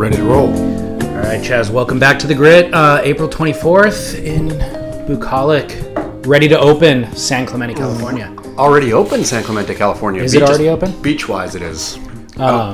[0.00, 0.48] Ready to roll.
[0.48, 2.72] All right, Chas, welcome back to the Grit.
[2.72, 4.48] Uh, April 24th in
[5.06, 5.76] Bucolic,
[6.26, 8.34] ready to open San Clemente, California.
[8.56, 10.22] Already open San Clemente, California.
[10.22, 10.98] Is it already open?
[11.02, 11.98] Beach wise, it is.
[11.98, 12.06] I, Um,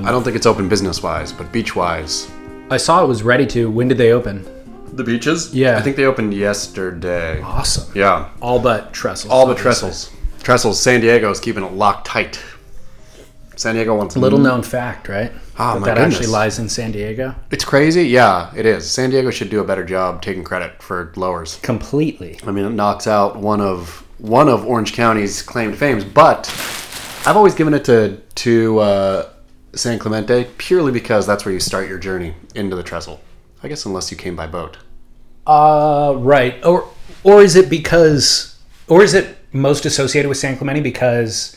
[0.03, 2.31] don't, I don't think it's open business wise, but beach wise.
[2.71, 3.69] I saw it was ready to.
[3.73, 4.47] When did they open?
[4.93, 5.53] The beaches?
[5.53, 5.77] Yeah.
[5.77, 7.43] I think they opened yesterday.
[7.43, 7.91] Awesome.
[7.93, 8.29] Yeah.
[8.41, 9.33] All but trestles.
[9.33, 9.89] All the obviously.
[9.89, 10.13] trestles.
[10.45, 10.81] Trestles.
[10.81, 12.41] San Diego is keeping it locked tight.
[13.57, 15.33] San Diego wants Little known fact, right?
[15.59, 16.15] Ah, that my that goodness.
[16.17, 17.35] actually lies in San Diego.
[17.51, 18.05] It's crazy.
[18.05, 18.89] Yeah, it is.
[18.89, 21.57] San Diego should do a better job taking credit for lowers.
[21.63, 22.39] Completely.
[22.47, 26.05] I mean, it knocks out one of one of Orange County's claimed fames.
[26.05, 26.49] But
[27.27, 29.29] I've always given it to to uh,
[29.75, 33.21] San Clemente purely because that's where you start your journey into the trestle.
[33.63, 34.77] I guess unless you came by boat.
[35.47, 36.63] Uh, right.
[36.65, 36.89] Or
[37.25, 41.57] or is it because, or is it most associated with San Clemente because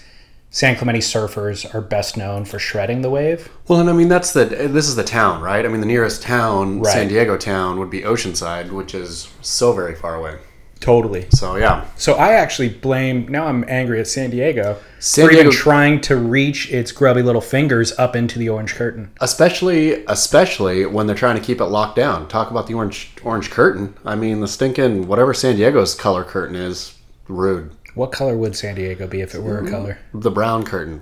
[0.51, 3.49] San Clemente surfers are best known for shredding the wave?
[3.67, 5.63] Well, and I mean that's the this is the town, right?
[5.63, 6.91] I mean the nearest town, Right.
[6.93, 10.39] San Diego town, would be Oceanside, which is so very far away.
[10.79, 11.27] Totally.
[11.31, 13.27] So yeah, So I actually blame.
[13.27, 17.41] Now I'm angry at San Diego San for even trying to reach its grubby little
[17.41, 19.11] fingers up into the orange curtain.
[19.19, 22.27] especially especially when they're trying to keep it locked down.
[22.27, 23.93] Talk about the orange orange curtain.
[24.05, 26.95] I mean the stinking whatever San Diego's color curtain is,
[27.27, 27.75] rude.
[27.99, 29.67] What color would San Diego be if it were Mm-hmm.
[29.67, 29.97] a color?
[30.13, 31.01] The brown curtain.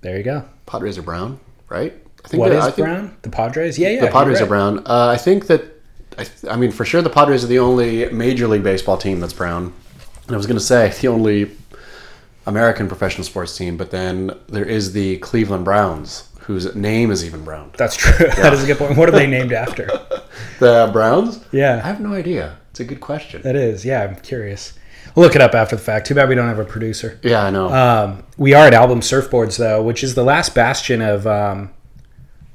[0.00, 0.44] There you go.
[0.66, 1.38] Padres are brown,
[1.68, 1.94] right?
[2.24, 3.16] I think What that- is I think brown?
[3.22, 3.78] The Padres?
[3.78, 4.00] Yeah, yeah.
[4.00, 4.42] The Padres right.
[4.42, 4.78] are brown.
[4.80, 5.62] Uh, I think that
[6.18, 9.20] I, th- I mean for sure the Padres are the only Major League Baseball team
[9.20, 9.72] that's brown.
[10.26, 11.52] And I was going to say the only
[12.46, 17.44] American professional sports team, but then there is the Cleveland Browns, whose name is even
[17.44, 17.70] brown.
[17.76, 18.26] That's true.
[18.36, 18.96] that is a good point.
[18.96, 19.86] What are they named after?
[20.60, 21.44] The Browns?
[21.52, 21.76] Yeah.
[21.84, 22.58] I have no idea.
[22.70, 23.42] It's a good question.
[23.42, 23.84] that is.
[23.84, 24.72] Yeah, I'm curious.
[25.18, 26.06] We'll look it up after the fact.
[26.06, 27.18] Too bad we don't have a producer.
[27.24, 27.68] Yeah, I know.
[27.70, 31.74] Um, we are at Album Surfboards though, which is the last bastion of um,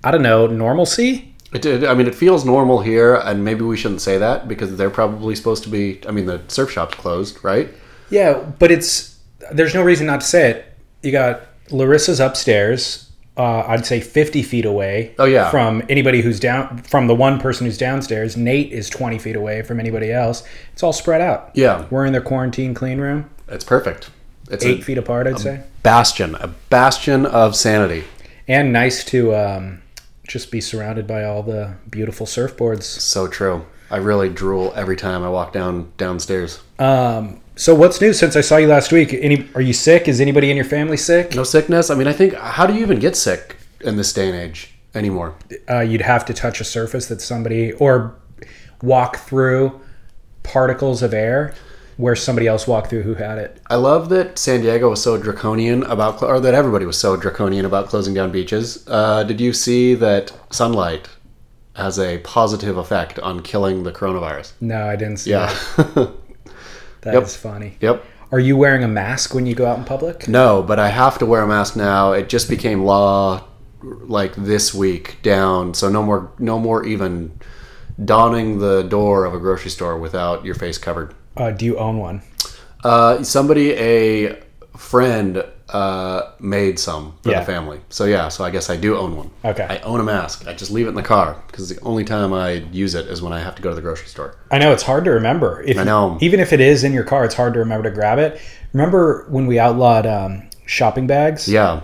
[0.01, 1.35] I don't know normalcy.
[1.51, 1.83] It did.
[1.83, 5.35] I mean, it feels normal here, and maybe we shouldn't say that because they're probably
[5.35, 5.99] supposed to be.
[6.07, 7.67] I mean, the surf shop's closed, right?
[8.09, 9.19] Yeah, but it's
[9.51, 10.65] there's no reason not to say it.
[11.01, 13.11] You got Larissa's upstairs.
[13.35, 15.15] Uh, I'd say 50 feet away.
[15.17, 15.49] Oh, yeah.
[15.49, 18.37] From anybody who's down, from the one person who's downstairs.
[18.37, 20.43] Nate is 20 feet away from anybody else.
[20.73, 21.49] It's all spread out.
[21.55, 24.09] Yeah, We're in their quarantine clean room, it's perfect.
[24.51, 25.63] It's eight a feet apart, I'd say.
[25.81, 28.03] bastion, a bastion of sanity.
[28.47, 29.81] And nice to um,
[30.27, 32.83] just be surrounded by all the beautiful surfboards.
[32.83, 33.65] So true.
[33.89, 36.61] I really drool every time I walk down downstairs.
[36.79, 39.13] Um, so what's new since I saw you last week?
[39.13, 40.09] Any are you sick?
[40.09, 41.33] Is anybody in your family sick?
[41.33, 41.89] No sickness.
[41.89, 44.73] I mean, I think how do you even get sick in this day and age
[44.93, 45.35] anymore?
[45.69, 48.15] Uh, you'd have to touch a surface that somebody or
[48.81, 49.79] walk through
[50.43, 51.53] particles of air
[51.95, 53.61] where somebody else walked through who had it.
[53.69, 57.63] I love that San Diego was so draconian about, or that everybody was so draconian
[57.63, 58.85] about closing down beaches.
[58.89, 61.07] Uh, did you see that sunlight
[61.77, 64.51] has a positive effect on killing the coronavirus?
[64.59, 65.55] No, I didn't see Yeah.
[67.03, 67.13] that.
[67.13, 67.41] That is Yep.
[67.53, 67.77] funny.
[67.79, 68.03] yep.
[68.31, 70.27] Are you wearing a mask when you go out in public?
[70.27, 72.13] No, but I have to wear a mask now.
[72.13, 73.43] It just became law
[73.83, 77.31] like this week down, so no more no more even
[78.03, 81.13] donning the door of a grocery store without your face covered.
[81.37, 82.21] Uh, do you own one?
[82.83, 84.35] Uh, somebody, a
[84.75, 87.39] friend, uh, made some for Yeah.
[87.39, 87.81] the family.
[87.89, 89.31] So yeah, so I guess I do own one.
[89.43, 89.65] Okay.
[89.67, 90.47] I own a mask.
[90.47, 93.21] I just leave it in the car because the only time I use it is
[93.21, 94.37] when I have to go to the grocery store.
[94.51, 95.63] I know it's hard to remember.
[95.65, 96.17] If, I know.
[96.21, 98.39] Even if it is in your car, it's hard to remember to grab it.
[98.71, 101.47] Remember when we outlawed um, shopping bags?
[101.49, 101.81] Yeah.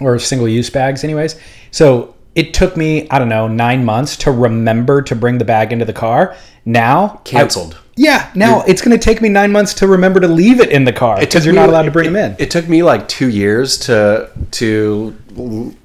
[0.00, 1.36] or single use bags, anyways.
[1.70, 5.72] So it took me, I don't know, nine months to remember to bring the bag
[5.72, 6.36] into the car.
[6.64, 7.74] Now, Cancelled.
[7.74, 10.68] I- yeah, now it's going to take me nine months to remember to leave it
[10.68, 12.36] in the car because you're not allowed to bring it- them in.
[12.38, 15.16] It took me like two years to to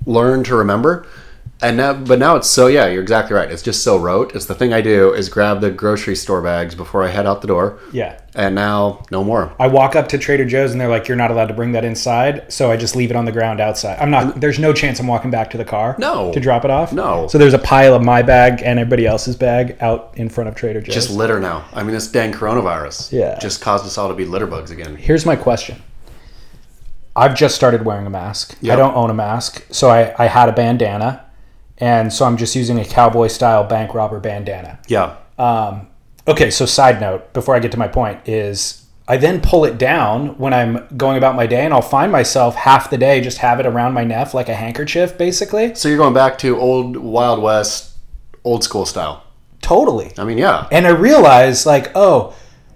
[0.05, 1.05] learn to remember,
[1.61, 3.51] and now, but now it's so yeah, you're exactly right.
[3.51, 4.35] It's just so rote.
[4.35, 7.41] It's the thing I do is grab the grocery store bags before I head out
[7.41, 8.19] the door, yeah.
[8.33, 9.53] and now no more.
[9.59, 11.85] I walk up to Trader Joe's and they're like, "You're not allowed to bring that
[11.85, 13.99] inside," so I just leave it on the ground outside.
[13.99, 14.41] I'm not.
[14.41, 15.95] There's no chance I'm walking back to the car.
[15.99, 16.31] No.
[16.33, 16.93] To drop it off.
[16.93, 17.27] No.
[17.27, 20.55] So there's a pile of my bag and everybody else's bag out in front of
[20.55, 20.95] Trader Joe's.
[20.95, 21.65] Just litter now.
[21.73, 23.37] I mean, this dang coronavirus Yeah.
[23.39, 24.95] just caused us all to be litter bugs again.
[24.95, 25.81] Here's my question.
[27.15, 28.57] I've just started wearing a mask.
[28.63, 29.65] I don't own a mask.
[29.69, 31.25] So I, I had a bandana.
[31.81, 34.79] And so I'm just using a cowboy style bank robber bandana.
[34.87, 35.17] Yeah.
[35.39, 35.87] Um,
[36.27, 39.77] okay, so side note before I get to my point is I then pull it
[39.79, 43.39] down when I'm going about my day and I'll find myself half the day just
[43.39, 45.73] have it around my neck like a handkerchief basically.
[45.75, 47.97] So you're going back to old Wild West,
[48.43, 49.23] old school style.
[49.61, 50.13] Totally.
[50.17, 50.67] I mean, yeah.
[50.71, 52.35] And I realize like, oh,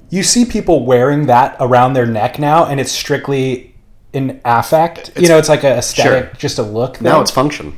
[0.09, 3.75] you see people wearing that around their neck now and it's strictly
[4.15, 5.11] an affect.
[5.19, 6.35] you know, it's like a aesthetic, Sure.
[6.37, 7.01] just a look.
[7.01, 7.77] Now it's function.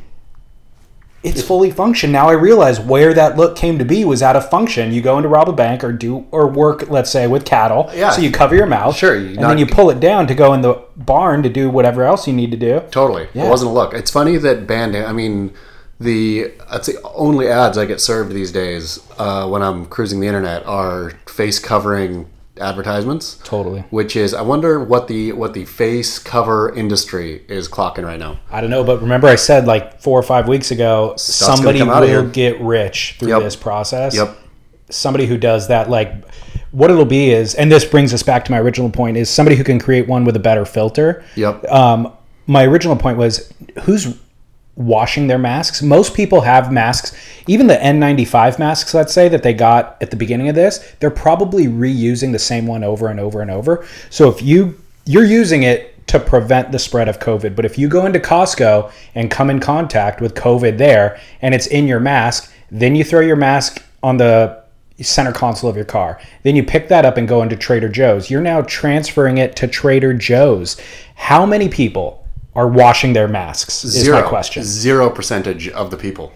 [1.23, 2.13] It's fully functioned.
[2.13, 4.91] Now I realize where that look came to be was out of function.
[4.93, 7.89] You go into rob a bank or do or work, let's say, with cattle.
[7.93, 8.11] Yeah.
[8.11, 8.95] So you cover your mouth.
[8.95, 11.49] Sure, you And not- then you pull it down to go in the barn to
[11.49, 12.81] do whatever else you need to do.
[12.91, 13.27] Totally.
[13.33, 13.47] Yeah.
[13.47, 13.93] It wasn't a look.
[13.93, 15.53] It's funny that Bandana, I mean,
[15.99, 20.27] the that's the only ads I get served these days uh, when I'm cruising the
[20.27, 22.27] internet are face covering
[22.59, 23.39] advertisements.
[23.43, 23.81] Totally.
[23.89, 28.39] Which is, I wonder what the what the face cover industry is clocking right now.
[28.51, 31.79] I don't know, but remember I said like four or five weeks ago, gonna somebody
[31.79, 33.41] come out of will get rich through Yep.
[33.43, 34.15] this process.
[34.15, 34.37] Yep.
[34.89, 36.13] Somebody who does that, like
[36.71, 39.55] what it'll be is, and this brings us back to my original point, is somebody
[39.55, 41.23] who can create one with a better filter.
[41.35, 41.65] Yep.
[41.71, 42.13] Um,
[42.45, 43.51] my original point was
[43.83, 44.15] who's
[44.77, 45.81] washing their masks?
[45.81, 47.13] Most people have masks,
[47.47, 51.09] even the N95 masks, let's say, that they got at the beginning of this, they're
[51.09, 53.85] probably reusing the same one over and over and over.
[54.09, 57.87] So if you you're using it to prevent the spread of COVID, but if you
[57.87, 62.53] go into Costco and come in contact with COVID there and it's in your mask,
[62.69, 64.61] then you throw your mask on the
[65.01, 66.19] center console of your car.
[66.43, 68.29] Then you pick that up and go into Trader Joe's.
[68.29, 70.77] You're now transferring it to Trader Joe's.
[71.15, 72.26] How many people
[72.57, 73.85] are washing their masks?
[73.85, 74.21] Is Zero.
[74.21, 74.63] my question.
[74.63, 76.33] Zero percentage of the people.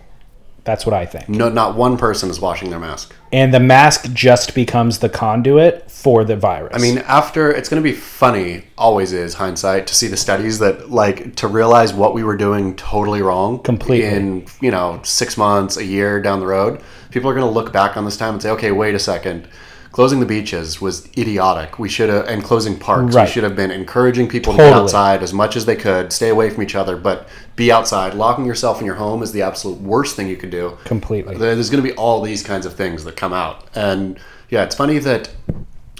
[0.63, 1.27] That's what I think.
[1.27, 3.15] No, not one person is washing their mask.
[3.33, 6.75] And the mask just becomes the conduit for the virus.
[6.75, 10.59] I mean, after it's going to be funny, always is hindsight to see the studies
[10.59, 14.07] that like to realize what we were doing totally wrong Completely.
[14.07, 16.81] in you know six months, a year down the road.
[17.09, 19.47] People are going to look back on this time and say, okay, wait a second.
[19.91, 21.77] Closing the beaches was idiotic.
[21.77, 23.27] We should have, and closing parks, Right.
[23.27, 26.29] we should have been encouraging people to get outside as much as they could, stay
[26.29, 27.27] away from each other, but
[27.57, 28.13] be outside.
[28.13, 30.77] Locking yourself in your home is the absolute worst thing you could do.
[30.85, 31.35] completely.
[31.35, 33.67] There's going to be all these kinds of things that come out.
[33.75, 34.17] And
[34.49, 35.29] yeah, it's funny that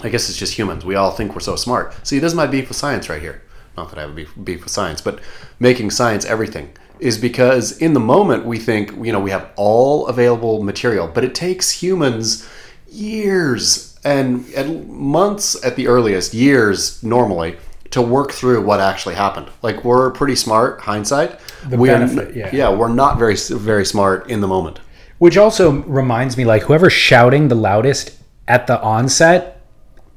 [0.02, 0.84] I guess it's just humans.
[0.86, 1.94] We all think we're so smart.
[2.06, 3.42] See, this is my beef with science right here.
[3.76, 5.20] Not that I have a beef, beef with science, but
[5.60, 10.06] making science everything is because in the moment we think, you know, we have all
[10.06, 12.48] available material, but it takes humans
[12.92, 17.56] years and, and months at the earliest, years normally,
[17.90, 19.48] to work through what actually happened.
[19.62, 21.38] Like we're pretty smart, hindsight.
[21.68, 22.50] The we benefit, are, yeah.
[22.52, 24.80] yeah, we're not very very smart in the moment.
[25.18, 28.18] Which also reminds me, like whoever's shouting the loudest
[28.48, 29.64] at the onset,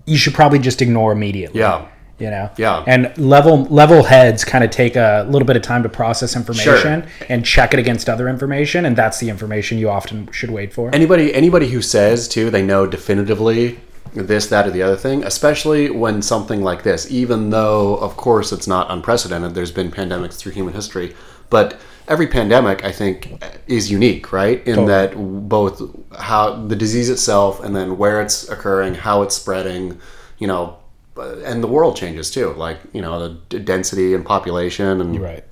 [0.06, 1.60] you should probably just ignore immediately.
[1.60, 1.88] Yeah.
[2.17, 2.50] You know.
[2.57, 2.83] Yeah.
[2.88, 7.07] And level level heads kind of take a little bit of time to process information
[7.27, 10.94] and check it against other information, and that's the information you often should wait for.
[10.95, 13.79] anybody anybody who says too they know definitively
[14.13, 18.51] this that or the other thing especially when something like this even though of course
[18.51, 21.13] it's not unprecedented there's been pandemics through human history
[21.50, 25.13] but every pandemic i think is unique right in that
[25.50, 25.81] both
[26.17, 30.00] how the disease itself and then where it's occurring how it's spreading
[30.38, 30.77] you know
[31.17, 35.44] and the world changes too like you know the d- density and population and right.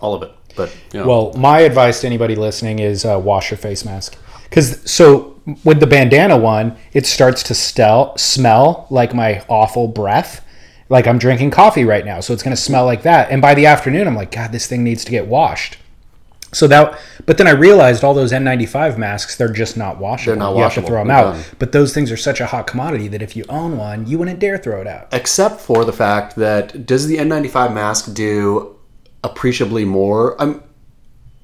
[0.00, 3.50] all of it but you know Well, my advice to anybody listening is uh, wash
[3.50, 4.16] your face mask.
[4.44, 10.44] Because so with the bandana one, it starts to stel- smell like my awful breath.
[10.88, 13.30] Like I'm drinking coffee right now, so it's going to smell like that.
[13.30, 15.78] And by the afternoon, I'm like, God, this thing needs to get washed.
[16.54, 20.32] So that, but then I realized all those N95 masks, they're just not washable.
[20.32, 21.32] They're not you have to throw them out.
[21.32, 21.44] done.
[21.58, 24.38] But those things are such a hot commodity that if you own one, you wouldn't
[24.38, 25.08] dare throw it out.
[25.12, 28.76] except for the fact that does the N95 mask do
[29.24, 30.40] appreciably more?
[30.42, 30.62] Um,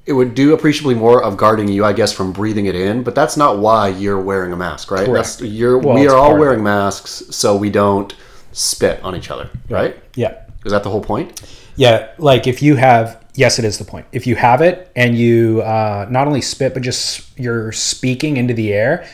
[0.05, 3.03] it would do appreciably more of guarding you, I guess, from breathing it in.
[3.03, 5.05] But that's not why you're wearing a mask, right?
[5.05, 5.39] Correct.
[5.39, 8.15] That's, you're, Well, we are all wearing masks so we don't
[8.51, 9.97] spit on each other, right?
[10.15, 10.43] Yeah.
[10.65, 11.41] Is that the whole point?
[11.75, 14.05] Yeah, like if you have, yes, it is the point.
[14.11, 17.05] If you have it and you uh, not only spit, but just
[17.39, 19.07] you're speaking into the air,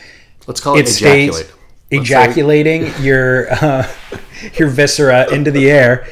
[0.46, 1.32] Let's call it, it ejaculate.
[1.32, 1.52] Let's say-
[1.90, 3.86] ejaculating your uh,
[4.58, 6.06] your viscera into the air,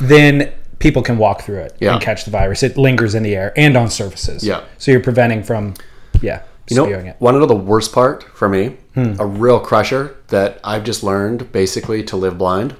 [0.00, 1.92] then people can walk through it Yeah.
[1.94, 2.62] and catch the virus.
[2.62, 4.42] It lingers in the air and on surfaces.
[4.44, 4.64] Yeah.
[4.78, 5.74] So you're preventing from,
[6.22, 7.16] yeah, You know, spewing it.
[7.20, 8.76] want to know the worst part for me?
[8.94, 9.14] Hmm.
[9.20, 12.74] A real crusher that I've just learned basically to live blind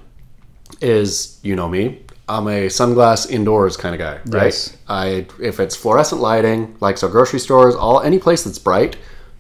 [0.81, 2.03] is you know me.
[2.31, 4.45] I'm a sunglass indoors kind of guy, right?
[4.45, 4.77] Yes.
[4.89, 8.97] I if it's fluorescent lighting, like so grocery stores, all any place that's bright,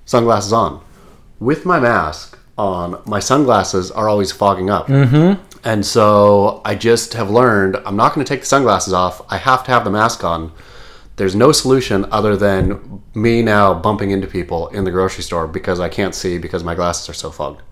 [0.06, 0.85] sunglasses on.
[1.38, 4.88] With my mask on, my sunglasses are always fogging up.
[4.88, 5.40] Mm-hmm.
[5.62, 9.23] And so I just have learned I'm not going to take the sunglasses off.
[9.28, 10.52] I have to have the mask on
[11.14, 15.78] there's no solution other than me now bumping into people in the grocery store because
[15.78, 17.62] I can't see because my glasses are so fogged.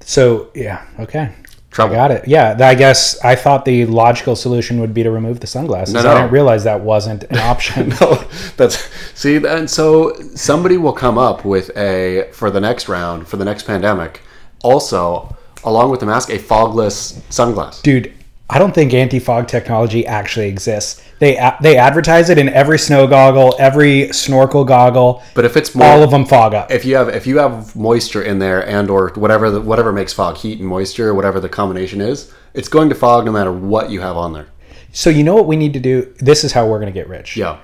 [0.00, 1.34] So yeah, okay.
[1.76, 1.94] Trouble.
[1.94, 2.26] Got it.
[2.26, 5.92] Yeah, I guess I thought the logical solution would be to remove the sunglasses.
[5.92, 7.90] No, I didn't realize that wasn't an option.
[8.00, 8.14] No,
[8.56, 13.36] that's see, and so somebody will come up with a for the next round for
[13.36, 14.22] the next pandemic.
[14.62, 17.82] Also, along with the mask, a fogless sunglass.
[17.82, 18.10] Dude,
[18.48, 21.02] I don't think anti-fog technology actually exists.
[21.18, 25.22] They a- they advertise it in every snow goggle, every snorkel goggle.
[25.34, 26.70] But if it's more, all of them fog up.
[26.70, 30.12] if you have if you have moisture in there and or whatever the, whatever makes
[30.12, 33.90] fog, heat and moisture, whatever the combination is, it's going to fog no matter what
[33.90, 34.46] you have on there.
[34.92, 36.14] So you know what we need to do?
[36.18, 37.36] This is how we're going to get rich.
[37.36, 37.58] Yeah.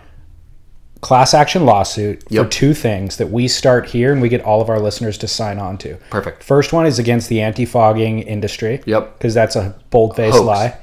[1.02, 4.71] Class action lawsuit for two things that we start here and we get all of
[4.71, 5.97] our listeners to sign on to.
[6.11, 6.42] Perfect.
[6.44, 8.80] First one is against the anti-fogging industry.
[8.87, 9.18] Yep.
[9.18, 10.47] Because that's a bold-faced Hoax.
[10.47, 10.76] lie.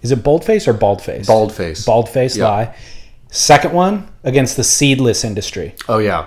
[0.00, 1.26] Is it bold-face or bald-face?
[1.26, 1.84] Bald face.
[1.84, 2.48] Bald-faced Yeah.
[2.48, 2.74] lie.
[3.30, 5.74] Second one against the seedless industry.
[5.86, 6.26] Oh yeah.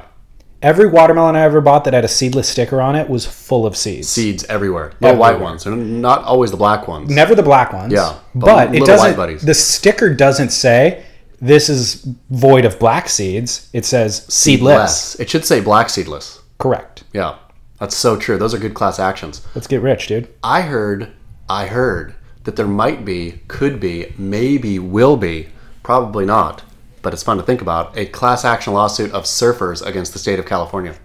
[0.61, 3.75] Every watermelon I ever bought that had a seedless sticker on it was full of
[3.75, 4.07] seeds.
[4.07, 4.91] Seeds everywhere.
[4.99, 5.39] White Everywhere.
[5.39, 7.09] ones, and not always the black ones.
[7.09, 7.91] Never the black ones.
[7.91, 8.99] Yeah, but But, it doesn't.
[8.99, 9.41] white buddies.
[9.41, 11.01] The sticker doesn't say
[11.41, 13.69] this is void of black seeds.
[13.73, 14.75] It says seedless.
[14.75, 15.19] Less.
[15.19, 16.41] It should say black seedless.
[16.59, 17.03] Correct.
[17.13, 17.37] Yeah.
[17.79, 18.37] That's so true.
[18.37, 19.45] Those are good class actions.
[19.55, 20.31] Let's get rich, dude.
[20.43, 21.11] I heard,
[21.49, 25.49] I heard that there might be, could be, maybe will be,
[25.81, 26.63] probably not,
[27.01, 30.37] but it's fun to think about, a class action lawsuit of surfers against the state
[30.37, 30.95] of California.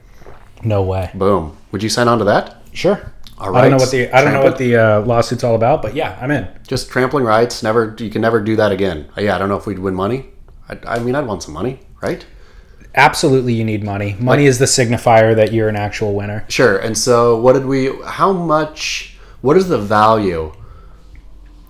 [0.63, 1.11] No way.
[1.15, 1.57] Boom.
[1.73, 2.63] Would you sign on to that?
[2.75, 3.11] Sure.
[3.39, 5.83] All I don't know what the I don't know what the uh, lawsuit's all about,
[5.83, 6.49] but yeah, I'm in.
[6.67, 7.63] Just trampling rights.
[7.63, 7.95] Never.
[7.99, 9.11] You can never do that again.
[9.17, 9.37] Uh, Yeah.
[9.37, 10.27] I don't know if we'd win money.
[10.69, 12.25] I, I mean, I'd want some money, right?
[12.95, 14.17] Absolutely, you need money.
[14.19, 16.47] Money is the signifier that you're an actual winner.
[16.49, 16.79] Sure.
[16.79, 17.93] And so, what did we?
[18.05, 19.17] How much?
[19.43, 20.53] What is the value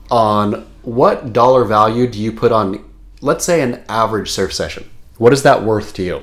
[0.08, 2.88] on what dollar value do you put on?
[3.20, 4.88] Let's say an average surf session.
[5.18, 6.22] What is that worth to you?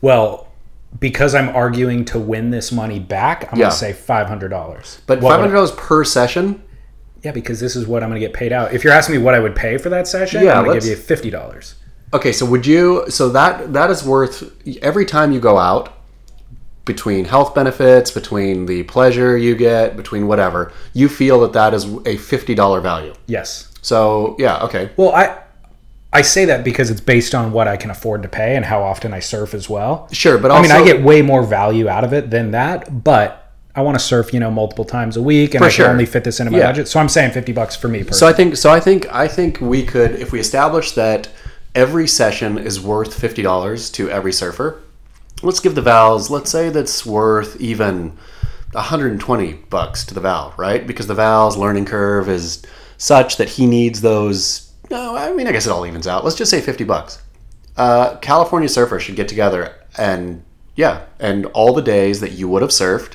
[0.00, 0.41] Well,
[1.00, 3.64] because I'm arguing to win this money back, I'm Yeah.
[3.66, 4.98] gonna say five hundred dollars.
[5.06, 6.62] But five hundred dollars per session.
[7.22, 8.72] Yeah, because this is what I'm gonna get paid out.
[8.72, 10.86] If you're asking me what I would pay for that session, Yeah, I'm gonna let's-
[10.86, 11.74] give you fifty dollars.
[12.14, 13.04] Okay, so would you?
[13.08, 14.44] So that that is worth
[14.82, 15.90] every time you go out.
[16.84, 21.86] Between health benefits, between the pleasure you get, between whatever, you feel that that is
[22.04, 23.14] a fifty dollar value.
[23.26, 23.68] Yes.
[23.82, 25.30] So yeah, okay, Well, I
[26.12, 28.82] I say that because it's based on what I can afford to pay and how
[28.82, 30.08] often I surf as well.
[30.12, 30.36] sure.
[30.38, 33.80] But I mean, I get way more value out of it than that, but I
[33.80, 35.86] want to surf, you know, multiple times a week, and I sure.
[35.86, 36.66] can only fit this into my Yeah.
[36.66, 36.88] budget.
[36.88, 38.04] So I'm saying fifty bucks for me.
[38.10, 41.28] So I think so I think I think we could if we establish that
[41.74, 44.80] every session is worth fifty dollars to every surfer.
[45.42, 46.28] Let's give the Vals.
[46.28, 48.12] Let's say that's worth even
[48.72, 50.86] 120 bucks to the Val, right?
[50.86, 52.62] Because the Val's learning curve is
[52.96, 54.71] such that he needs those.
[54.92, 56.22] No, I mean I guess it all evens out.
[56.22, 57.22] Let's just say 50 bucks.
[57.76, 60.44] Uh, California surfers should get together and
[60.76, 63.14] yeah, and all the days that you would have surfed,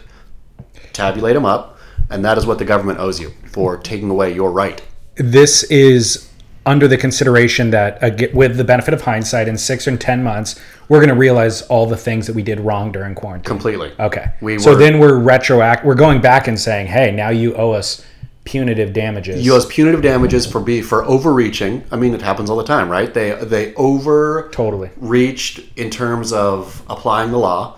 [0.94, 1.80] tabulate them up,
[2.10, 4.82] and that is what the government owes you for taking away your right.
[5.16, 6.30] this is
[6.68, 10.60] under the consideration that uh, with the benefit of hindsight, in six or ten months,
[10.90, 13.46] we're going to realize all the things that we did wrong during quarantine.
[13.46, 13.92] Completely.
[14.00, 14.32] Okay.
[14.42, 15.86] We so were- then we're retroact.
[15.86, 18.06] We're going back and saying, "Hey, now you owe us
[18.48, 21.84] punitive damages." You owe punitive damages for be for overreaching.
[21.92, 23.14] I mean, it happens all the time, right?
[23.14, 24.90] They they over Totally.
[24.96, 27.76] reached in terms of applying the law.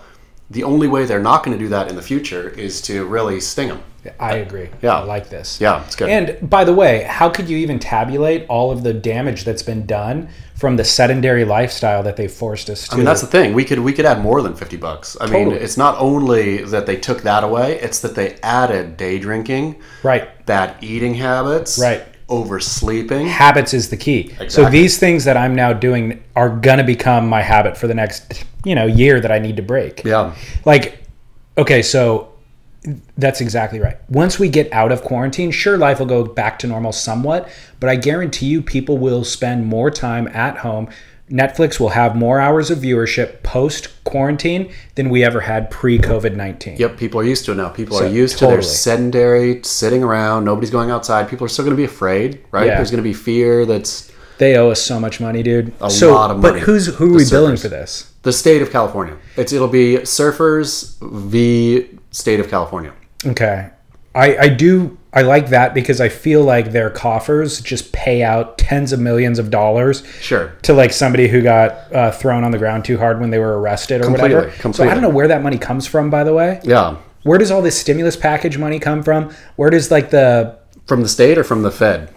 [0.48, 3.40] The only way they're not going to do that in the future is to really
[3.40, 3.82] sting them.
[4.18, 4.68] I agree.
[4.80, 4.94] Yeah.
[4.94, 5.60] I like this.
[5.60, 6.08] Yeah, it's good.
[6.08, 9.84] And by the way, how could you even tabulate all of the damage that's been
[9.86, 10.28] done
[10.60, 12.92] from the sedentary lifestyle that they forced us to?
[12.94, 13.54] I mean, that's the thing.
[13.54, 15.16] We could we could add more than fifty bucks.
[15.20, 19.18] I mean, it's not only that they took that away; it's that they added day
[19.18, 20.44] drinking, right.
[20.44, 22.02] bad eating habits, Right.
[22.28, 23.26] oversleeping.
[23.26, 24.20] Habits is the key.
[24.20, 24.48] Exactly.
[24.50, 28.44] So these things that I'm now doing are gonna become my habit for the next,
[28.64, 30.04] you know, year that I need to break.
[30.04, 31.02] Yeah, Like,
[31.56, 32.29] okay, so
[33.18, 33.98] that's exactly right.
[34.08, 37.90] Once we get out of quarantine, sure, life will go back to normal somewhat, but
[37.90, 40.88] I guarantee you people will spend more time at home.
[41.30, 46.34] Netflix will have more hours of viewership post quarantine than we ever had pre COVID
[46.34, 46.78] 19.
[46.78, 47.68] Yep, people are used to it now.
[47.68, 48.74] People So, are used to their totally.
[48.74, 50.44] sedentary sitting around.
[50.44, 51.28] Nobody's going outside.
[51.28, 52.66] People are still going to be afraid, right?
[52.66, 52.76] Yeah.
[52.76, 53.64] There's going to be fear.
[53.64, 55.72] That's They owe us so much money, dude.
[55.80, 56.54] A so, lot of money.
[56.54, 58.10] But who's who are we billing for this?
[58.22, 59.16] the state of California.
[59.36, 62.92] It's it'll be surfers v state of California.
[63.24, 63.70] Okay.
[64.14, 68.58] I, I do I like that because I feel like their coffers just pay out
[68.58, 70.52] tens of millions of dollars Sure.
[70.62, 73.60] to like somebody who got uh, thrown on the ground too hard when they were
[73.60, 74.72] arrested or Completely, whatever.
[74.72, 76.60] So I don't know where that money comes from, by the way.
[76.64, 79.32] Yeah, Where does all this stimulus package money come from?
[79.56, 82.12] Where does like the from the state or from the Fed.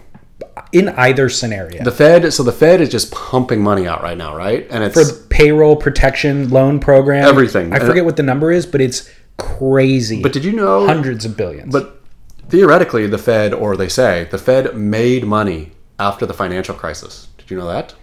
[0.72, 2.32] in either scenario The Fed.
[2.32, 4.66] So the Fed is just pumping money out right now, right?
[4.70, 7.24] And it's for payroll protection loan program?
[7.24, 7.72] Everything.
[7.72, 10.22] I forget what the number is, but it's crazy.
[10.22, 10.86] But did you know?
[10.86, 11.72] hundreds of billions.
[11.72, 12.00] But
[12.48, 17.28] theoretically, the Fed, or they say, the Fed made money after the financial crisis.
[17.38, 17.94] Did you know that?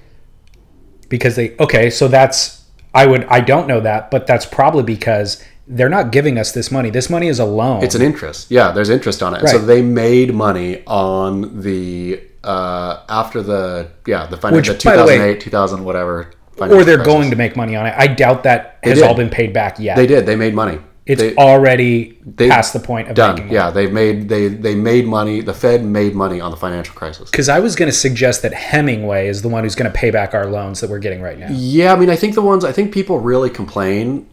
[1.09, 2.63] because they okay so that's
[2.95, 6.69] i would i don't know that but that's probably because they're not giving us this
[6.71, 6.89] money.
[6.89, 7.81] This money is a loan.
[7.83, 8.51] It's an interest.
[8.51, 9.47] Yeah, there's interest on it.
[9.47, 15.05] So they made money on the uh, after the yeah the financial Which, by the
[15.05, 16.31] way- 2008 2000 whatever.
[16.59, 17.05] or they're crisis.
[17.05, 17.93] going to make money on it.
[17.95, 19.07] I doubt that has did.
[19.07, 19.95] all been paid back yet.
[19.95, 20.25] They did.
[20.25, 20.79] They made money.
[21.05, 23.49] It's They- already past the point of done.
[23.49, 25.41] Yeah, they've made they they made money.
[25.41, 27.29] The Fed made money on the financial crisis.
[27.31, 30.11] Because I was going to suggest that Hemingway is the one who's going to pay
[30.11, 31.47] back our loans that we're getting right now.
[31.49, 34.27] Yeah, I mean, I think the ones I think people really complain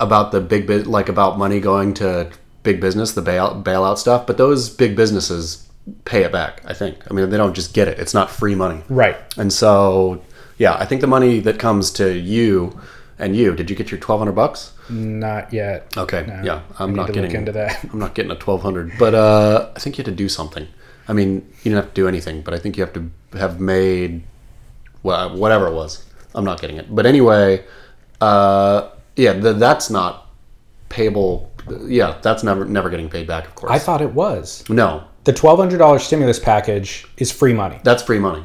[0.00, 2.30] about the big bit like about money going to
[2.62, 5.68] big business, the bail, bailout stuff, but those big businesses
[6.04, 6.62] pay it back.
[6.64, 6.96] I think.
[7.10, 8.82] I mean, they don't just get it; it's not free money.
[8.88, 9.16] Right.
[9.36, 10.22] And so,
[10.56, 12.80] yeah, I think the money that comes to you
[13.22, 13.54] and you.
[13.54, 14.72] Did you get your twelve hundred bucks?
[14.90, 15.96] Not yet.
[15.96, 17.82] Okay, No, yeah, I'm not getting into that.
[17.92, 20.66] I'm not getting a twelve hundred, but uh, I think you had to do something.
[21.08, 23.60] I mean, you didn't have to do anything, but I think you have to have
[23.60, 24.22] made
[25.02, 26.04] well, whatever it was.
[26.34, 27.64] I'm not getting it, but anyway,
[28.20, 30.28] uh, yeah, th- that's not
[30.88, 31.50] payable.
[31.86, 33.46] Yeah, that's never never getting paid back.
[33.46, 34.64] Of course, I thought it was.
[34.68, 37.78] no, The $1,200 stimulus package is free money.
[37.84, 38.44] that's free money.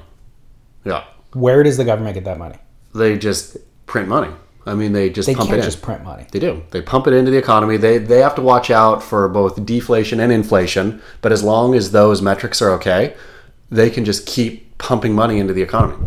[0.85, 1.03] Yeah,
[1.33, 2.57] Where does the government get that money?
[2.95, 4.33] they just print money.
[4.67, 5.65] I mean, they just They pump can't it in.
[5.71, 6.25] just print money.
[6.31, 6.61] They do.
[6.71, 7.77] They pump it into the economy.
[7.77, 11.01] They they have to watch out for both deflation and inflation.
[11.21, 13.15] But as long as those metrics are okay,
[13.71, 16.05] they can just keep pumping money into the economy.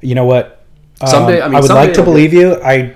[0.00, 0.64] You know what?
[1.00, 2.60] Um, Someday- I mean, would someday like to believe you.
[2.62, 2.94] I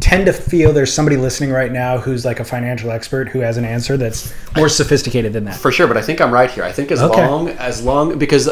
[0.00, 3.56] tend to feel there's somebody listening right now who's like a financial expert who has
[3.58, 5.56] an answer that's more sophisticated than that.
[5.56, 6.64] For sure, but I think I'm right here.
[6.64, 7.26] I think as Okay.
[7.26, 8.48] long as long because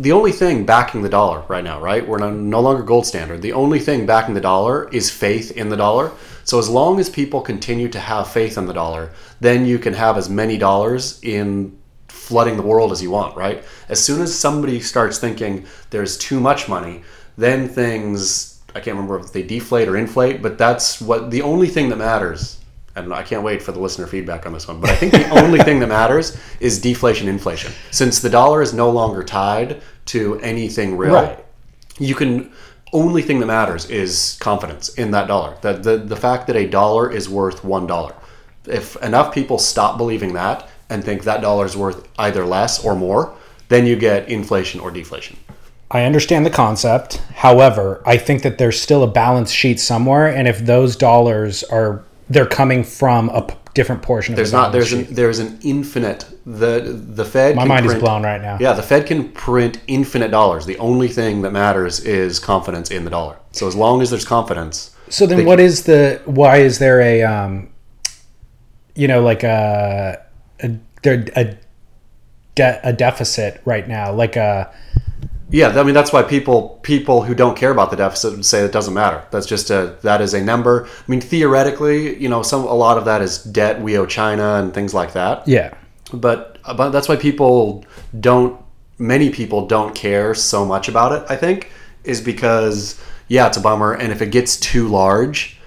[0.00, 2.06] the only thing backing the dollar right now, right?
[2.06, 3.42] We're no, longer gold standard.
[3.42, 6.12] The only thing backing the dollar is faith in the dollar.
[6.44, 9.92] So as long as people continue to have faith in the dollar, then you can
[9.92, 11.78] have as many dollars in
[12.08, 13.62] flooding the world as you want, right?
[13.88, 17.02] As soon as somebody starts thinking there's too much money,
[17.36, 21.66] then things I can't remember if they deflate or inflate, but that's what the only
[21.66, 22.59] thing that matters.
[22.96, 25.28] And I can't wait for the listener feedback on this one, but I think the
[25.42, 27.72] only thing that matters is deflation, inflation.
[27.92, 31.44] Since the dollar is no longer tied to anything real, Right.
[31.98, 32.52] you can
[32.92, 35.56] only thing that matters is confidence in that dollar.
[35.62, 38.12] That the, the fact that a dollar is worth one dollar.
[38.66, 42.96] If enough people stop believing that and think that dollar is worth either less or
[42.96, 43.32] more,
[43.68, 45.36] then you get inflation or deflation.
[45.92, 47.16] I understand the concept.
[47.34, 52.04] However, I think that there's still a balance sheet somewhere, and if those dollars are
[52.30, 55.08] they're coming from a p- different portion of There's the not there's sheet.
[55.08, 56.80] an, there's an infinite the
[57.14, 58.56] the Fed My can mind is blown right now.
[58.60, 60.64] Yeah, the Fed can print infinite dollars.
[60.64, 63.36] The only thing that matters is confidence in the dollar.
[63.52, 66.22] So as long as there's confidence, So then, what is the?
[66.24, 67.70] Why is there a, um,
[68.94, 70.22] you know, like a
[70.62, 70.70] a
[71.02, 71.56] there a,
[72.54, 74.12] de- a deficit right now?
[74.12, 74.72] Like a
[75.50, 78.64] Yeah, I mean that's why people people who don't care about the deficit would say
[78.64, 79.24] it doesn't matter.
[79.30, 80.86] That's just a that is a number.
[80.86, 84.54] I mean theoretically, you know, some a lot of that is debt we owe China
[84.54, 85.46] and things like that.
[85.48, 85.74] yeah,
[86.12, 87.84] But but that's why people
[88.18, 88.60] don't
[88.98, 91.72] many people don't care so much about it, I think,
[92.04, 95.58] is because yeah, it's a bummer and if it gets too large,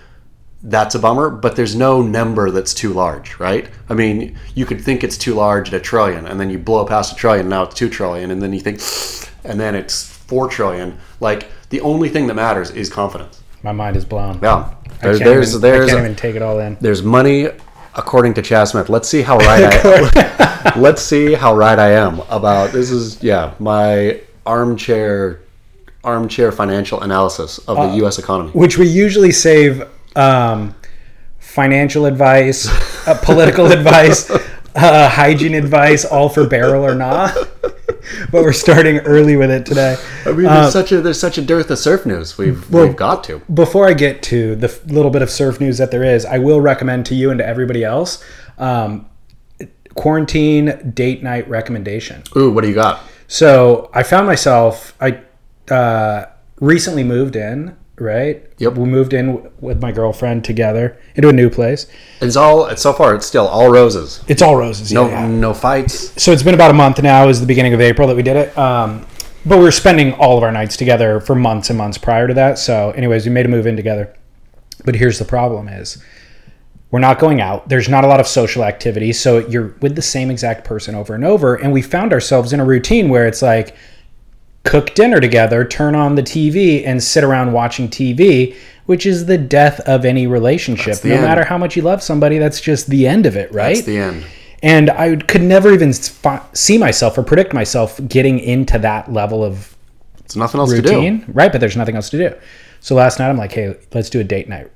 [0.63, 3.69] that's a bummer, but there's no number that's too large, right?
[3.89, 6.85] I mean, you could think it's too large at a trillion, and then you blow
[6.85, 8.79] past a trillion, now it's two trillion, and then you think,
[9.43, 10.97] and then it's four trillion.
[11.19, 13.41] Like the only thing that matters is confidence.
[13.63, 14.39] my mind is blown.
[14.41, 16.77] Yeah, I there's even, there's, I can't even take it all in.
[16.81, 17.47] there's money,
[17.95, 18.89] according to Chas Smith.
[18.89, 20.73] Let's see how right I.
[20.77, 22.89] let's see how right I am about this.
[22.91, 25.39] Is yeah, my armchair
[26.03, 28.19] armchair financial analysis of Uh, the U.S.
[28.19, 28.51] economy.
[28.51, 29.83] Which we usually save
[30.17, 30.75] um,
[31.39, 32.67] financial advice,
[33.07, 34.29] uh, political advice,
[34.75, 37.35] uh, hygiene advice, all for barrel or not.
[38.31, 39.97] But we're starting early with it today.
[40.25, 42.37] I mean, there's such a there's such a dearth of surf news.
[42.37, 43.39] We've we've got to.
[43.53, 46.61] before I get to the little bit of surf news that there is, I will
[46.61, 48.23] recommend to you and to everybody else
[48.57, 49.09] um,
[49.95, 52.23] quarantine date night recommendation.
[52.35, 53.01] Ooh, what do you got?
[53.27, 55.21] So I found myself, I
[55.73, 56.25] uh,
[56.59, 58.45] recently moved in, right?
[58.57, 58.73] Yep.
[58.73, 61.87] We moved in w- with my girlfriend together into a new place.
[62.21, 63.15] It's all so far.
[63.15, 64.23] It's still all roses.
[64.27, 64.91] It's all roses.
[64.91, 66.21] No yeah, no fights.
[66.21, 67.27] So it's been about a month now.
[67.27, 68.57] Is the beginning of April that we did it.
[68.57, 69.05] Um,
[69.45, 72.33] but we were spending all of our nights together for months and months prior to
[72.33, 72.57] that.
[72.57, 74.15] So, anyways, we made a move in together.
[74.85, 76.01] But here's the problem: is
[76.93, 77.69] we're not going out.
[77.69, 79.13] There's not a lot of social activity.
[79.13, 81.55] So you're with the same exact person over and over.
[81.55, 83.75] And we found ourselves in a routine where it's like
[84.63, 89.37] cook dinner together, turn on the TV, and sit around watching TV, which is the
[89.37, 91.03] death of any relationship.
[91.03, 91.23] No end.
[91.23, 93.75] matter how much you love somebody, that's just the end of it, right?
[93.75, 94.25] That's the end.
[94.61, 99.75] and I could never even see myself or predict myself getting into that level of
[100.23, 100.89] It's nothing else to do.
[100.95, 101.51] routine, right?
[101.51, 102.35] But there's nothing else to do.
[102.79, 104.69] So last night I'm like, hey, let's do a date night.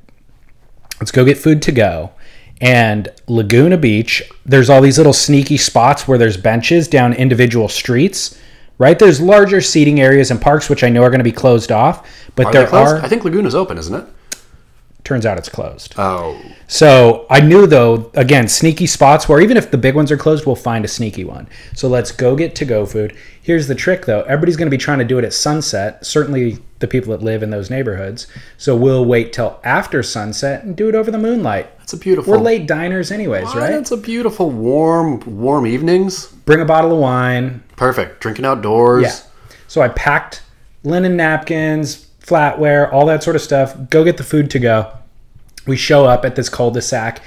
[0.99, 2.11] let's go get food to go.
[2.59, 8.39] And Laguna Beach, there's all these little sneaky spots where there's benches down individual streets,
[8.77, 8.97] right?
[8.97, 12.07] There's larger seating areas and parks, which I know are going to be closed off,
[12.35, 12.95] but Are there closed?
[12.95, 13.05] are.
[13.05, 14.05] I think Laguna's open, isn't it?
[15.07, 15.95] Turns out it's closed.
[15.97, 20.17] Oh, So I knew though, again, sneaky spots where even if the big ones are
[20.17, 21.47] closed, we'll find a sneaky one.
[21.73, 23.15] So let's go get to go food.
[23.41, 26.57] Here's the trick though everybody's going to be trying to do it at sunset, certainly
[26.79, 28.27] the people that live in those neighborhoods.
[28.57, 31.77] So we'll wait till after sunset and do it over the moonlight.
[31.77, 32.33] that's a beautiful.
[32.33, 33.75] We're late diners, anyways, right?
[33.75, 36.27] It's a beautiful, warm, warm evenings.
[36.27, 37.63] Bring a bottle of wine.
[37.77, 38.19] Perfect.
[38.19, 39.03] Drinking outdoors.
[39.03, 39.55] Yeah.
[39.69, 40.43] So I packed
[40.83, 43.75] linen napkins, flatware, all that sort of stuff.
[43.89, 44.91] Go get the food to go.
[45.65, 47.21] We show up at this cul-de-sac.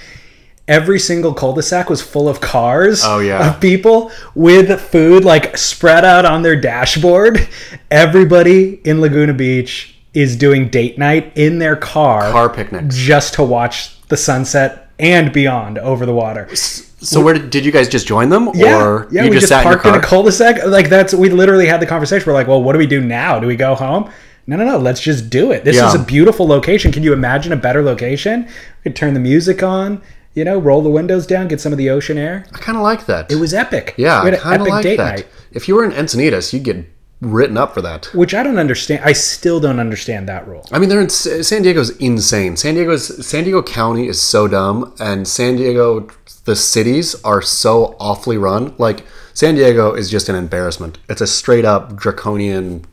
[0.69, 3.03] Every single cul-de-sac was full of cars.
[3.05, 3.51] Oh, yeah.
[3.51, 7.49] Of people with food like spread out on their dashboard.
[7.91, 12.97] Everybody in Laguna Beach is doing date night in their car, Car picnics.
[12.97, 16.55] just to watch the sunset and beyond over the water.
[16.55, 19.25] So where did, did you guys just join them, Yeah, or yeah.
[19.25, 20.67] you we just, just, sat parked in in, a cul-de-sac.
[20.67, 22.27] Like that's we literally had the conversation.
[22.27, 23.41] We're like, well, what do we do now?
[23.41, 24.11] Do we go home?
[24.47, 24.79] No, no, no.
[24.79, 25.65] Let's just do it.
[25.65, 25.89] This Yeah.
[25.89, 26.93] is a beautiful location.
[26.93, 28.45] Can you imagine a better location?
[28.45, 30.01] We could turn the music on.
[30.35, 32.45] You know, roll the windows down, get some of the ocean air.
[32.55, 33.31] I kind of like that.
[33.33, 33.95] It was epic.
[33.97, 35.17] yeah, I kind of epic like date that.
[35.17, 36.85] night, If you were in Encinitas, you'd get
[37.21, 38.07] written up for that.
[38.15, 39.03] which I don't understand.
[39.05, 40.65] I still don't understand that rule.
[40.71, 42.57] I mean, they're in San Diego's insane.
[42.57, 46.09] San Diego's San Diego County is so dumb, and San Diego,
[46.45, 48.73] the cities are so awfully run.
[48.79, 50.99] Like San Diego is just an embarrassment.
[51.09, 52.85] It's a straight up draconian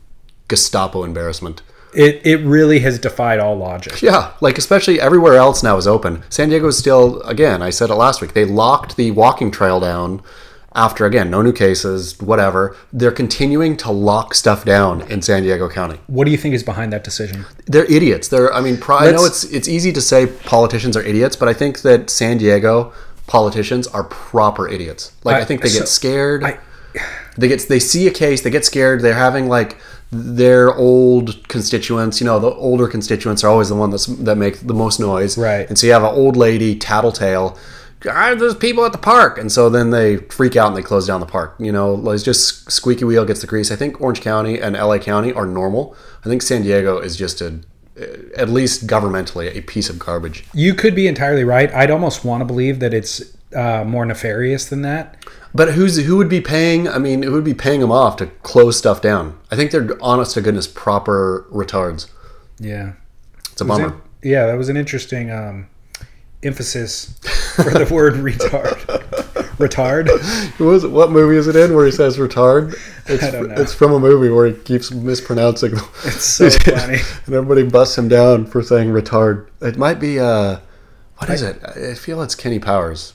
[0.48, 1.62] Gestapo embarrassment.
[1.94, 4.02] It it really has defied all logic.
[4.02, 6.22] Yeah, like especially everywhere else now is open.
[6.28, 8.34] San Diego is still, again, I said it last week.
[8.34, 10.20] They locked the walking trail down
[10.74, 12.76] after again no new cases, whatever.
[12.92, 15.98] They're continuing to lock stuff down in San Diego County.
[16.08, 17.46] What do you think is behind that decision?
[17.66, 18.28] They're idiots.
[18.28, 18.52] They're.
[18.52, 21.80] I mean, I know it's it's easy to say politicians are idiots, but I think
[21.82, 22.92] that San Diego
[23.26, 25.12] politicians are proper idiots.
[25.24, 26.44] Like I, I- think they so- get scared.
[26.44, 26.58] I-
[27.38, 29.00] they get they see a case, they get scared.
[29.00, 29.78] They're having like
[30.10, 32.20] their old constituents.
[32.20, 35.36] You know, the older constituents are always the one that's that make the most noise.
[35.36, 35.68] Right.
[35.68, 37.58] And so you have an old lady tattletale.
[38.08, 41.06] Ah, there's people at the park, and so then they freak out and they close
[41.06, 41.56] down the park.
[41.58, 43.72] You know, it's just squeaky wheel gets the grease.
[43.72, 45.96] I think Orange County and LA County are normal.
[46.24, 47.58] I think San Diego is just a,
[48.36, 50.44] at least governmentally, a piece of garbage.
[50.54, 51.72] You could be entirely right.
[51.74, 55.24] I'd almost want to believe that it's uh, more nefarious than that.
[55.54, 56.86] But who's who would be paying?
[56.88, 59.38] I mean, who would be paying them off to close stuff down?
[59.50, 62.08] I think they're honest to goodness proper retards.
[62.58, 62.92] Yeah.
[63.52, 64.00] It's a bummer.
[64.22, 65.68] yeah, that was an interesting um,
[66.42, 67.18] emphasis
[67.56, 68.76] for the word retard.
[69.56, 70.08] retard.
[70.60, 72.78] What, was it, what movie is it in where he says retard?
[73.10, 73.54] It's, I don't know.
[73.54, 75.72] It's from a movie where he keeps mispronouncing.
[76.04, 76.98] It's so funny.
[77.24, 79.46] and everybody busts him down for saying retard.
[79.62, 80.58] It might be uh,
[81.16, 81.58] what is it?
[81.64, 83.14] I feel it's Kenny Powers.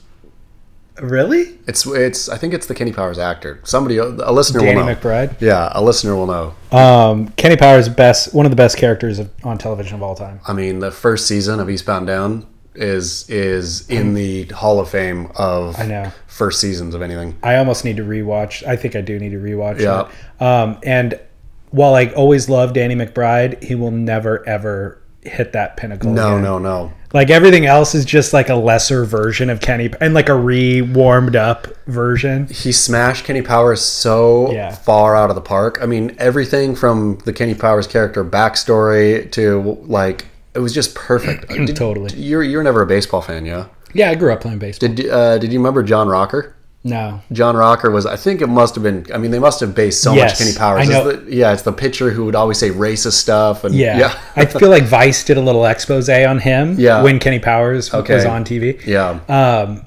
[1.00, 1.58] Really?
[1.66, 2.28] It's it's.
[2.28, 3.60] I think it's the Kenny Powers actor.
[3.64, 4.94] Somebody, a listener Danny will know.
[4.94, 5.40] McBride.
[5.40, 6.54] Yeah, a listener will know.
[6.76, 10.40] Um, Kenny Powers, best one of the best characters of, on television of all time.
[10.46, 15.30] I mean, the first season of Eastbound Down is is in the Hall of Fame
[15.36, 16.12] of I know.
[16.28, 17.36] first seasons of anything.
[17.42, 18.64] I almost need to rewatch.
[18.66, 20.08] I think I do need to rewatch Yeah.
[20.40, 20.42] it.
[20.42, 21.18] Um, and
[21.70, 26.12] while I always love Danny McBride, he will never ever hit that pinnacle.
[26.12, 26.42] No, again.
[26.44, 26.92] no, no.
[27.14, 30.82] Like everything else is just like a lesser version of Kenny and like a re
[30.82, 32.48] warmed up version.
[32.48, 34.72] He smashed Kenny Powers so Yeah.
[34.74, 35.78] far out of the park.
[35.80, 41.48] I mean, everything from the Kenny Powers character backstory to like it was just perfect.
[41.48, 42.12] Did- Totally.
[42.16, 43.66] You're you're never a baseball fan, yeah?
[43.92, 44.88] Yeah, I grew up playing baseball.
[44.92, 46.53] Did uh, did you remember John Rocker?
[46.86, 47.20] No.
[47.32, 48.04] John Rocker was.
[48.04, 49.06] I think it must have been.
[49.12, 50.90] I mean, they must have based so Yes, much Kenny Powers.
[50.90, 53.98] I It's the- yeah, it's the pitcher who would always say racist stuff and Yeah.
[53.98, 57.02] yeah, I feel like Vice did a little expose on him Yeah.
[57.02, 58.78] when Kenny Powers was on TV.
[58.86, 59.18] yeah.
[59.28, 59.86] Um,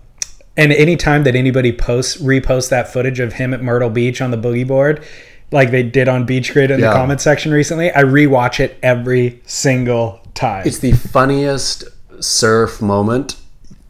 [0.58, 4.38] and anytime that anybody posts reposts that footage of him at Myrtle Beach on the
[4.38, 5.04] boogie board,
[5.52, 6.88] like they did on BeachGrit in Yeah.
[6.90, 10.66] the comment section recently, I rewatch it every single time.
[10.66, 11.84] It's the funniest
[12.20, 13.36] surf moment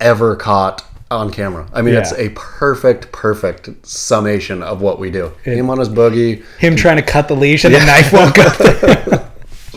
[0.02, 1.68] ever caught on camera.
[1.74, 5.32] I mean, it's a perfect, perfect summation of what we do.
[5.44, 6.44] Him on his boogie.
[6.58, 9.24] him trying to cut the leash and the knife won't go through.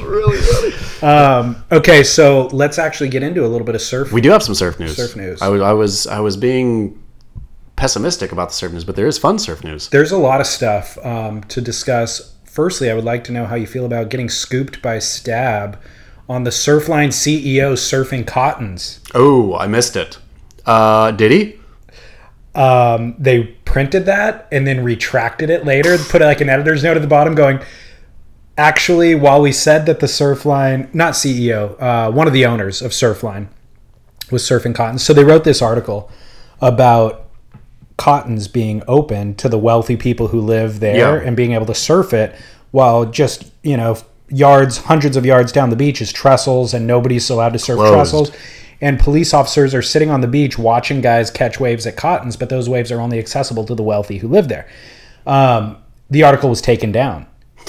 [0.04, 0.74] Really funny.
[1.02, 4.12] Um, okay, so let's actually get into a little bit of surf.
[4.12, 4.96] We do have some surf news.
[4.96, 5.40] Surf news.
[5.40, 7.02] I was, I was, I was being
[7.76, 9.88] pessimistic about the surf news, but there is fun surf news.
[9.88, 12.34] There's a lot of stuff um, to discuss.
[12.44, 15.80] Firstly, I would like to know how you feel about getting scooped by Stab
[16.28, 19.00] on the Surfline CEO surfing cottons.
[19.14, 20.18] Oh, I missed it.
[20.70, 21.56] Uh, did he?
[22.54, 27.00] um, they printed that and then retracted it later, put like an editor's note at
[27.02, 27.60] the bottom going,
[28.58, 32.90] actually, while we said that the Surfline, not CEO, uh, one of the owners of
[32.90, 33.46] Surfline,
[34.32, 35.02] was surfing cottons.
[35.04, 36.10] So they wrote this article
[36.60, 37.26] about
[37.96, 41.26] cottons being open to the wealthy people who live there Yeah.
[41.26, 42.34] and being able to surf it
[42.72, 43.96] while just, you know,
[44.28, 47.94] yards, hundreds of yards down the beach is trestles and nobody's allowed to surf Closed.
[47.94, 48.32] trestles.
[48.80, 52.48] And police officers are sitting on the beach watching guys catch waves at cottons, but
[52.48, 54.68] those waves are only accessible to the wealthy who live there.
[55.26, 55.76] Um,
[56.08, 57.26] the article was taken down.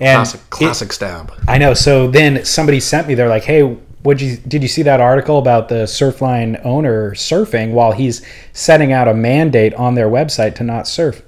[0.00, 1.32] And Classic, it- classic stab.
[1.48, 1.74] I know.
[1.74, 3.14] So then somebody sent me.
[3.16, 7.72] They're like, "Hey, would you did you see that article about the Surfline owner surfing
[7.72, 11.22] while he's setting out a mandate on their website to not surf?"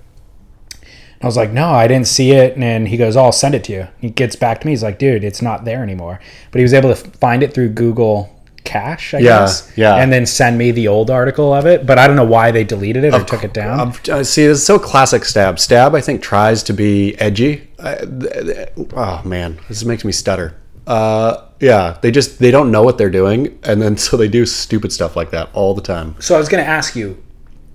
[1.21, 3.65] I was like, "No, I didn't see it." And he goes, oh, "I'll send it
[3.65, 4.73] to you." He gets back to me.
[4.73, 6.21] He's like, "Dude, it's not there anymore."
[6.53, 9.73] But he was able to find it through Google Cache, I Yeah, guess.
[9.77, 9.97] yeah.
[9.97, 11.87] And then send me the old article of it.
[11.87, 13.95] But I don't know why they deleted it or took it down.
[14.11, 15.59] Uh, see, it's so classic stab.
[15.59, 17.69] Stab, I think, tries to be edgy.
[17.81, 20.55] Th- oh man, this makes me stutter.
[20.87, 24.47] Uh, yeah, they just they don't know what they're doing, and then so they do
[24.47, 26.17] stupid stuff like that all the time.
[26.21, 27.23] So I was going to ask you,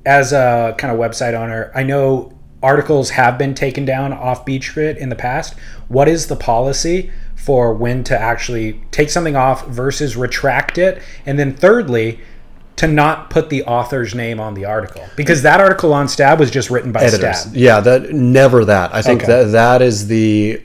[0.05, 2.31] as a kind of website owner, I know
[2.63, 5.53] articles have been taken down off BeachGrit in the past.
[5.87, 7.11] What is the policy
[7.45, 11.01] for when to actually take something off versus retract it?
[11.25, 12.19] And then thirdly,
[12.77, 16.51] to not put the author's name on the article because that article on Stab was
[16.51, 17.55] just written by Editors, Stab.
[17.55, 18.93] yeah, that never that.
[18.93, 19.31] I think Okay.
[19.31, 20.61] that that is the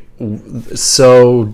[0.74, 1.52] so.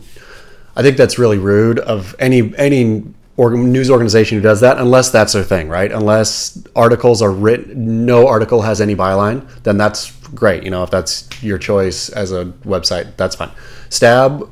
[0.78, 3.04] I think that's really rude of any any
[3.38, 5.92] news organization who does that, unless that's their thing, right?
[5.92, 10.62] Unless articles are written, no article has any byline, then that's great.
[10.62, 13.50] You know, if that's your choice as a website, that's fine.
[13.90, 14.48] Stab,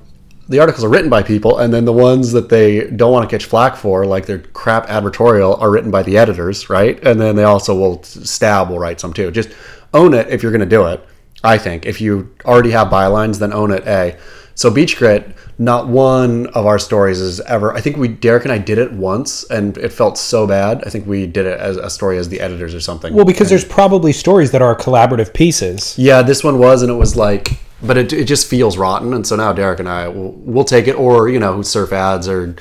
[0.48, 3.34] the articles are written by people, and then the ones that they don't want to
[3.34, 7.02] catch flack for, like their crap advertorial, are written by the editors, right?
[7.02, 9.30] And then they also will Stab will write some too.
[9.30, 9.50] Just
[9.92, 11.06] own it if you're going to do it.
[11.42, 13.86] I think if you already have bylines, then own it.
[13.86, 14.16] A.
[14.54, 17.74] So Beach Grit, not one of our stories is ever.
[17.74, 20.82] I think we Derek and I did it once, and it felt so bad.
[20.86, 23.14] I think we did it as a story as the editors or something.
[23.14, 25.98] Well, because there's probably stories that are collaborative pieces.
[25.98, 29.12] Yeah, this one was, and it was like, but it, it just feels rotten.
[29.12, 32.28] And so now Derek and I will we'll take it, or you know, Surf Ads
[32.28, 32.54] or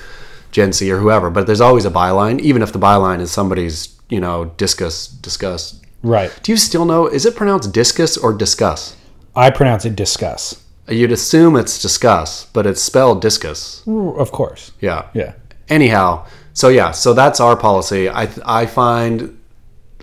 [0.51, 1.29] Gen C or whoever.
[1.29, 5.79] But there's always a byline, even if the byline is somebody's, you know, discus discuss.
[6.01, 6.37] Right.
[6.43, 7.07] Do you still know?
[7.07, 8.95] Is it pronounced discus or discuss?
[9.35, 10.62] I pronounce it discuss.
[10.87, 13.83] You'd assume it's discuss, but it's spelled discus.
[13.87, 14.71] Of course.
[14.81, 15.07] Yeah.
[15.13, 15.33] Yeah.
[15.69, 18.09] Anyhow, so yeah, so that's our policy.
[18.09, 19.39] I I find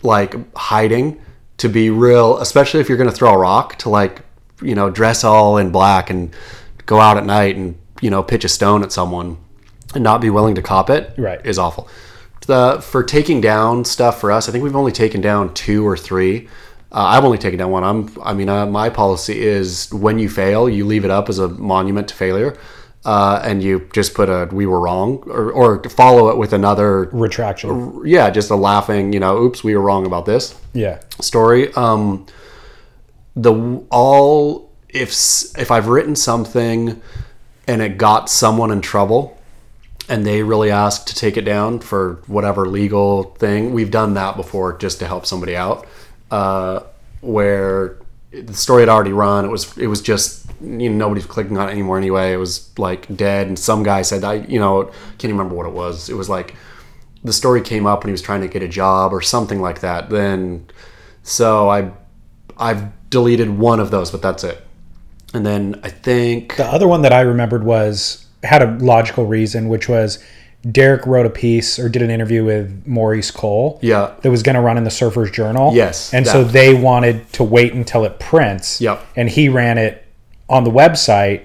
[0.02, 1.20] like hiding
[1.58, 4.22] to be real, especially if you're going to throw a rock to like
[4.62, 6.34] you know dress all in black and
[6.86, 9.36] go out at night and you know pitch a stone at someone
[9.94, 11.12] and not be willing to cop it.
[11.18, 11.44] Right.
[11.44, 11.88] is awful.
[12.46, 15.96] The for taking down stuff for us, I think we've only taken down two or
[15.96, 16.48] three.
[16.92, 17.84] Uh, I've only taken down one.
[17.84, 18.10] I'm.
[18.22, 21.46] I mean, uh, my policy is when you fail, you leave it up as a
[21.48, 22.58] monument to failure,
[23.04, 27.08] uh, and you just put a "we were wrong" or, or follow it with another.
[27.12, 28.02] Retraction.
[28.04, 29.12] Yeah, just a laughing.
[29.12, 30.98] You know, oops, we were wrong about this Yeah.
[31.20, 31.72] story.
[31.74, 32.26] Um,
[33.36, 33.52] the
[33.90, 35.10] all if
[35.56, 37.00] if I've written something
[37.68, 39.38] and it got someone in trouble,
[40.08, 44.36] and they really asked to take it down for whatever legal thing, we've done that
[44.36, 45.86] before just to help somebody out.
[46.30, 46.80] Uh,
[47.20, 47.98] where
[48.32, 51.68] the story had already run, it was it was just you know nobody's clicking on
[51.68, 52.32] it anymore anyway.
[52.32, 54.84] It was like dead, and some guy said I you know
[55.18, 56.08] can't remember what it was.
[56.08, 56.54] It was like
[57.22, 59.80] the story came up when he was trying to get a job or something like
[59.80, 60.10] that.
[60.10, 60.66] Then,
[61.22, 61.90] so I,
[62.56, 64.64] I've deleted one of those, but that's it.
[65.34, 69.68] And then I think The other one that I remembered was had a logical reason,
[69.68, 70.24] which was
[70.70, 73.78] Derek wrote a piece or did an interview with Maurice Cole.
[73.82, 74.14] Yeah.
[74.22, 75.74] That was going to run in the Surfer's Journal.
[75.74, 78.80] Yes, And so they wanted to wait until it prints.
[78.80, 79.02] Yep.
[79.16, 80.04] And he ran it
[80.48, 81.44] on the website.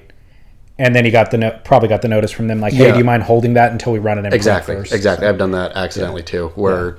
[0.78, 2.91] And then he got the no- probably got the notice from them like, hey, Yeah.
[2.91, 4.91] do you mind holding that until we run it in exactly, first?
[4.93, 5.25] exactly.
[5.28, 6.97] I've done that accidentally too, where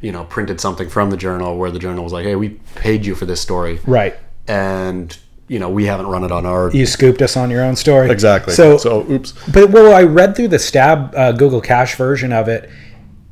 [0.00, 3.04] you know printed something from the journal where the journal was like, "Hey, we paid
[3.04, 4.14] you for this story," Right.
[4.46, 5.16] and
[5.48, 8.10] you know we haven't run it on our You scooped us on your own story.
[8.10, 8.52] exactly.
[8.54, 9.32] So, so oops.
[9.52, 12.68] but well, I read through the Stab uh, Google Cache version of it.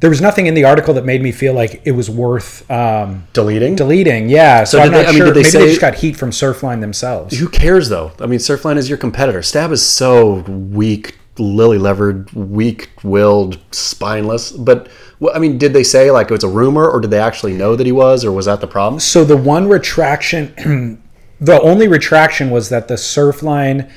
[0.00, 3.26] There was nothing in the article that made me feel like it was worth um,
[3.33, 3.76] Deleting.
[3.76, 4.29] deleting.
[4.29, 5.26] Yeah, so, So I'm did they- not I mean, sure.
[5.33, 7.38] did they Maybe they just got heat from Surfline themselves.
[7.38, 8.12] Who cares though?
[8.20, 9.40] I mean, Surfline is your competitor.
[9.42, 14.52] Stab is so weak, lily levered, weak willed, spineless.
[14.52, 17.55] But well, I mean, did they say like it's a rumor, or did they actually
[17.55, 19.00] know that he was, or was that the problem?
[19.00, 21.02] So the one retraction,
[21.40, 23.90] the only retraction was that the Surfline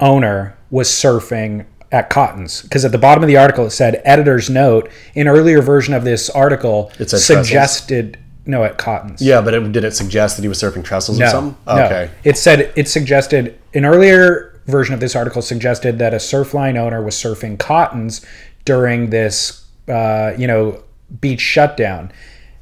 [0.00, 4.48] owner was surfing at Cotton's because at the bottom of the article it said editor's
[4.48, 4.90] note.
[5.14, 9.20] An earlier version of this article It said suggested no at Cotton's.
[9.22, 11.56] Yeah, but it, did it suggest that he was surfing trestles or No, something?
[11.66, 11.84] no.
[11.84, 12.10] Okay.
[12.24, 17.02] It said it suggested an earlier version of this article suggested that a Surfline owner
[17.02, 18.24] was surfing cottons
[18.64, 20.82] during this uh, you know,
[21.20, 22.10] beach shutdown.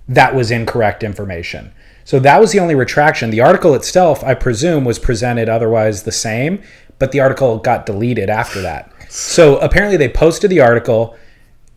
[0.08, 1.72] That was incorrect information.
[2.04, 3.30] So that was the only retraction.
[3.30, 6.62] The article itself, I presume, was presented otherwise the same,
[6.98, 8.92] but the article got deleted after that.
[9.08, 11.16] So apparently they posted the article,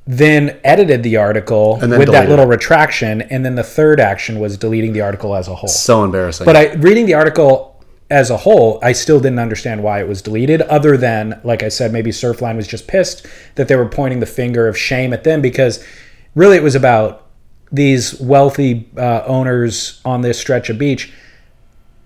[0.06, 4.94] then edited the article with that little retraction, and then the third action was deleting
[4.94, 5.70] the article as a whole.
[5.70, 6.46] So embarrassing.
[6.46, 7.74] But I reading the article
[8.10, 11.70] as a whole, I still didn't understand why it was deleted, other than, like I
[11.70, 15.24] said, maybe Surfline was just pissed that they were pointing the finger of shame at
[15.24, 15.84] them because
[16.36, 17.23] really it was about
[17.74, 21.12] these wealthy uh, owners on this stretch of beach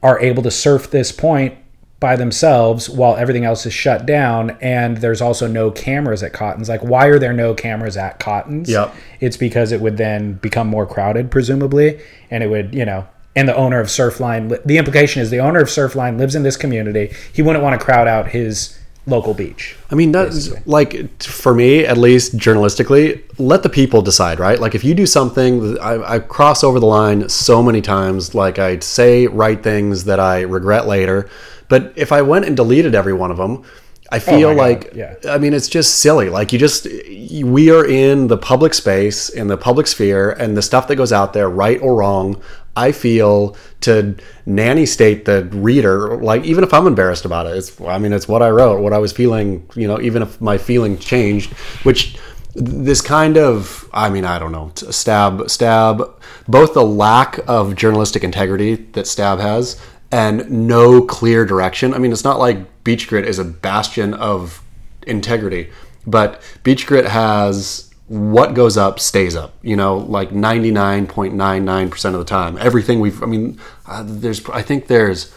[0.02, 1.56] are able to surf this point
[2.00, 6.70] by themselves while everything else is shut down and there's also no cameras at Cotton's.
[6.70, 8.70] Like why are there no cameras at Cotton's?
[8.70, 8.96] Yep.
[9.20, 12.00] It's because it would then become more crowded presumably
[12.30, 15.60] and it would, you know, and the owner of Surfline the implication is the owner
[15.60, 17.14] of Surfline lives in this community.
[17.34, 18.78] He wouldn't want to crowd out his
[19.08, 19.76] local beach.
[19.90, 24.60] I mean, that's like for me, at least journalistically, let the people decide, right?
[24.60, 28.36] Like, if you do something, I, I cross over the line so many times.
[28.36, 31.30] Like, I say right things that I regret later.
[31.70, 33.64] But if I went and deleted every one of them,
[34.10, 35.16] I oh feel Oh like, yeah.
[35.28, 36.30] I mean, it's just silly.
[36.30, 40.62] Like, you just, we are in the public space, in the public sphere, and the
[40.62, 42.42] stuff that goes out there, right or wrong,
[42.78, 47.82] I feel to nanny state the reader, like even if I'm embarrassed about it, it's
[47.82, 50.58] I mean it's what I wrote, what I was feeling, you know, even if my
[50.58, 52.18] feeling changed, which
[52.54, 56.02] this kind of I mean I don't know stab stab
[56.48, 59.80] both the lack of journalistic integrity that stab has
[60.12, 61.94] and no clear direction.
[61.94, 64.62] I mean it's not like Beach Grit is a bastion of
[65.06, 65.70] integrity,
[66.06, 72.24] but Beach Grit has what goes up stays up you know like 99.99% of the
[72.26, 72.58] time.
[72.58, 75.34] Everything we've i mean uh, there's i think there's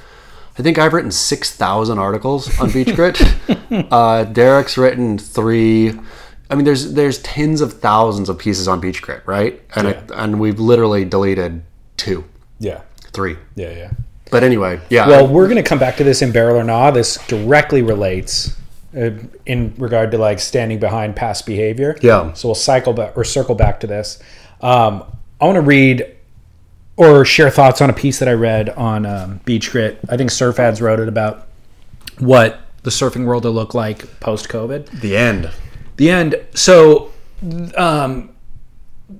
[0.56, 3.20] i think i've written 6000 articles on beach grit.
[3.70, 5.92] Uh, derek's written three.
[6.48, 9.61] I mean there's there's tens of thousands of pieces on beach grit right?
[9.74, 11.62] And I, and we've literally deleted
[11.96, 12.24] two.
[12.61, 12.83] Yeah.
[13.12, 13.37] three.
[13.56, 13.90] Yeah, yeah.
[14.30, 15.09] but anyway yeah.
[15.09, 16.92] Well, we're going to come back to this in Barrel or Nah.
[16.92, 18.54] This directly relates
[18.92, 21.96] in regard to like standing behind past behavior.
[22.03, 22.33] Yeah.
[22.33, 24.18] So we'll cycle back or circle back to this.
[24.61, 25.05] Um,
[25.40, 26.16] I want to read
[26.96, 29.98] or share thoughts on a piece that I read on um, Beach Grit.
[30.09, 31.46] I think Surf Ads wrote it about
[32.18, 35.50] what the surfing world will look like post COVID the end
[35.96, 37.12] the end so
[37.76, 38.31] um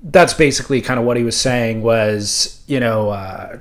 [0.05, 3.59] that's basically kind of what he was saying was you know uh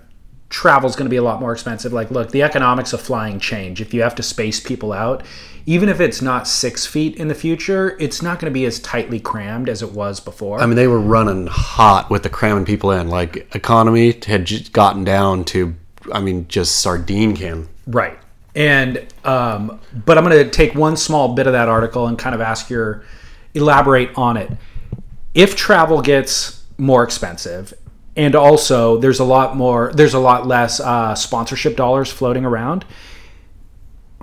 [0.49, 3.81] travel's going to be a lot more expensive like look the economics of flying change
[3.81, 5.23] if you have to space people out
[5.65, 8.79] even if it's not six feet in the future it's not going to be as
[8.79, 12.65] tightly crammed as it was before I mean, they were running hot with the cramming
[12.65, 13.09] people in.
[13.09, 15.75] Like economy had just gotten down to,
[16.11, 17.67] I mean, just sardine can.
[17.87, 18.17] Right.
[18.55, 22.35] And um, but I'm going to take one small bit of that article and kind
[22.35, 23.03] of ask your
[23.53, 24.51] elaborate on it.
[25.33, 27.73] If travel gets more expensive,
[28.19, 32.83] and also there's a lot more, there's a lot less uh, sponsorship dollars floating around.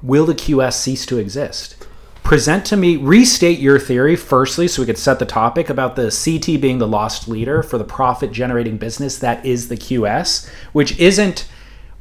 [0.02, 1.86] Will the QS cease to exist?
[2.22, 6.10] Present to me, restate your theory firstly, so we could set the topic about the
[6.10, 10.98] CT being the lost leader for the profit generating business that is the QS, which
[10.98, 11.48] isn't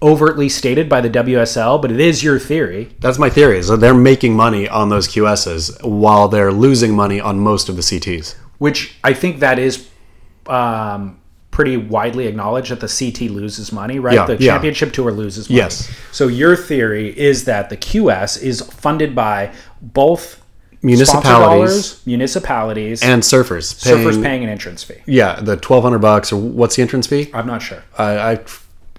[0.02, 2.94] overtly stated by the WSL, but it is your theory.
[3.00, 3.60] That's my theory.
[3.60, 7.78] Is that they're making money on those QSs while they're losing money on most of
[7.78, 8.36] the CTs.
[8.58, 9.88] which I think that is
[10.48, 11.22] um,
[11.56, 14.16] pretty widely acknowledged that the CT loses money, right?
[14.16, 14.52] Yeah, the yeah.
[14.52, 15.60] championship tour loses money.
[15.60, 15.90] Yes.
[16.12, 20.44] So your theory is that the QS is funded by both
[20.82, 21.72] Municipalities.
[21.72, 25.02] dollars, municipalities, And surfers paying, surfers paying an entrance fee.
[25.06, 27.32] yeah, the twelve hundred bucks or what's the entrance fee?
[27.34, 27.82] I'm not sure.
[27.98, 28.40] I, I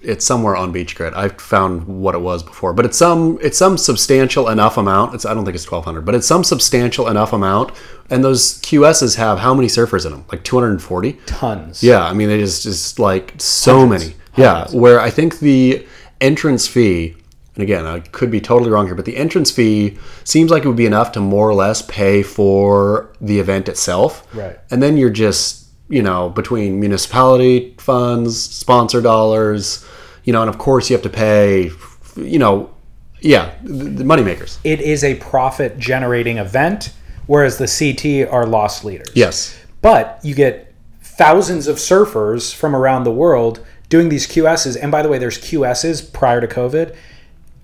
[0.01, 1.13] it's somewhere on Beach Grit.
[1.15, 5.15] I found what it was before, but it's some it's some substantial enough amount.
[5.15, 7.71] It's I don't think it's twelve hundred, but it's some substantial enough amount.
[8.09, 10.25] And those QSs have how many surfers in them?
[10.31, 11.13] Like two hundred and forty.
[11.25, 11.83] Tons.
[11.83, 14.15] Yeah, I mean, it is just like so many.
[14.35, 15.87] Yeah, where I think the
[16.21, 17.15] entrance fee,
[17.55, 20.67] and again, I could be totally wrong here, but the entrance fee seems like it
[20.67, 24.27] would be enough to more or less pay for the event itself.
[24.33, 24.59] Right.
[24.69, 29.85] And then you're just, you know, between municipality funds, sponsor dollars,
[30.23, 31.71] you know, and of course you have to pay,
[32.15, 32.73] you know,
[33.21, 34.59] yeah, the, moneymakers.
[34.63, 36.93] It is a profit generating event,
[37.25, 39.11] whereas the CT are lost leaders.
[39.15, 39.57] Yes.
[39.81, 44.77] But you get thousands of surfers from around the world doing these QSs.
[44.81, 46.95] And by the way, there's QSs prior to COVID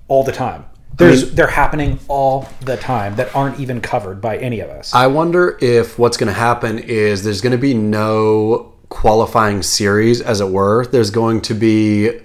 [0.08, 0.66] all the time.
[0.96, 4.94] There's they're happening all the time that aren't even covered by any of us.
[4.94, 10.22] I wonder if what's going to happen is there's going to be no qualifying series,
[10.22, 10.86] as it were.
[10.86, 12.20] There's going to be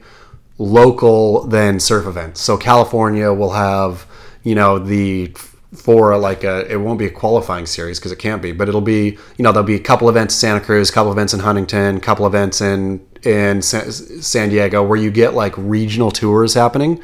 [0.58, 2.40] local then surf events.
[2.40, 4.06] So California will have,
[4.42, 5.34] you know, the
[5.74, 8.80] for like a it won't be a qualifying series because it can't be but it'll
[8.80, 11.40] be you know there'll be a couple events in santa cruz a couple events in
[11.40, 16.98] huntington a couple events in in san diego where you get like regional tours happening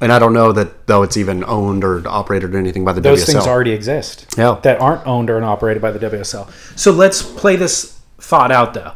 [0.00, 3.00] and i don't know that though it's even owned or operated or anything by the
[3.00, 3.04] WSL.
[3.04, 3.32] Those WSL.
[3.32, 4.34] things already exist.
[4.36, 4.58] Yeah.
[4.62, 6.50] That aren't owned or operated by the WSL.
[6.78, 8.92] So let's play this thought out though.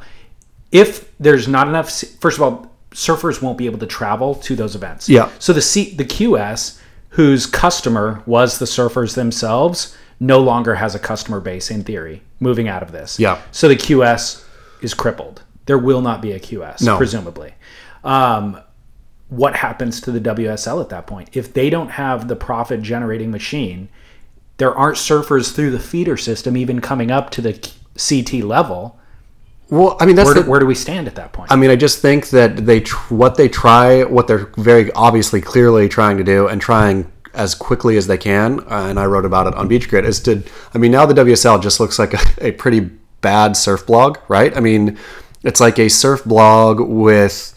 [0.73, 1.91] If there's not enough,
[2.21, 5.09] first of all, surfers won't be able to travel to those events.
[5.09, 5.31] Yeah.
[5.39, 6.81] So the C, the QS,
[7.11, 12.23] whose customer was the surfers themselves, no longer has a customer base in theory.
[12.41, 13.19] Moving out of this.
[13.19, 13.41] Yeah.
[13.51, 14.45] So the QS
[14.83, 15.43] is crippled.
[15.67, 16.97] There will not be a QS, No.
[16.97, 17.55] presumably.
[18.05, 18.61] Um,
[19.29, 21.31] what happens to the WSL at that point?
[21.33, 23.89] If they don't have the profit generating machine,
[24.57, 27.53] there aren't surfers through the feeder system even coming up to the
[27.97, 28.99] CT level.
[29.71, 31.51] well i mean that's Where, the, do, where do we stand at that point?
[31.51, 35.41] I mean, I just think that they tr- what they try, what they're very obviously
[35.41, 38.61] clearly trying to do, and trying as quickly as they can.
[38.61, 40.05] Uh, and I wrote about it on Beach Grit.
[40.05, 40.43] Is to,
[40.75, 42.81] I mean, now the WSL just looks like a, a pretty
[43.21, 44.57] bad surf blog, right?
[44.57, 44.99] I mean,
[45.43, 47.55] it's like a surf blog with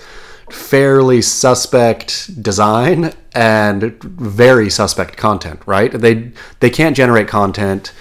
[0.51, 5.91] fairly suspect design and very suspect content, right?
[5.91, 7.93] They they can't generate content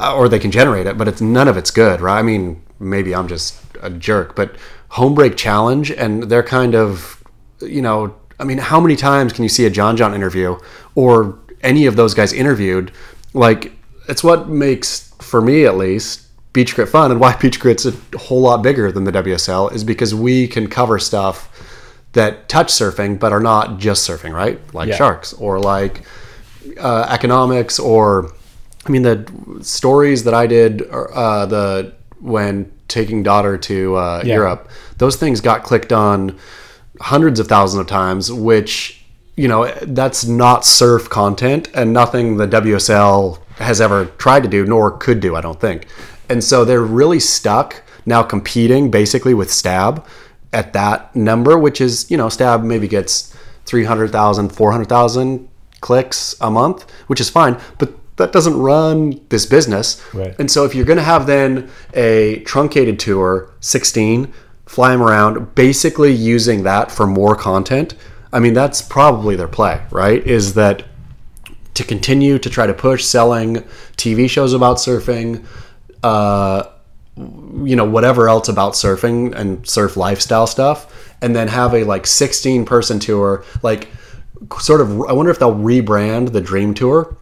[0.00, 2.18] uh, or they can generate it, but it's none of it's good, right?
[2.18, 4.56] I mean, maybe I'm just a jerk, but
[4.90, 7.22] Homebreak Challenge and they're kind of,
[7.60, 10.58] you know, I mean, how many times can you see a John John interview
[10.94, 12.92] or any of those guys interviewed?
[13.32, 13.72] Like,
[14.08, 16.22] it's what makes, for me at least,
[16.52, 19.84] Beach Grit fun and why Beach Grit's a whole lot bigger than the WSL is
[19.84, 21.50] because we can cover stuff
[22.14, 24.58] that touch surfing but are not just surfing, right?
[24.74, 24.96] Like Yeah.
[24.96, 26.02] sharks or like
[26.80, 28.30] uh, economics or
[28.86, 29.26] I mean the
[29.62, 34.34] stories that I did uh, the when taking daughter to uh, Yeah.
[34.36, 36.38] Europe those things got clicked on
[37.00, 39.04] hundreds of thousands of times which
[39.36, 44.64] you know that's not surf content and nothing the WSL has ever tried to do
[44.64, 45.86] nor could do I don't think
[46.28, 50.06] and so they're really stuck now competing basically with Stab
[50.54, 53.34] at that number which is you know Stab maybe gets
[53.66, 55.48] 300,000 400,000
[55.80, 60.34] clicks a month which is fine but that doesn't run this business Right.
[60.38, 64.32] and so if you're going to have then a truncated tour 16
[64.66, 67.94] fly them around basically using that for more content
[68.32, 70.84] i mean that's probably their play right is that
[71.74, 73.56] to continue to try to push selling
[73.96, 75.44] tv shows about surfing
[76.04, 76.62] uh,
[77.16, 82.06] you know whatever else about surfing and surf lifestyle stuff and then have a like
[82.06, 83.88] 16 person tour like
[84.58, 87.16] sort of i wonder if they'll rebrand the dream tour.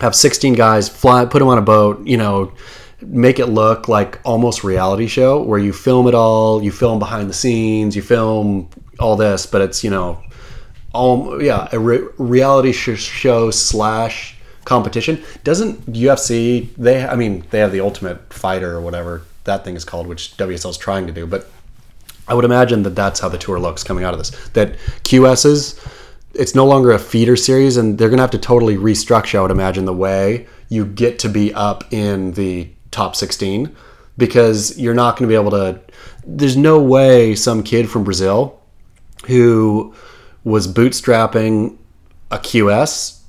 [0.00, 2.52] Have 16 guys fly put them on a boat you know
[3.00, 7.28] make it look like almost reality show where you film it all you film behind
[7.28, 8.68] the scenes you film
[8.98, 10.22] all this but it's you know
[10.92, 17.58] all yeah a re- reality sh- show slash competition doesn't ufc they i mean they
[17.58, 21.12] have the ultimate fighter or whatever that thing is called which wsl is trying to
[21.12, 21.50] do but
[22.28, 24.30] I would imagine that that's how the tour looks coming out of this.
[24.50, 25.78] That QS's,
[26.34, 29.38] it's no longer a feeder series, and they're going to have to totally restructure.
[29.38, 33.74] I would imagine the way you get to be up in the top 16
[34.16, 35.80] because you're not going to be able to.
[36.24, 38.60] There's no way some kid from Brazil
[39.26, 39.94] who
[40.44, 41.76] was bootstrapping
[42.30, 43.20] a QS,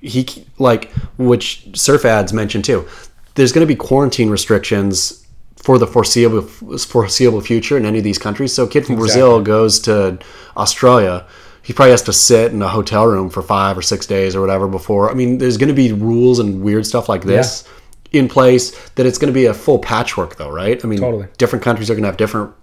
[0.00, 2.86] he like which surf ads mentioned too.
[3.34, 5.24] There's going to be quarantine restrictions
[5.56, 8.52] for the foreseeable foreseeable future in any of these countries.
[8.52, 10.18] So, a kid from Brazil goes to
[10.56, 11.26] Australia.
[11.62, 14.40] He probably has to sit in a hotel room for five or six days or
[14.40, 15.10] whatever before.
[15.10, 17.68] I mean, there's going to be rules and weird stuff like this
[18.12, 18.70] in place.
[18.90, 20.82] That it's going to be a full patchwork, though, right?
[20.82, 21.26] I mean, Totally.
[21.36, 22.54] different countries are going to have different.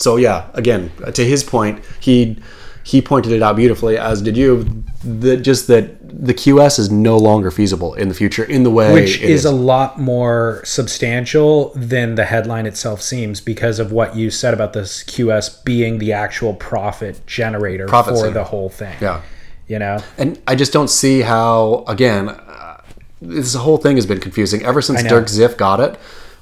[0.00, 2.38] So, yeah, again, to his point, he
[2.84, 4.84] he pointed it out beautifully, as did you.
[5.04, 8.92] That just that the QS is no longer feasible in the future in the way
[8.94, 14.16] which it is, a lot more substantial than the headline itself seems because of what
[14.16, 18.32] you said about this QS being the actual profit generator Profit for center.
[18.32, 18.96] the whole thing.
[19.00, 19.20] yeah.
[19.66, 19.98] You know?
[20.16, 22.82] And I just don't see how, again, uh,
[23.20, 25.02] this whole thing has been confusing ever since.
[25.02, 25.96] Dirk Ziff got it.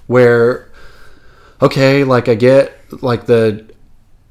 [0.07, 0.69] Where,
[1.61, 3.65] okay, like I get, like the,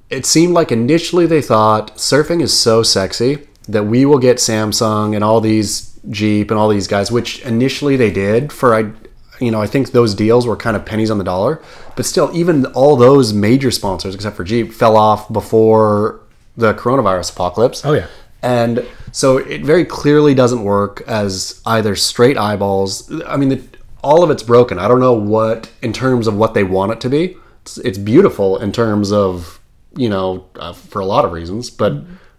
[0.09, 5.15] it seemed like initially they thought surfing is so sexy that we will get Samsung
[5.15, 8.91] and all these Jeep and all these guys, which initially they did for, I,
[9.39, 11.61] you know, I think those deals were kind of pennies on the dollar.
[11.95, 16.19] But still, even all those major sponsors, except for Jeep, fell off before
[16.57, 17.85] the coronavirus apocalypse.
[17.85, 18.07] Oh, yeah.
[18.41, 23.11] And so it very clearly doesn't work as either straight eyeballs.
[23.25, 23.61] I mean, the,
[24.03, 24.79] all of it's broken.
[24.79, 27.37] I don't know what, in terms of what they want it to be.
[27.61, 29.59] It's, it's beautiful in terms of,
[29.95, 31.93] you know, uh, for a lot of reasons, but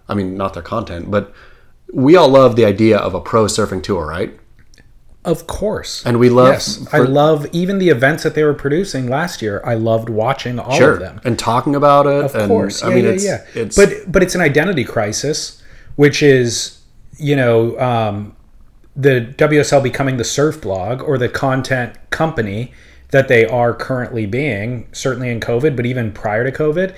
[0.09, 1.32] I mean, not their content, but
[1.92, 4.38] we all love the idea of a pro surfing tour, right?
[5.24, 6.05] Of course.
[6.05, 9.62] And we love Yes, I love even the events that they were producing last year.
[9.64, 11.20] I loved watching all sure of them.
[11.24, 12.24] and talking about it.
[12.24, 13.44] Of and, course, I yeah, mean, yeah, it's, yeah.
[13.55, 15.62] it's but but it's an identity crisis,
[15.94, 16.80] which is
[17.18, 18.34] you know um,
[18.96, 22.72] the WSL becoming the surf blog or the content company
[23.11, 24.88] that they are currently being.
[24.90, 26.96] Certainly in COVID, but even prior to COVID,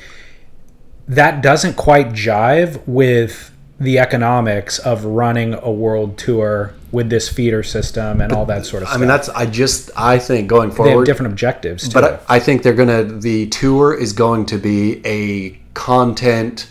[1.08, 3.50] that doesn't quite jive with
[3.80, 8.82] the economics of running a world tour with this feeder system and all that sort
[8.82, 8.96] of stuff.
[8.96, 11.94] I mean, that's I just I think going they have forward, different objectives too.
[11.94, 16.68] but I, I think they're gonna the tour is going to be a content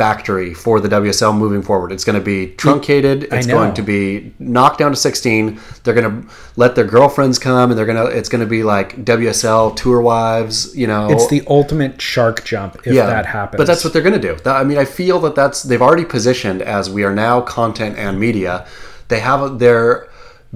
[0.00, 1.92] factory for the WSL moving forward.
[1.92, 3.24] It's going to be truncated.
[3.24, 5.60] It's going to be knocked down to 16.
[5.84, 8.62] They're going to let their girlfriends come and they're going to it's going to be
[8.62, 11.10] like WSL tour wives, you know.
[11.10, 13.58] it's the ultimate shark jump if that happens.
[13.58, 14.50] But that's what they're going to do.
[14.50, 18.18] I mean, I feel that that's they've already positioned as we are now content and
[18.18, 18.66] media.
[19.08, 20.08] They have their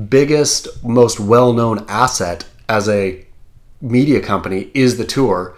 [0.09, 3.27] biggest, most well-known asset as a
[3.83, 5.55] media company is the tour.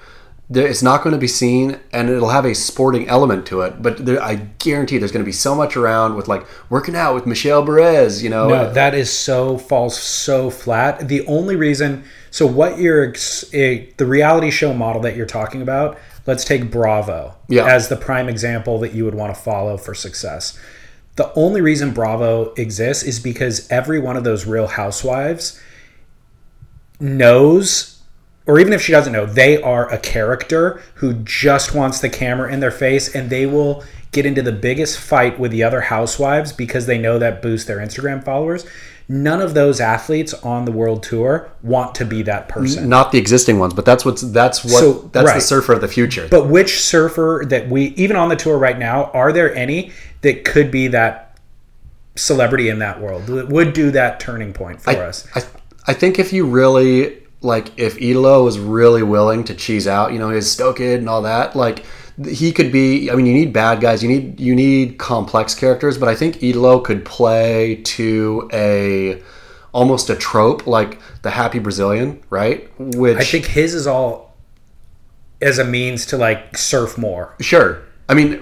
[0.48, 3.82] There, it's not going to be seen, and it'll have a sporting element to it.
[3.82, 7.16] But there, I guarantee there's going to be so much around with like working out
[7.16, 8.22] with Michel Bourez.
[8.22, 11.08] You know, No, that is so falls so flat.
[11.08, 15.98] The only reason, so what you're the reality show model that you're talking about.
[16.26, 17.66] Let's take Bravo Yeah.
[17.66, 20.58] as the prime example that you would want to follow for success.
[21.16, 25.60] The only reason Bravo exists is because every one of those Real Housewives
[27.00, 27.95] knows,
[28.46, 32.52] or even if she doesn't know, they are a character who just wants the camera
[32.52, 36.52] in their face and they will get into the biggest fight with the other housewives
[36.52, 38.64] because they know that boosts their Instagram followers.
[39.08, 42.88] None of those athletes on the world tour want to be that person.
[42.88, 45.88] not the existing ones, but that's what's that's what So, that's the surfer of the
[45.88, 46.26] future.
[46.28, 49.92] But which surfer that we, even on the tour right now, are there any
[50.22, 51.38] that could be that
[52.16, 55.28] celebrity in that world that would do that turning point for us?
[55.36, 55.42] I,
[55.86, 60.18] I think if you really like if Italo was really willing to cheese out, you
[60.18, 61.84] know, his Stoked and all that, like
[62.24, 65.98] he could be I mean you need bad guys, you need you need complex characters,
[65.98, 69.22] but I think Italo could play to a
[69.72, 72.70] almost a trope like the happy Brazilian, right?
[72.78, 74.34] Which I think his is all
[75.42, 77.34] as a means to like surf more.
[77.40, 77.82] sure.
[78.08, 78.40] I mean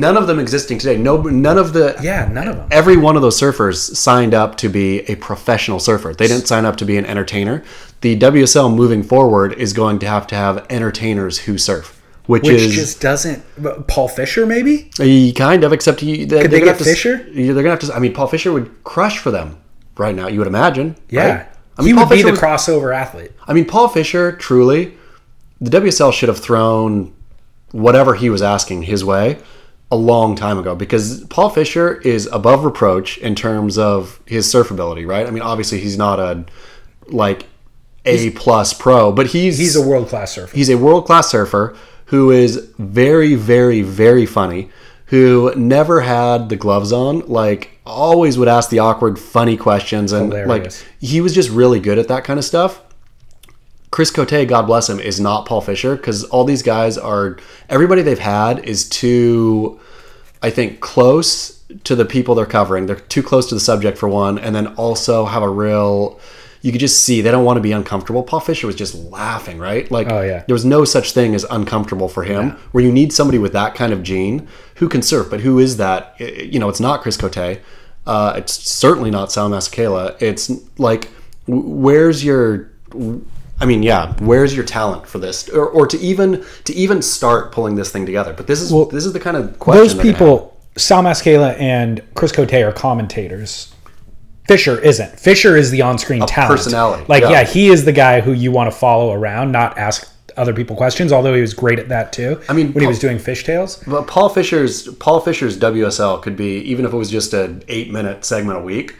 [0.00, 0.96] none of them existing today.
[0.96, 2.68] No none of the Yeah, none of them.
[2.70, 6.12] every one of those surfers signed up to be a professional surfer.
[6.14, 7.62] They didn't sign up to be an entertainer.
[8.00, 12.52] The WSL moving forward is going to have to have entertainers who surf, which, Which
[12.62, 13.42] is just doesn't.
[13.86, 14.90] Paul Fisher, maybe?
[15.00, 17.16] a kind of except he, they, Could they're gonna get have to, Fisher?
[17.32, 17.94] They're gonna have to.
[17.94, 19.58] I mean, Paul Fisher would crush for them
[19.96, 20.26] right now.
[20.28, 20.96] You would imagine.
[21.08, 21.28] Yeah.
[21.36, 21.46] right?
[21.78, 23.30] I mean, he Paul would be the was- crossover athlete.
[23.46, 24.96] I mean, Paul Fisher, truly,
[25.60, 27.12] the WSL should have thrown
[27.72, 29.38] whatever he was asking his way
[29.90, 34.70] a long time ago because Paul Fisher is above reproach in terms of his surf
[34.70, 35.26] ability, right?
[35.26, 36.44] I mean, obviously he's not a
[37.06, 37.46] like
[38.04, 40.54] A plus pro, but he's He's a world class surfer.
[40.54, 44.70] he's a world class surfer who is very, very, very funny.
[45.06, 50.30] Who never had the gloves on, like always would ask the awkward, funny questions, and
[50.30, 50.82] Hilarious.
[50.82, 52.82] like he was just really good at that kind of stuff.
[53.98, 57.36] Chris Cote, God bless him, is not Paul Fisher because all these guys are
[57.68, 59.80] everybody they've had is too,
[60.40, 62.86] I think, close to the people they're covering.
[62.86, 66.20] They're too close to the subject for one, and then also have a real.
[66.62, 68.22] You could just see they don't want to be uncomfortable.
[68.22, 69.90] Paul Fisher was just laughing, right?
[69.90, 70.44] Like, Oh, yeah.
[70.46, 72.50] there was no such thing as uncomfortable for him.
[72.70, 74.46] Where you need somebody with that kind of gene
[74.76, 76.14] who can surf, but who is that?
[76.20, 77.58] You know, it's not Chris Cote.
[78.06, 80.14] Uh, it's certainly not Sal Masekela.
[80.22, 81.10] It's like,
[81.48, 82.70] where's your?
[83.60, 87.50] I mean, yeah, where's your talent for this, or, or to even to even start
[87.52, 88.32] pulling this thing together?
[88.32, 89.82] But this is this is the kind of question.
[89.82, 90.18] Those they're gonna have.
[90.18, 93.74] people, Sal Masekela and Chris Cote, are commentators.
[94.46, 95.20] Fisher isn't.
[95.20, 97.30] Fisher is the on-screen talent, personality, Like, yeah.
[97.30, 97.44] yeah.
[97.44, 101.12] he is the guy who you want to follow around, not ask other people questions.
[101.12, 102.40] Although he was great at that too.
[102.48, 103.84] I mean, when he was doing fishtails.
[103.86, 107.90] But Paul Fisher's Paul Fisher's WSL could be even if it was just an eight
[107.90, 108.96] minute segment a week.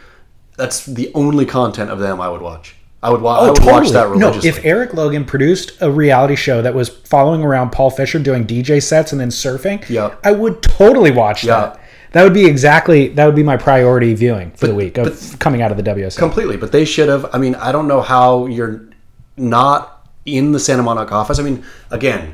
[0.56, 2.74] That's the only content of them I would watch.
[3.02, 5.90] I would, wa- oh, I would watch that Oh, No, if Eric Logan produced a
[5.90, 10.14] reality show that was following around Paul Fisher doing DJ sets and then surfing, Yeah.
[10.24, 11.60] I would totally watch Yeah.
[11.60, 11.80] that.
[12.12, 15.60] That would be exactly that would be my priority viewing for the week of coming
[15.62, 16.18] out of the WSL.
[16.18, 17.26] completely, but they should have.
[17.32, 18.88] I mean, I don't know how you're
[19.36, 21.38] not in the Santa Monica office.
[21.38, 22.32] I mean, again,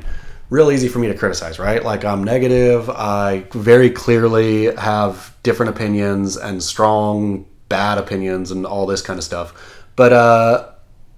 [0.49, 1.83] real easy for me to criticize, right?
[1.83, 2.89] Like I'm negative.
[2.89, 9.23] I very clearly have different opinions and strong bad opinions and all this kind of
[9.23, 9.74] stuff.
[9.95, 10.71] But uh,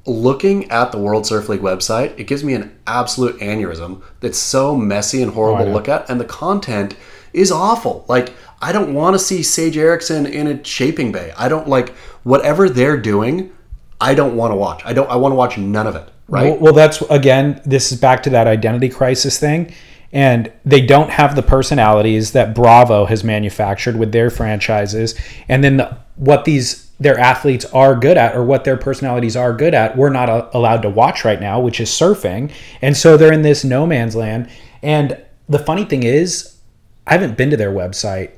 [0.06, 4.02] looking at the World Surf League website, it gives me an absolute aneurysm.
[4.20, 6.96] That's so messy and horrible to look at, and the content
[7.34, 8.06] is awful.
[8.08, 11.34] Like I don't want to see Sage Erickson in a shaping bay.
[11.38, 13.54] I don't like whatever they're doing.
[14.00, 14.82] I don't want to watch.
[14.86, 15.10] I don't.
[15.10, 16.10] I want to watch none of it.
[16.28, 16.52] Right.
[16.52, 19.74] Well, well, that's again, this is back to that identity crisis thing.
[20.14, 25.20] And they don't have the personalities that Bravo has manufactured with their franchises.
[25.50, 29.54] And then the, what these their athletes are good at or what their personalities are
[29.54, 32.52] good at, we're not a, allowed to watch right now, which is surfing.
[32.82, 34.50] And so they're in this no man's land.
[34.82, 36.58] And the funny thing is,
[37.06, 38.32] I haven't been to their website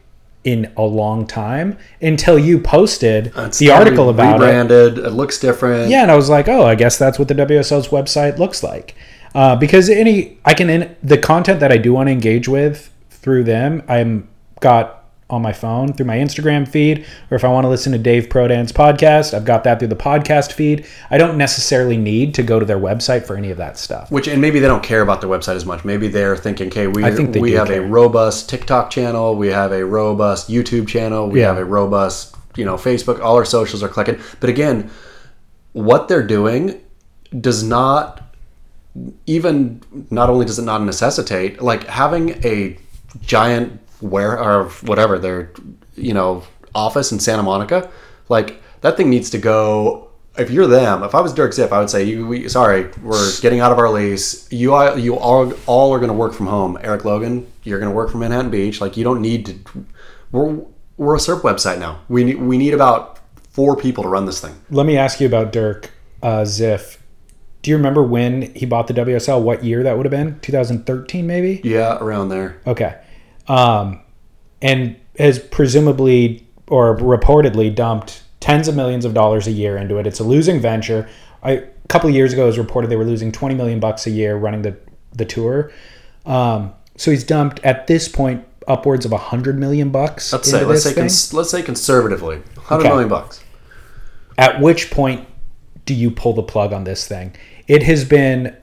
[0.43, 4.71] in a long time until you posted It's the article about it.
[4.71, 5.11] It.
[5.11, 5.89] looks different.
[5.89, 8.95] Yeah, and I was like, oh, I guess that's what the WSL's website looks like.
[9.35, 12.91] Uh, because any, I can in the content that I do want to engage with
[13.09, 14.27] through them, I'm
[14.59, 14.98] got
[15.29, 18.29] on my phone through my Instagram feed, or if I want to listen to Dave
[18.29, 20.85] Prodan's podcast, I've got that through the podcast feed.
[21.11, 24.11] I don't necessarily need to go to their website for any of that stuff.
[24.11, 25.85] Which and maybe they don't care about their website as much.
[25.85, 27.03] Maybe they're thinking, okay, we
[27.39, 27.83] we have care.
[27.83, 31.47] a robust TikTok channel, we have a robust YouTube channel, we Yeah.
[31.47, 33.21] have a robust, you know, Facebook.
[33.21, 34.19] All our socials are clicking.
[34.39, 34.89] But again,
[35.73, 36.81] what they're doing
[37.39, 38.21] does not
[39.27, 42.75] even not only does it not necessitate like having a
[43.21, 45.51] giant where or whatever their
[45.95, 46.43] you know
[46.75, 47.89] office in Santa Monica
[48.29, 51.79] like that thing needs to go if you're them if I was Dirk Ziff I
[51.79, 55.53] would say you we, sorry we're getting out of our lease you are you all
[55.65, 58.51] all are going to work from home Eric Logan you're going to work from Manhattan
[58.51, 59.85] Beach like you don't need to
[60.31, 60.61] we're
[60.97, 63.19] we're a SERP website now we need we need about
[63.51, 65.91] four people to run this thing Let me ask you about Dirk
[66.21, 66.97] uh, Ziff.
[67.61, 69.41] Do you remember when he bought the WSL?
[69.41, 70.39] What year that would have been?
[70.39, 71.61] 2013, maybe?
[71.63, 72.95] yeah around there Okay.
[73.49, 74.01] Um,
[74.61, 80.07] and has presumably or reportedly dumped tens of millions of dollars a year into it.
[80.07, 81.09] It's a losing venture.
[81.43, 84.05] I, a couple of years ago, it was reported they were losing 20 million bucks
[84.07, 84.77] a year running the,
[85.13, 85.71] the tour.
[86.25, 90.65] Um, so he's dumped at this point upwards of 100 million bucks let's into say
[90.65, 91.03] let's this say thing.
[91.05, 92.89] cons- let's say conservatively 100 Okay.
[92.89, 93.43] million bucks
[94.37, 95.27] at which point
[95.85, 97.35] do you pull the plug on this thing?
[97.67, 98.55] It has been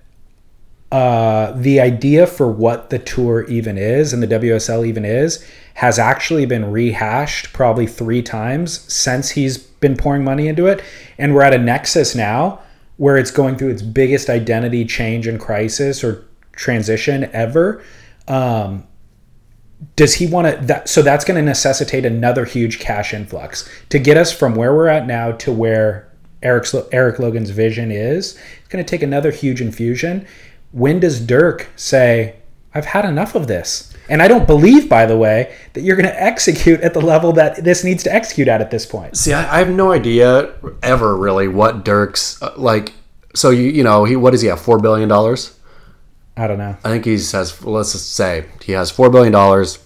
[0.93, 5.99] uh, the idea for what the tour even is and the WSL even is has
[5.99, 10.82] actually been rehashed probably three times since he's been pouring money into it.
[11.18, 12.61] And we're at a nexus now
[12.97, 17.82] where it's going through its biggest identity change and crisis or transition ever.
[18.26, 18.87] Um,
[19.97, 23.99] does he want to that so that's going to necessitate another huge cash influx to
[23.99, 26.11] get us from where we're at now to where
[26.43, 30.26] Eric's, Eric Logan's vision is it's going to take another huge infusion
[30.73, 32.37] when does Dirk say
[32.75, 36.09] I've had enough of this and I don't believe by the way that you're going
[36.09, 39.33] to execute at the level that this needs to execute at at this point See,
[39.33, 42.95] I, I have no idea ever really what Dirk's uh, like.
[43.35, 45.59] So you you know he what does he have four billion dollars?
[46.37, 47.64] I don't know I think he has.
[47.64, 49.79] Let's just say he has four billion dollars.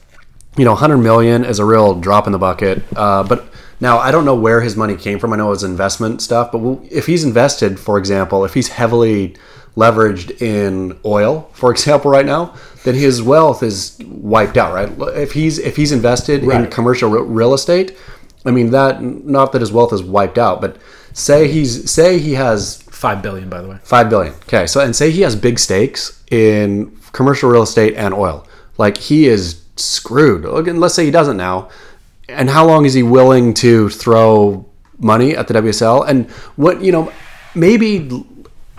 [0.56, 2.82] You know, hundred million is a real drop in the bucket.
[2.96, 3.50] Uh, but
[3.80, 5.32] now I don't know where his money came from.
[5.32, 6.52] I know it was investment stuff.
[6.52, 9.36] But if he's invested, for example, if he's heavily
[9.76, 12.54] leveraged in oil, for example, right now,
[12.84, 14.74] then his wealth is wiped out.
[14.74, 15.16] Right?
[15.16, 17.96] If he's if he's invested in commercial real estate,
[18.44, 20.76] I mean that not that his wealth is wiped out, but
[21.12, 24.34] say he's say he has 5 billion by the way Five billion.
[24.44, 28.46] Okay, so and say he has big stakes in commercial real estate and oil.
[28.78, 30.44] Like he is screwed.
[30.44, 31.68] And let's say he doesn't now.
[32.28, 34.66] And how long is he willing to throw
[34.98, 36.08] money at the WSL?
[36.08, 37.12] And what you know,
[37.54, 38.08] maybe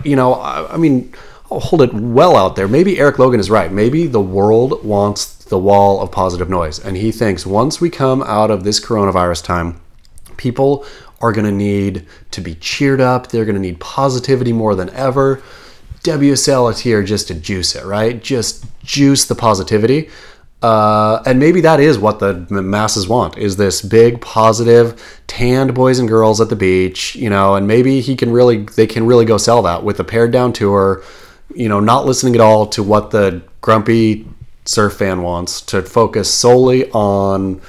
[0.04, 1.12] you know, I, I mean,
[1.50, 2.68] I'll hold it well out there.
[2.68, 3.70] Maybe Eric Logan is right.
[3.70, 8.22] Maybe the world wants the wall of positive noise, and he thinks once we come
[8.22, 9.80] out of this coronavirus time,
[10.36, 10.86] people
[11.20, 13.28] are going to need to be cheered up.
[13.28, 15.42] They're going to need positivity more than ever.
[16.02, 18.20] WSL is here just to juice it, right?
[18.20, 20.10] Just juice the positivity.
[20.62, 25.98] Uh, and maybe that is what the masses want is this big positive tanned boys
[25.98, 29.24] and girls at the beach you know and maybe he can really they can really
[29.24, 31.02] go sell that with a pared down tour
[31.52, 34.24] you know not listening at all to what the grumpy
[34.64, 37.60] surf fan wants to focus solely on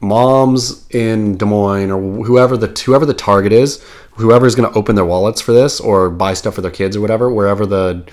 [0.00, 3.82] moms in Des Moines or whoever the whoever the target is,
[4.12, 6.96] whoever is going to open their wallets for this or buy stuff for their kids
[6.96, 8.04] or whatever, wherever the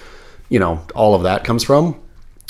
[0.49, 1.99] you know all of that comes from.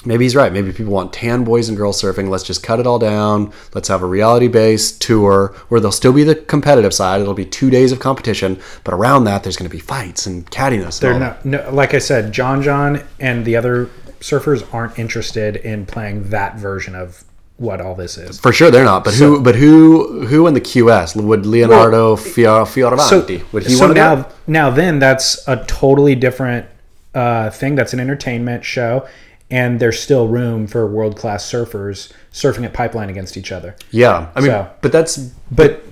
[0.08, 0.54] Maybe he's right.
[0.54, 2.30] Maybe people want tan boys and girls surfing.
[2.30, 3.52] Let's just cut it all down.
[3.74, 7.20] Let's have a reality based tour where there'll still be the competitive side.
[7.20, 10.50] It'll be two days of competition, but around that, there's going to be fights and
[10.50, 11.02] cattiness.
[11.02, 13.90] They're and all not, no, like I said, John John and the other
[14.22, 17.26] surfers aren't interested in playing that version of
[17.58, 18.40] what all this is.
[18.40, 19.04] For sure, they're not.
[19.04, 19.42] But who?
[19.42, 20.26] But who?
[20.28, 23.52] Who in the QS would Leonardo Fior- Fioravanti?
[23.52, 26.66] would he so now, now then, that's a totally different
[27.14, 27.76] uh, thing.
[27.76, 29.08] That's an entertainment show,
[29.50, 33.76] and there's still room for world class surfers surfing at pipeline against each other.
[33.92, 35.18] Yeah, I mean, So- but that's
[35.52, 35.84] But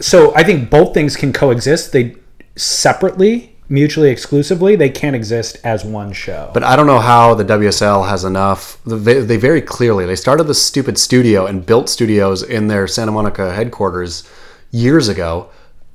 [0.00, 1.92] so I think both things can coexist.
[1.92, 2.16] They
[2.56, 6.50] separately, mutually exclusively, they can't exist as one show.
[6.54, 8.78] But I don't know how the WSL has enough.
[8.86, 13.12] They, they very clearly they started this stupid studio and built studios in their Santa
[13.12, 14.24] Monica headquarters
[14.70, 15.48] years ago.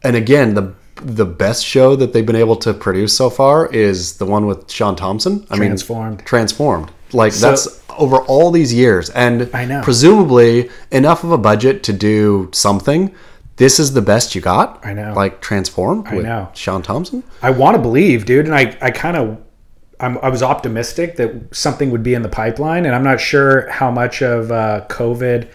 [0.03, 4.17] And again, the the best show that they've been able to produce so far is
[4.17, 5.45] the one with Sean Thompson.
[5.51, 6.17] I Transformed.
[6.17, 6.91] mean, transformed.
[7.13, 9.81] Like So- that's over all these years, and I know.
[9.81, 13.11] presumably enough of a budget to do something.
[13.55, 14.79] This is the best you got.
[14.85, 15.13] I know.
[15.15, 16.03] Like transform.
[16.03, 16.49] with know.
[16.53, 17.23] Sean Thompson.
[17.41, 19.37] I want to believe, dude, and I, I kind of,
[19.99, 23.67] I'm, I was optimistic that something would be in the pipeline, and I'm not sure
[23.71, 25.47] how much of uh, COVID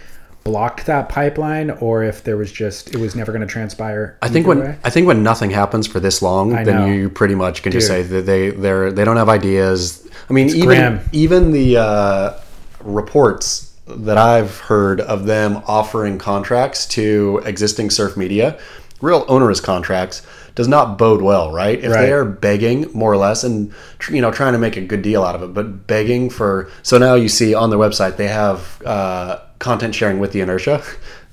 [0.44, 4.16] blocked that pipeline, or if there was just it was never going to transpire.
[4.22, 6.86] I think when I think when nothing happens for this long, I then know.
[6.86, 10.08] you pretty much can just say that they they're they don't have ideas.
[10.28, 11.00] I mean, even grim.
[11.12, 12.40] even the uh,
[12.82, 18.58] reports that I've heard of them offering contracts to existing surf media,
[19.00, 20.22] real onerous contracts,
[20.54, 21.78] does not bode well, right?
[21.78, 22.02] If Right.
[22.02, 25.02] they are begging more or less and tr- you know trying to make a good
[25.02, 28.28] deal out of it, but begging for so now you see on their website they
[28.28, 30.82] have uh, content sharing with the inertia.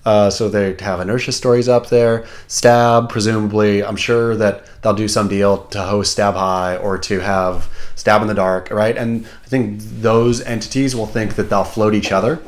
[0.05, 2.25] Uh, so they have inertia stories up there.
[2.47, 7.19] Stab, presumably, I'm sure that they'll do some deal to host Stab High or to
[7.19, 8.95] have Stab in the Dark, right?
[8.95, 12.39] And I think those entities will think that they'll float each other.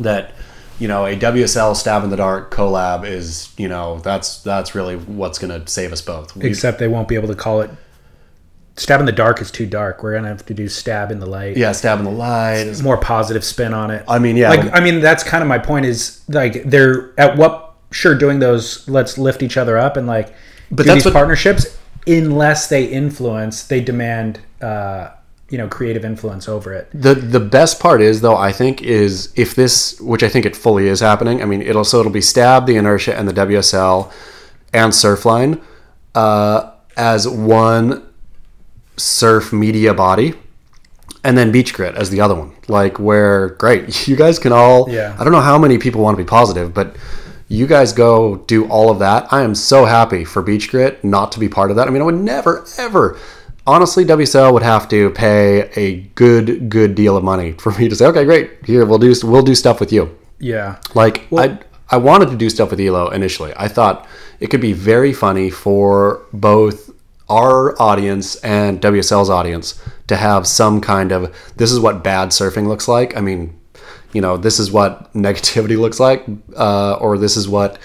[0.00, 0.32] That
[0.80, 4.96] you know a WSL Stab in the Dark collab is you know that's that's really
[4.96, 6.34] what's going to save us both.
[6.34, 7.70] We- except they won't be able to call it.
[8.80, 10.02] Stab in the dark is too dark.
[10.02, 11.56] We're gonna have to do stab in the light.
[11.58, 12.66] yeah, Stab in the Light.
[12.66, 14.02] is- more positive spin on it.
[14.08, 17.36] I mean, yeah, like I mean that's kind of my point is like they're at
[17.36, 20.32] what sure doing those let's lift each other up and like
[20.70, 21.66] But that's these what- partnerships
[22.06, 25.08] unless they influence they demand uh
[25.50, 26.88] you know creative influence over it.
[26.94, 30.56] The the best part is though I think is if this which I think it
[30.56, 31.42] fully is happening.
[31.42, 34.10] I mean it'll so it'll be Stab, the Inertia, and the WSL
[34.72, 35.60] and Surfline
[36.14, 38.06] uh, as one
[39.00, 40.34] surf media body,
[41.24, 42.52] and then Beach Grit as the other one.
[42.68, 44.90] Like where great you guys can all.
[44.90, 45.16] Yeah.
[45.18, 46.96] I don't know how many people want to be positive, but.
[47.52, 49.32] You guys go do all of that.
[49.32, 51.88] I am so happy for Beach Grit not to be part of that.
[51.88, 53.18] I mean, I would never, ever
[53.66, 57.96] honestly, WSL would have to pay a good, good deal of money for me to
[57.96, 60.16] say, okay, great, here we'll do we'll do stuff with you.
[60.38, 60.80] Yeah.
[60.94, 63.52] Like I, I wanted to do stuff with Elo initially.
[63.56, 64.08] I thought
[64.40, 66.90] it could be very funny for both
[67.30, 72.66] our audience and WSL's audience to have some kind of this is what bad surfing
[72.66, 73.16] looks like.
[73.16, 73.58] I mean,
[74.12, 76.24] you know, this is what negativity looks like,
[76.56, 77.78] uh, or this is what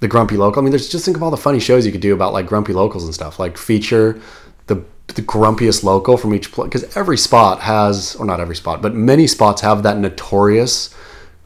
[0.00, 0.60] the grumpy local.
[0.60, 2.46] I mean, there's just think of all the funny shows you could do about like
[2.46, 3.38] grumpy locals and stuff.
[3.38, 4.20] Like feature
[4.66, 8.80] the the grumpiest local from each place because every spot has, or not every spot,
[8.80, 10.94] but many spots have that notorious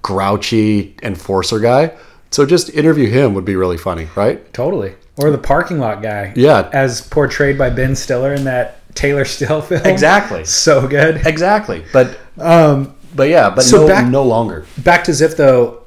[0.03, 1.97] grouchy enforcer guy.
[2.31, 4.53] So just interview him would be really funny, right?
[4.53, 4.95] Totally.
[5.17, 6.33] Or the parking lot guy.
[6.37, 6.69] Yeah.
[6.73, 9.85] As portrayed by Ben Stiller in that Taylor Steele film.
[9.85, 10.45] Exactly.
[10.45, 11.27] So good.
[11.27, 11.85] Exactly.
[11.93, 14.67] But Um, but yeah, but So no, back- no longer.
[14.79, 15.83] back to Ziff though,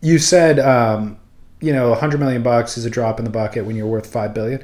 [0.00, 1.16] you said um,
[1.60, 4.06] you know, a 100 million bucks is a drop in the bucket when you're worth
[4.06, 4.62] 5 billion.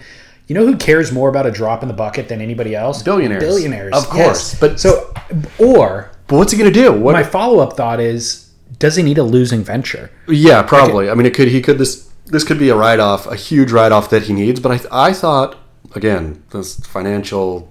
[0.49, 3.03] You know who cares more about a drop in the bucket than anybody else?
[3.05, 3.43] Billionaires.
[3.43, 3.95] Billionaires.
[3.95, 4.53] Of course.
[4.53, 4.59] Yes.
[4.61, 5.14] But- so
[5.59, 6.93] or But what's he gonna do?
[6.93, 7.12] What?
[7.12, 8.49] my follow-up thought is
[8.81, 10.11] does he need a losing venture?
[10.26, 11.09] yeah, probably.
[11.09, 11.47] I mean, it could.
[11.49, 11.78] He could.
[11.78, 14.59] This this could be a write off, a huge write off that he needs.
[14.59, 15.57] But I I thought
[15.95, 17.70] again, this financial.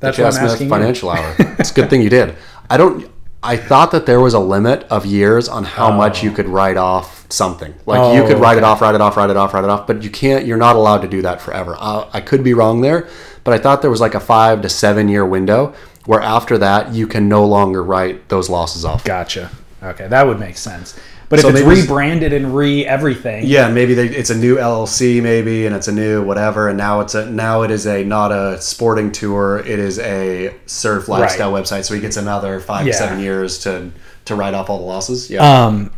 [0.00, 0.70] That's what I'm asking you.
[0.70, 1.34] financial hour.
[1.58, 2.36] It's a good thing you did.
[2.70, 3.10] I don't.
[3.42, 5.96] I thought that there was a limit of years on how oh.
[5.96, 7.74] much you could write off something.
[7.84, 9.70] Like you Oh, could write it off, write it off, write it off, write it
[9.70, 9.86] off.
[9.86, 10.46] But you can't.
[10.46, 11.76] You're not allowed to do that forever.
[11.78, 13.08] I, I could be wrong there,
[13.42, 15.74] but I thought there was like a five to seven year window
[16.06, 19.04] where after that you can no longer write those losses off.
[19.04, 19.50] Gotcha.
[19.84, 20.98] Okay, that would make sense.
[21.28, 25.22] But So if it's rebranded and re everything, Yeah, maybe they, it's a new LLC,
[25.22, 28.30] maybe, and it's a new whatever, and now it's a now it is a not
[28.30, 31.84] a sporting tour, it is a surf lifestyle website.
[31.84, 32.92] So he gets another five Yeah.
[32.92, 33.90] to seven years to
[34.26, 35.30] to write off all the losses.
[35.30, 35.90] Yeah, um,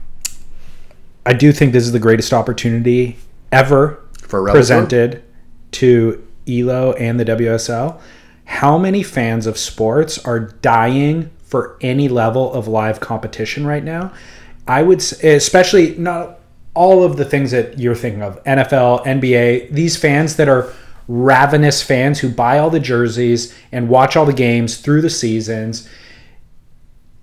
[1.24, 3.16] I do think this is the greatest opportunity
[3.52, 4.60] ever for a Rebel Tour?
[4.60, 5.22] presented
[5.72, 7.98] to Elo and the WSL.
[8.44, 14.12] How many fans of sports are dying for any level of live competition right now?
[14.68, 16.40] I would, especially not
[16.74, 20.72] all of the things that you're thinking of NFL, NBA, these fans that are
[21.08, 25.88] ravenous fans who buy all the jerseys and watch all the games through the seasons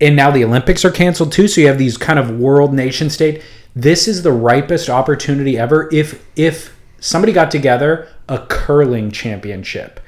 [0.03, 1.47] and now the Olympics are canceled too.
[1.47, 3.41] So you have these kind of world nation state.
[3.73, 5.89] This is the ripest opportunity ever.
[5.93, 9.99] If if somebody got together a curling championship,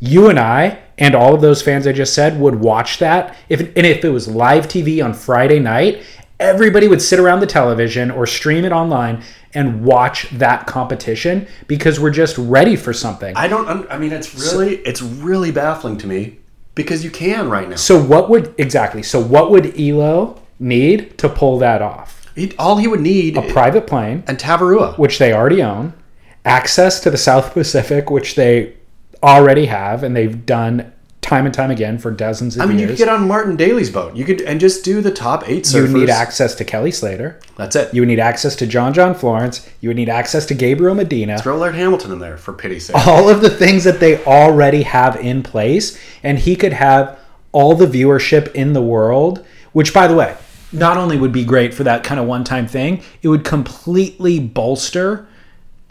[0.00, 3.36] you and I and all of those fans I just said would watch that.
[3.48, 6.02] If and if it was live TV on Friday night,
[6.38, 9.22] everybody would sit around the television or stream it online
[9.54, 13.36] and watch that competition because we're just ready for something.
[13.36, 13.90] I don't.
[13.90, 16.38] I mean, it's really it's really baffling to me
[16.74, 17.76] because you can right now.
[17.76, 19.02] So what would exactly?
[19.02, 22.20] So what would Elo need to pull that off?
[22.34, 24.98] He, all he would need a Private plane, and Tavarua.
[24.98, 25.94] which they already own,
[26.44, 28.74] access to the South Pacific, which they
[29.24, 32.86] already have and they've done time and time again for dozens of I mean, you
[32.86, 34.14] could get on Martin Daly's boat.
[34.14, 35.92] You could and just do the top eight you surfers.
[35.92, 37.40] would need access to Kelly Slater.
[37.56, 37.94] That's it.
[37.94, 39.66] You would need access to John John Florence.
[39.80, 41.38] You would need access to Gabriel Medina.
[41.38, 43.06] Throw Laird Hamilton in there for pity's sake.
[43.06, 47.18] all of the things that they already have in place and he could have
[47.52, 50.36] all the viewership in the world which by the way
[50.72, 55.26] not only would be great for that kind of one-time thing it would completely bolster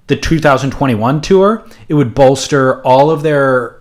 [0.08, 3.80] the 2021 tour it would bolster all of their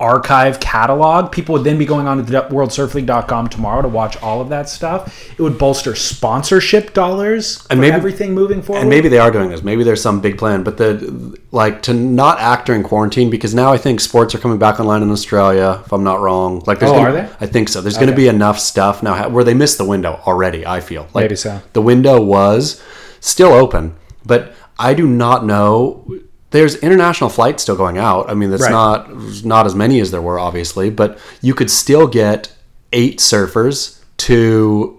[0.00, 4.40] archive catalog people would then be going on to the worldsurfleague.com tomorrow to watch all
[4.40, 9.08] of that stuff it would bolster sponsorship dollars and maybe- everything moving forward And maybe
[9.08, 9.62] they are doing this.
[9.62, 13.72] Maybe there's some big plan, but the like to not act during quarantine because now
[13.72, 15.80] I think sports are coming back online in Australia.
[15.86, 17.28] If I'm not wrong, like there's Oh, gonna, are they?
[17.40, 17.80] I think so.
[17.80, 20.66] There's going to be enough stuff now where they missed the window already.
[20.66, 21.62] I feel like Maybe so.
[21.72, 22.82] The window was
[23.20, 23.94] still open,
[24.26, 26.04] but I do not know.
[26.50, 28.30] There's international flights still going out.
[28.30, 28.70] I mean, that's Right.
[28.70, 32.52] not not as many as there were, obviously, but you could still get
[32.92, 34.96] eight surfers to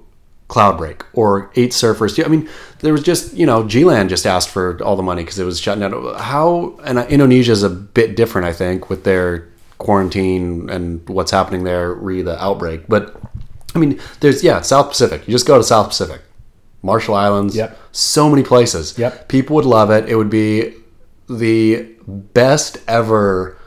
[0.50, 2.24] Cloudbreak or eight surfers.
[2.24, 2.48] I mean,
[2.82, 5.60] there was just you know, G-Land just asked for all the money because it was
[5.60, 6.16] shutting down.
[6.18, 9.48] How and uh, Indonesia is a bit different, I think, with their
[9.78, 12.88] quarantine and what's happening there, re the outbreak.
[12.88, 13.16] But
[13.74, 15.28] I mean, there's yeah, South Pacific.
[15.28, 16.22] You just go to South Pacific,
[16.86, 17.56] Marshall Islands.
[17.56, 17.78] Yep.
[17.92, 18.98] So many places.
[18.98, 19.28] Yep.
[19.28, 20.08] People would love it.
[20.08, 20.74] It would be
[21.28, 23.58] the best ever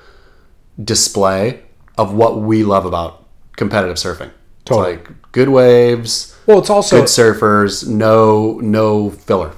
[0.83, 1.63] display
[1.97, 4.31] of what we love about competitive surfing.
[4.65, 4.95] Totally.
[4.95, 9.53] It's like good waves, well it's also good surfers, no no filler.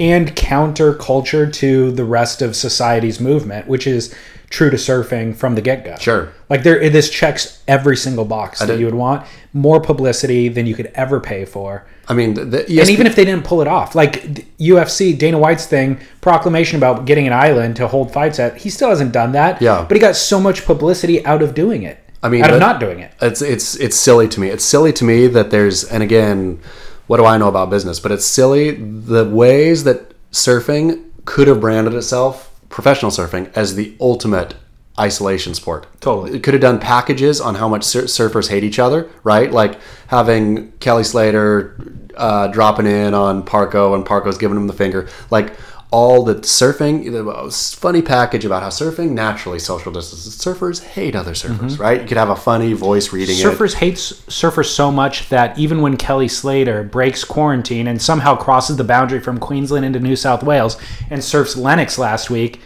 [0.00, 4.14] and counterculture to the rest of society's movement, which is
[4.50, 5.96] true to surfing from the get go.
[6.00, 6.32] Sure.
[6.50, 9.26] Like there, this checks every single box that did- you would want.
[9.52, 11.86] More publicity than you could ever pay for.
[12.08, 14.22] I mean, the, the And even if they didn't pull it off, like
[14.58, 18.88] UFC, Dana White's thing, proclamation about getting an island to hold fights at, he still
[18.88, 19.60] hasn't done that.
[19.60, 19.84] Yeah.
[19.86, 21.98] But he got so much publicity out of doing it.
[22.22, 23.12] I mean, out of not doing it.
[23.20, 24.48] It's it's it's silly to me.
[24.48, 26.60] It's silly to me that there's and again,
[27.06, 28.00] what do I know about business?
[28.00, 33.94] But it's silly the ways that surfing could have branded itself, professional surfing, as the
[34.00, 34.54] ultimate
[34.98, 35.86] isolation sport.
[36.00, 36.36] Totally.
[36.36, 39.50] It could have done packages on how much sur- surfers hate each other, right?
[39.50, 39.78] Like
[40.08, 41.76] having Kelly Slater
[42.16, 45.08] uh, dropping in on Parko and Parko's giving him the finger.
[45.30, 45.52] Like
[45.90, 50.36] all the surfing, the funny package about how surfing naturally social distances.
[50.36, 52.02] Surfers hate other surfers, right?
[52.02, 53.42] You could have a funny voice reading it.
[53.42, 58.36] Surfers hate s- surfers so much that even when Kelly Slater breaks quarantine and somehow
[58.36, 60.76] crosses the boundary from Queensland into New South Wales
[61.08, 62.60] and surfs Lennox last week,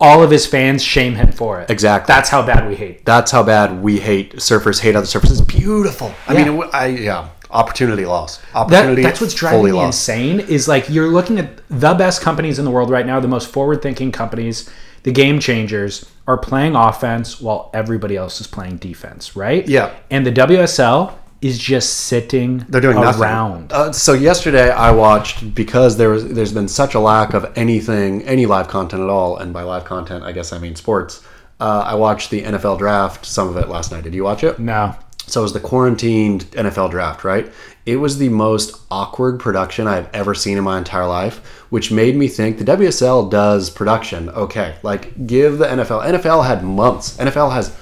[0.00, 1.70] all of his fans shame him for it.
[1.70, 2.12] Exactly.
[2.12, 3.04] That's how bad we hate.
[3.06, 5.30] That's how bad we hate surfers hate other surfers.
[5.30, 6.12] It's beautiful.
[6.28, 6.44] I Yeah.
[6.50, 8.04] mean, I yeah, opportunity.
[8.04, 9.86] That, Opportunity that's what's driving me lost.
[10.08, 13.28] insane is like you're looking at the best companies in the world right now, the
[13.28, 14.68] most forward thinking companies,
[15.04, 19.66] the game changers are playing offense while everybody else is playing defense, right?
[19.68, 19.90] Yeah.
[20.10, 21.12] And the WSL
[21.46, 23.22] is just sitting They're doing nothing.
[23.22, 23.72] around.
[23.72, 28.22] Uh, so yesterday I watched because there was there's been such a lack of anything
[28.22, 31.22] any live content at all, and by live content I guess I mean sports.
[31.58, 34.04] Uh, I watched the NFL draft, some of it last night.
[34.04, 34.58] Did you watch it?
[34.58, 34.94] No.
[35.26, 37.50] So it was the quarantined NFL draft, right?
[37.84, 41.38] It was the most awkward production I've ever seen in my entire life,
[41.70, 44.76] which made me think the WSL does production okay.
[44.82, 46.04] Like, give the NFL.
[46.04, 47.16] NFL had months.
[47.16, 47.76] NFL has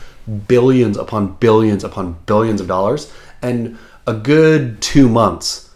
[0.49, 3.13] billions upon billions upon billions of dollars,
[3.45, 5.71] and a good two months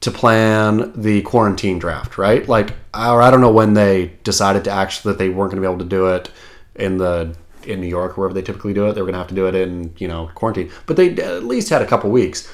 [0.00, 2.48] to plan the quarantine draft, right?
[2.48, 5.68] Like, or I don't know when they decided to actually that they weren't going to
[5.68, 6.30] be able to do it
[6.74, 8.94] in the in New York, wherever they typically do it.
[8.94, 11.44] They were going to have to do it in you know quarantine, but they at
[11.44, 12.50] least had a couple weeks,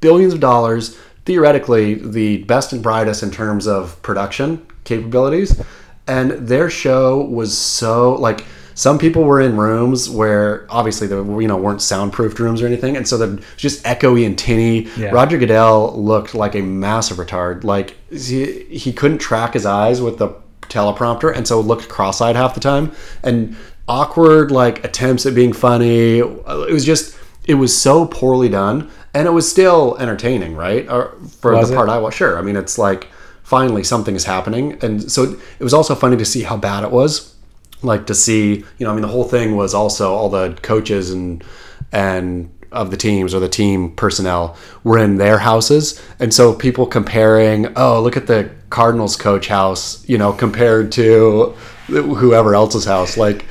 [0.00, 0.98] billions of dollars.
[1.24, 5.62] Theoretically, the best and brightest in terms of production capabilities,
[6.06, 8.44] and their show was so like
[8.78, 12.66] some people were in rooms where obviously there were, you know weren't soundproofed rooms or
[12.68, 14.82] anything, and so they're just echoey and tinny.
[14.96, 15.08] Yeah.
[15.08, 17.64] Roger Goodell looked like a massive retard.
[17.64, 20.28] Like he, he couldn't track his eyes with the
[20.68, 22.92] teleprompter, and so looked cross-eyed half the time,
[23.24, 23.56] and
[23.88, 26.18] awkward like attempts at being funny.
[26.18, 30.88] It was just it was so poorly done, and it was still entertaining, right?
[30.88, 31.76] Or for Was the it?
[31.76, 32.38] part I watched, sure.
[32.38, 33.08] I mean, it's like
[33.42, 36.92] finally something is happening, and so it was also funny to see how bad it
[36.92, 37.34] was
[37.82, 41.10] like to see you know i mean the whole thing was also all the coaches
[41.10, 41.44] and
[41.92, 46.02] and of the teams or the team personnel were in their houses.
[46.18, 51.54] And so people comparing oh look at the cardinals coach house you know compared to
[51.86, 53.16] whoever else's house.
[53.16, 53.46] Like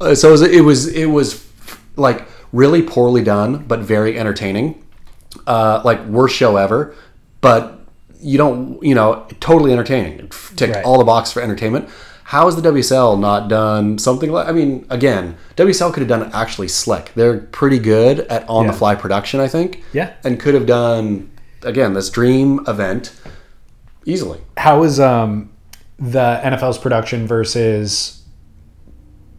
[0.00, 1.46] uh, so it was it was, it was
[1.96, 4.82] like really poorly done but very entertaining.
[5.46, 6.94] Uh, like worst show ever
[7.40, 7.78] but
[8.18, 10.28] you don't you know totally entertaining.
[10.56, 10.84] Ticked Right.
[10.84, 11.88] all the box for entertainment
[12.26, 14.48] how has the WSL not done something like?
[14.48, 17.12] I mean, again, WSL could have done it actually slick.
[17.14, 19.84] They're pretty good at on-the-fly production, I think.
[19.92, 20.12] Yeah.
[20.24, 21.30] and could have done
[21.62, 23.14] again this dream event
[24.06, 24.40] easily.
[24.56, 25.52] How is um,
[26.00, 28.24] the NFL's production versus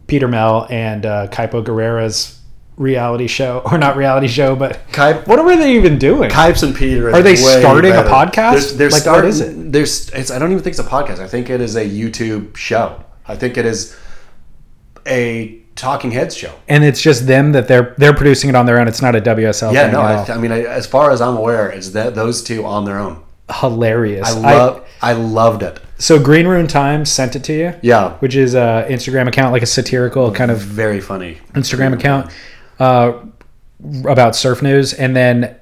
[0.06, 2.37] Peter Mel and uh, Kaipo Guerrero's
[2.78, 6.30] reality show, or not reality show, but Kai- what are they even doing?
[6.30, 8.76] Kipes and Peter Are they way starting a podcast?
[8.76, 9.72] They're, they're Like, what starting, is it?
[9.72, 11.18] There's, it's, I don't even think it's a podcast.
[11.18, 13.04] I think it is a YouTube show.
[13.26, 13.96] I think it is
[15.06, 16.52] a Talking Heads show.
[16.68, 18.88] and it's just them that they're they're producing it on their own.
[18.88, 19.72] It's not a WSL.
[19.72, 20.24] Yeah, no, I.
[20.26, 23.22] I mean, I, as far as I'm aware, it's that those two on their own.
[23.60, 24.28] hilarious.
[24.28, 25.78] I love, I, loved it.
[25.98, 27.74] so Green Room Times sent it to you.
[27.80, 31.38] Yeah, which is a Instagram account, like a satirical kind of very funny.
[31.54, 32.32] Instagram account
[32.78, 33.12] uh,
[34.04, 35.56] about surf news, and then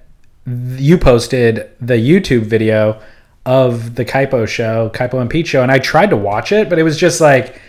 [0.46, 3.00] you posted the YouTube video
[3.44, 6.78] of the Kaipo show, Kaipo and Pete show, and I tried to watch it, but
[6.78, 7.60] it was just like.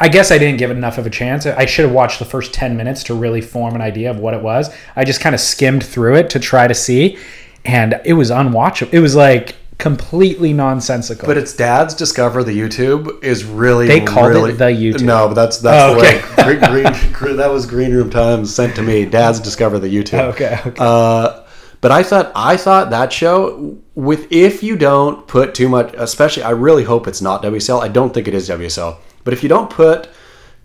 [0.00, 1.44] I guess I didn't give it enough of a chance.
[1.44, 4.32] I should have watched the first 10 minutes to really form an idea of what
[4.32, 4.72] it was.
[4.94, 7.18] I just kind of skimmed through it to try to see,
[7.64, 8.92] and it was unwatchable.
[8.92, 11.26] It was like completely nonsensical.
[11.26, 15.02] But it's Dad's Discover the YouTube is really They called it the YouTube.
[15.02, 16.58] No, but that's that's Oh, the okay.
[16.58, 19.04] way green, green, that was Green Room Times sent to me.
[19.04, 20.20] Dad's Discover the YouTube.
[20.32, 20.76] okay, okay.
[20.78, 21.44] Uh,
[21.80, 26.42] but I thought I thought that show with if you don't put too much, especially
[26.42, 27.80] I really hope it's not WSL.
[27.80, 28.96] I don't think it is WSL.
[29.22, 30.08] But if you don't put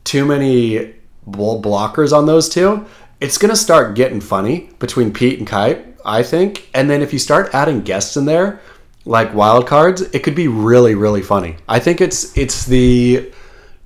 [0.05, 0.93] too many
[1.27, 2.85] bl- blockers on those two,
[3.21, 5.85] it's gonna start getting funny between Pete and Kite.
[6.05, 8.59] I think, and then if you start adding guests in there,
[9.05, 11.57] like wild cards, it could be really really funny.
[11.67, 13.31] I think it's it's the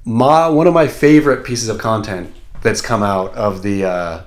[0.06, 4.24] my one of my favorite pieces of content that's come out of the uh,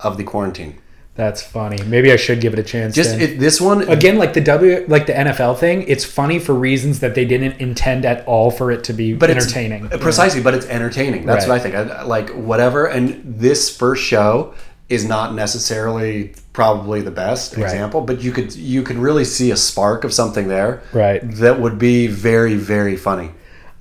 [0.00, 0.78] of the quarantine.
[1.14, 1.82] That's funny.
[1.82, 2.94] Maybe I should give it a chance.
[2.94, 5.82] Just it, this one again, like the W, like the NFL thing.
[5.88, 9.28] It's funny for reasons that they didn't intend at all for it to be but
[9.28, 9.88] it's- entertaining.
[9.98, 11.26] precisely, but it's entertaining.
[11.26, 11.60] That's Right.
[11.64, 11.90] what I think.
[11.92, 12.86] I, like whatever.
[12.86, 14.54] And this first show
[14.88, 19.56] is not necessarily probably the best example, but you could you could really see a
[19.56, 21.20] spark of something there, Right.
[21.36, 23.30] That would be very very funny.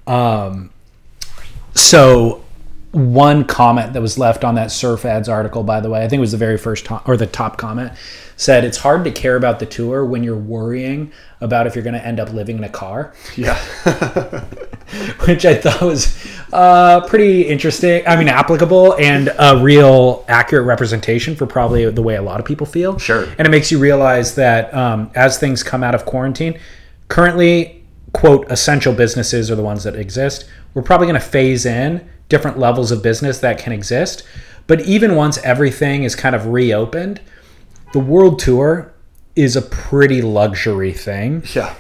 [0.06, 0.70] Um,
[1.74, 2.44] so
[2.92, 6.20] one comment that was left on that surf ads article, by the way, I think
[6.20, 7.94] it was the very first to- or the top comment,
[8.38, 11.12] said it's hard to care about the tour when you're worrying
[11.42, 13.14] about if you're going to end up living in a car.
[13.36, 13.56] Yeah,
[15.26, 16.16] which I thought was
[16.54, 18.08] uh, pretty interesting.
[18.08, 22.46] I mean, applicable and a real accurate representation for probably the way a lot of
[22.46, 22.98] people feel.
[23.00, 23.28] Sure.
[23.38, 26.60] And it makes you realize that um, as things come out of quarantine,
[27.08, 27.84] currently,
[28.14, 30.48] quote, essential businesses are the ones that exist.
[30.76, 34.24] We're probably going to phase in different levels of business that can exist.
[34.68, 37.22] But even once everything is kind of reopened,
[37.94, 38.92] the world tour
[39.36, 41.44] is a pretty luxury thing.
[41.54, 41.74] yeah.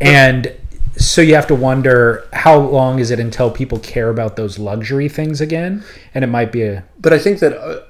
[0.00, 0.54] And
[0.96, 5.08] so you have to wonder how long is it until people care about those luxury
[5.08, 5.82] things again?
[6.14, 7.80] And it might be a But I think that, uh,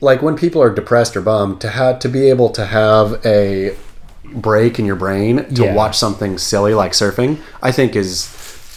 [0.00, 3.74] like, when people are depressed or bummed, to have to be able to have a
[4.34, 5.74] break in your brain to Yeah.
[5.74, 8.28] watch something silly like surfing, I think is.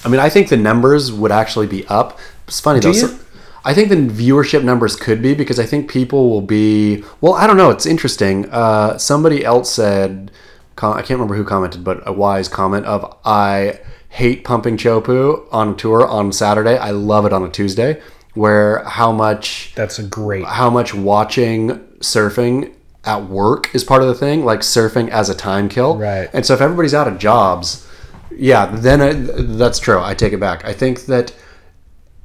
[0.04, 2.20] I mean, I think the numbers would actually be up.
[2.48, 2.92] It's funny though.
[2.92, 3.20] you?
[3.66, 7.04] I think the viewership numbers could be because I think people will be.
[7.20, 7.72] Well, I don't know.
[7.72, 8.48] It's interesting.
[8.52, 10.32] Uh, somebody else said,
[10.76, 15.48] com- I can't remember who commented, but a wise comment of I hate pumping Chopu
[15.52, 16.78] on a tour on Saturday.
[16.78, 18.02] I love it on a Tuesday.
[18.36, 24.08] Where how much that's a great how much watching surfing at work is part of
[24.08, 25.98] the thing, like surfing as a time kill.
[25.98, 26.30] Right.
[26.34, 27.88] And so if everybody's out of jobs,
[28.32, 30.02] yeah, then I, that's true.
[30.02, 30.66] I take it back.
[30.66, 31.34] I think that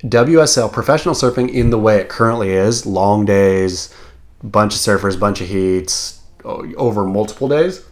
[0.05, 3.95] WSL professional surfing in the way it currently is, long days,
[4.43, 7.85] bunch of surfers, bunch of heats over multiple days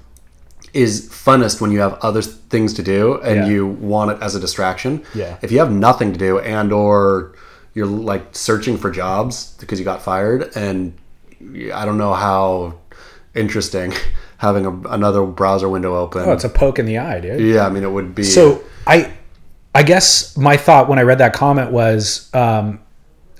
[0.73, 3.47] is funnest when you have other things to do and Yeah.
[3.47, 5.03] you want it as a distraction.
[5.15, 5.37] Yeah.
[5.43, 7.33] If you have nothing to do and or
[7.75, 10.95] you're like searching for jobs because you got fired and
[11.75, 12.75] I don't know how
[13.35, 13.93] interesting
[14.39, 16.23] having a, another browser window open.
[16.27, 17.41] oh, it's a poke in the eye, dude.
[17.41, 19.13] yeah, I mean it would be So I
[19.75, 22.81] I guess my thought when I read that comment was um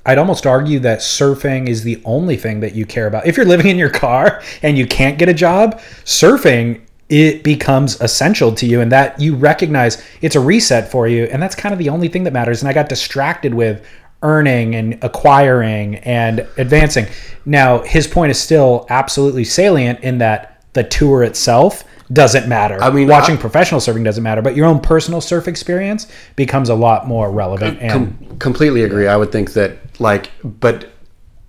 [0.07, 3.27] I'd almost argue that surfing is the only thing that you care about.
[3.27, 7.99] If you're living in your car and you can't get a job, surfing it becomes
[8.03, 11.73] essential to you and that you recognize it's a reset for you and that's kind
[11.73, 13.83] of the only thing that matters and I got distracted with
[14.23, 17.07] earning and acquiring and advancing.
[17.45, 22.83] Now, his point is still absolutely salient in that the tour itself doesn't matter.
[22.83, 26.07] I mean, watching I- professional surfing doesn't matter, but your own personal surf experience
[26.37, 27.79] becomes a lot more relevant.
[27.81, 29.07] And Com- completely agree.
[29.07, 30.91] I would think that like, but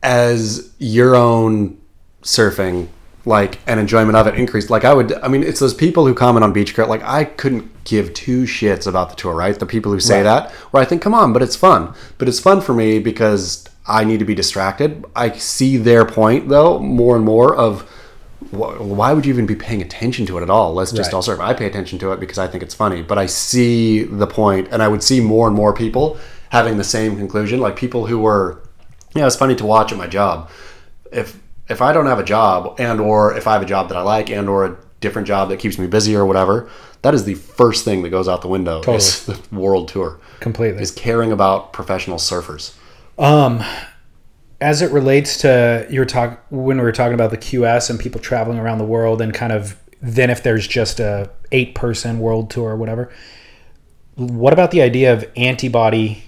[0.03, 1.77] as your own
[2.23, 2.87] surfing
[3.25, 5.13] like and enjoyment of it increased, like I would.
[5.13, 6.87] I mean, it's those people who comment on BeachGrit.
[6.87, 9.57] Like I couldn't give two shits about the tour, right?
[9.57, 10.23] The people who say Right.
[10.23, 11.93] that, where I think, come on, but it's fun.
[12.17, 15.03] But it's fun for me because I need to be distracted.
[15.15, 17.89] I see their point though more and more of.
[18.51, 20.73] Wh- Why would you even be paying attention to it at all?
[20.73, 21.13] Let's just Right.
[21.15, 21.39] all surf.
[21.39, 24.67] I pay attention to it because I think it's funny, but I see the point,
[24.71, 26.17] and I would see more and more people
[26.49, 27.59] having the same conclusion.
[27.59, 28.59] Like people who were,
[29.15, 30.49] yeah, it's funny to watch at my job.
[31.11, 33.97] If if I don't have a job, and or if I have a job that
[33.97, 36.67] I like, and or a different job that keeps me busy or whatever,
[37.03, 38.81] that is the first thing that goes out the window.
[38.91, 40.81] Is the world tour completely.
[40.81, 42.73] is caring about professional surfers.
[43.19, 43.63] Um,
[44.61, 47.99] as it relates to you were talk when we were talking about the QS and
[47.99, 52.19] people traveling around the world and kind of then if there's just a eight person
[52.19, 53.11] world tour or whatever,
[54.15, 56.23] what about the idea of antibody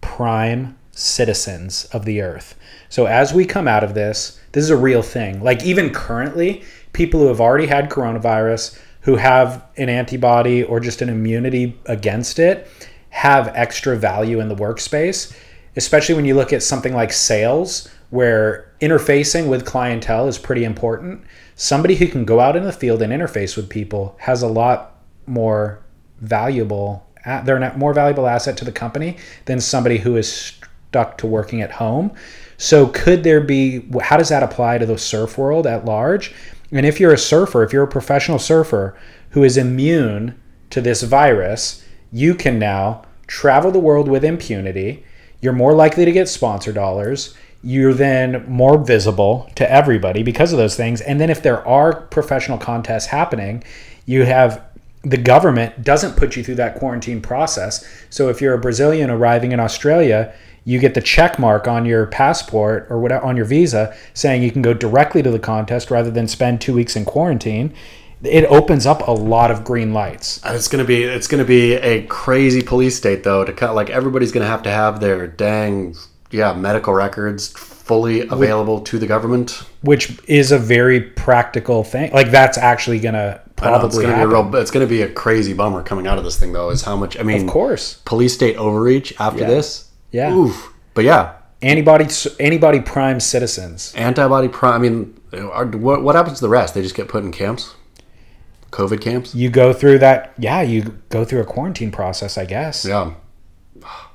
[0.00, 2.54] prime citizens of the earth?
[2.88, 5.42] So as we come out of this, this is a real thing.
[5.42, 6.62] Like even currently,
[6.92, 12.38] people who have already had coronavirus, who have an antibody or just an immunity against
[12.38, 12.68] it,
[13.10, 15.36] have extra value in the workspace,
[15.76, 21.24] especially when you look at something like sales, where interfacing with clientele is pretty important.
[21.56, 24.96] Somebody who can go out in the field and interface with people has a lot
[25.26, 25.80] more
[26.20, 27.06] valuable
[27.44, 29.16] they're a more valuable asset to the company
[29.46, 30.30] than somebody who is
[30.90, 32.12] stuck to working at home
[32.56, 36.34] so could there be how does that apply to the surf world at large
[36.70, 38.96] and if you're a surfer if you're a professional surfer
[39.30, 40.38] who is immune
[40.70, 45.04] to this virus you can now travel the world with impunity
[45.44, 50.58] you're more likely to get sponsor dollars you're then more visible to everybody because of
[50.58, 53.62] those things and then if there are professional contests happening
[54.06, 54.62] you have
[55.04, 57.86] the government doesn't put you through that quarantine process.
[58.08, 60.34] So if you're a Brazilian arriving in Australia,
[60.64, 64.62] you get the check mark on your passport or on your visa saying you can
[64.62, 67.74] go directly to the contest rather than spend 2 weeks in quarantine.
[68.24, 70.40] It opens up a lot of green lights.
[70.44, 73.90] And it's gonna be it's gonna be a crazy police state though to cut like
[73.90, 75.94] everybody's gonna have to have their dang
[76.30, 79.62] yeah medical records fully available to the government.
[79.82, 82.10] which is a very practical thing.
[82.12, 83.20] Like that's actually going to
[83.60, 84.30] I know, it's probably gonna happen.
[84.30, 86.70] be a real it's gonna be a crazy bummer coming out of this thing though
[86.70, 88.00] is how much I mean of course.
[88.06, 89.48] police state overreach after Yeah.
[89.48, 89.90] this.
[90.12, 90.32] Yeah.
[90.34, 90.72] Oof.
[90.94, 92.06] But yeah, Antibody
[92.40, 93.92] antibody prime citizens.
[93.96, 94.74] antibody prime.
[94.74, 96.74] I mean, uh, what what happens to the rest?
[96.74, 97.74] They just get put in camps,
[98.74, 99.34] COVID camps.
[99.34, 102.84] You go through that yeah, you go through a quarantine process, I guess.
[102.84, 103.14] Yeah,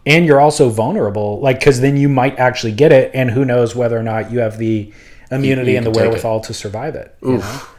[0.05, 3.75] and you're also vulnerable like because then you might actually get it and who knows
[3.75, 4.91] whether or not you have the
[5.31, 7.35] immunity you and the wherewithal to survive it you know?
[7.37, 7.75] Oof.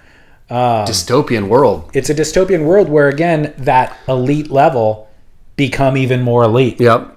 [0.51, 1.91] dystopian world.
[1.93, 5.09] it's a dystopian world where again that elite level
[5.57, 7.17] become even more elite Yep.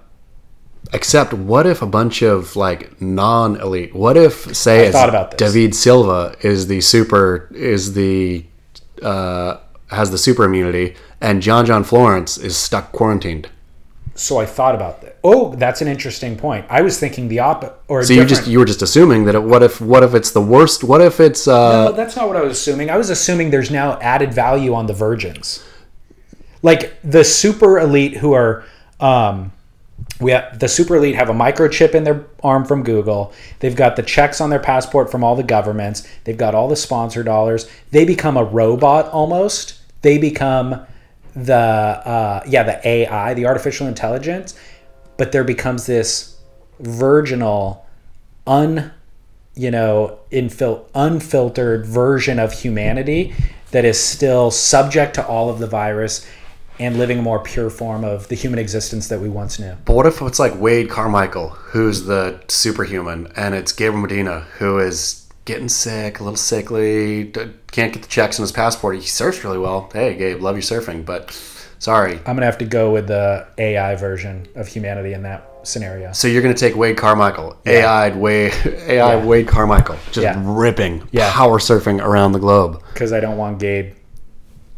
[0.91, 3.95] Except, what if a bunch of like non-elite?
[3.95, 5.55] What if, say, I thought about this.
[5.55, 8.45] Deivid Silva is the super is the
[9.03, 13.49] uh, has the super immunity, and John John Florence is stuck quarantined?
[14.15, 17.73] so i thought about that oh that's an interesting point i was thinking the opposite
[17.87, 20.31] or So you just you were just assuming that it, what if what if it's
[20.31, 20.83] the worst?
[20.83, 22.89] What if it's uh, No, that's not what I was assuming.
[22.89, 25.63] I was assuming there's now added value on the virgins,
[26.61, 28.63] like the super elite who are.
[28.99, 29.51] Um,
[30.19, 33.33] we have, the super elite have a microchip in their arm from Google.
[33.59, 36.07] They've got the checks on their passport from all the governments.
[36.23, 37.69] They've got all the sponsor dollars.
[37.91, 39.79] They become a robot almost.
[40.01, 40.85] They become
[41.35, 44.55] the uh, yeah the AI, the artificial intelligence.
[45.17, 46.37] But there becomes this
[46.79, 47.85] virginal,
[48.45, 48.91] un
[49.55, 53.35] you know, infil- unfiltered version of humanity
[53.71, 56.25] that is still subject to all of the virus
[56.79, 59.75] and living a more pure form of the human existence that we once knew.
[59.85, 64.79] But what if it's like Wade Carmichael, who's the superhuman, and it's Gabriel Medina, who
[64.79, 67.25] is getting sick, a little sickly,
[67.71, 68.95] can't get the checks on his passport.
[68.95, 69.89] He surfs really well.
[69.93, 71.31] Hey, Gabe, love your surfing, but
[71.79, 72.13] sorry.
[72.25, 76.11] I'm gonna have to go with the AI version of humanity in that scenario.
[76.11, 79.25] So you're going to take Wade Carmichael, AI'd Wade, AI Yeah.
[79.25, 80.41] Wade Carmichael, just Yeah.
[80.45, 81.31] ripping, Yeah.
[81.31, 82.83] power surfing around the globe.
[82.93, 83.93] Because I don't want Gabe,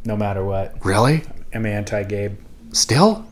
[0.03, 0.75] no matter what.
[0.85, 1.23] Really?
[1.55, 2.37] I'm anti-Gabe.
[2.73, 3.25] Still?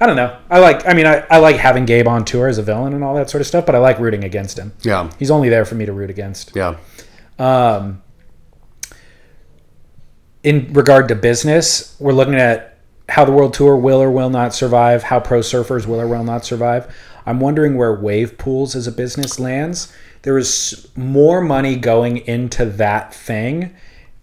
[0.00, 0.38] I don't know.
[0.48, 0.86] I like.
[0.86, 3.30] I mean, I, I like having Gabe on tour as a villain and all that
[3.30, 4.72] sort of stuff, but I like rooting against him.
[4.82, 5.10] Yeah.
[5.18, 6.54] He's only there for me to root against.
[6.54, 6.76] Yeah.
[7.38, 8.02] Um,
[10.42, 12.78] in regard to business, we're looking at
[13.08, 16.24] how the world tour will or will not survive, how pro surfers will or will
[16.24, 16.94] not survive.
[17.26, 19.92] I'm wondering where wave pools as a business lands.
[20.22, 23.74] There is more money going into that thing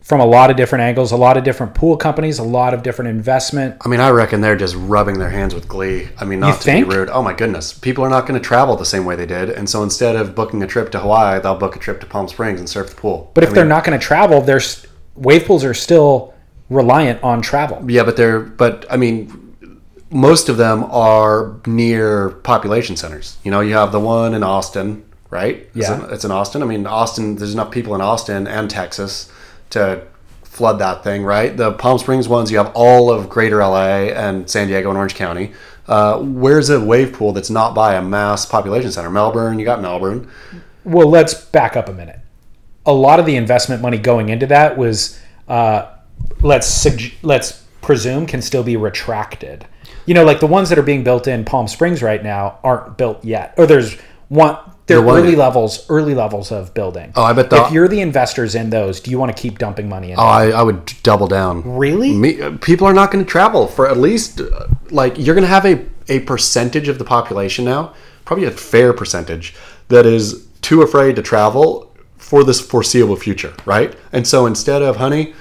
[0.06, 2.84] from a lot of different angles, a lot of different pool companies, a lot of
[2.84, 3.76] different investment.
[3.84, 6.10] I mean, I reckon they're just rubbing their hands with glee.
[6.20, 6.88] I mean, not to think?
[6.88, 7.10] be rude.
[7.10, 9.68] Oh my goodness, people are not going to travel the same way they did, and
[9.68, 12.60] so instead of booking a trip to Hawaii, they'll book a trip to Palm Springs
[12.60, 13.32] and surf the pool.
[13.34, 16.36] But if I they're not going to travel, there's wave pools are still
[16.70, 17.84] reliant on travel.
[17.90, 19.56] yeah, but they're, but I mean,
[20.12, 23.38] most of them are near population centers.
[23.44, 25.68] You know, you have the one in Austin, right?
[25.74, 26.06] It's Yeah.
[26.06, 26.62] in- it's in Austin.
[26.62, 27.38] I mean, Austin.
[27.38, 29.30] There's enough people in Austin and Texas
[29.72, 30.06] to
[30.44, 31.56] flood that thing, right?
[31.56, 35.16] The Palm Springs ones, you have all of Greater LA and San Diego and Orange
[35.16, 35.52] County.
[35.88, 39.10] Uh, where's a wave pool that's not by a mass population center?
[39.10, 40.32] Melbourne, you got Melbourne.
[40.84, 42.20] Well, let's back up a minute.
[42.86, 45.92] A lot of the investment money going into that was, uh,
[46.42, 49.66] let's sug- let's presume, can still be retracted.
[50.06, 52.98] You know, like the ones that are being built in Palm Springs right now aren't
[52.98, 53.98] built yet, or there's
[54.30, 54.58] one.
[54.88, 57.12] They're The one- early levels, early levels of building.
[57.16, 59.58] Oh, I bet the- if you're the investors in those, do you want to keep
[59.58, 60.20] dumping money in?
[60.20, 61.64] Oh, I, I would double down.
[61.66, 62.14] really?
[62.14, 65.48] Me, uh, people are not going to travel for at least uh, like you're going
[65.48, 67.94] to have a, a percentage of the population now,
[68.26, 69.56] probably a fair percentage
[69.88, 73.96] that is too afraid to travel for this foreseeable future, right?
[74.12, 75.34] And so instead of honey,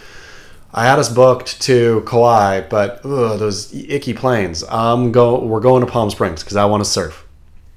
[0.73, 4.65] I had us booked to Kauai, but ugh, those icky planes.
[4.71, 5.39] I'm go.
[5.45, 7.24] We're going to Palm Springs because I want to surf.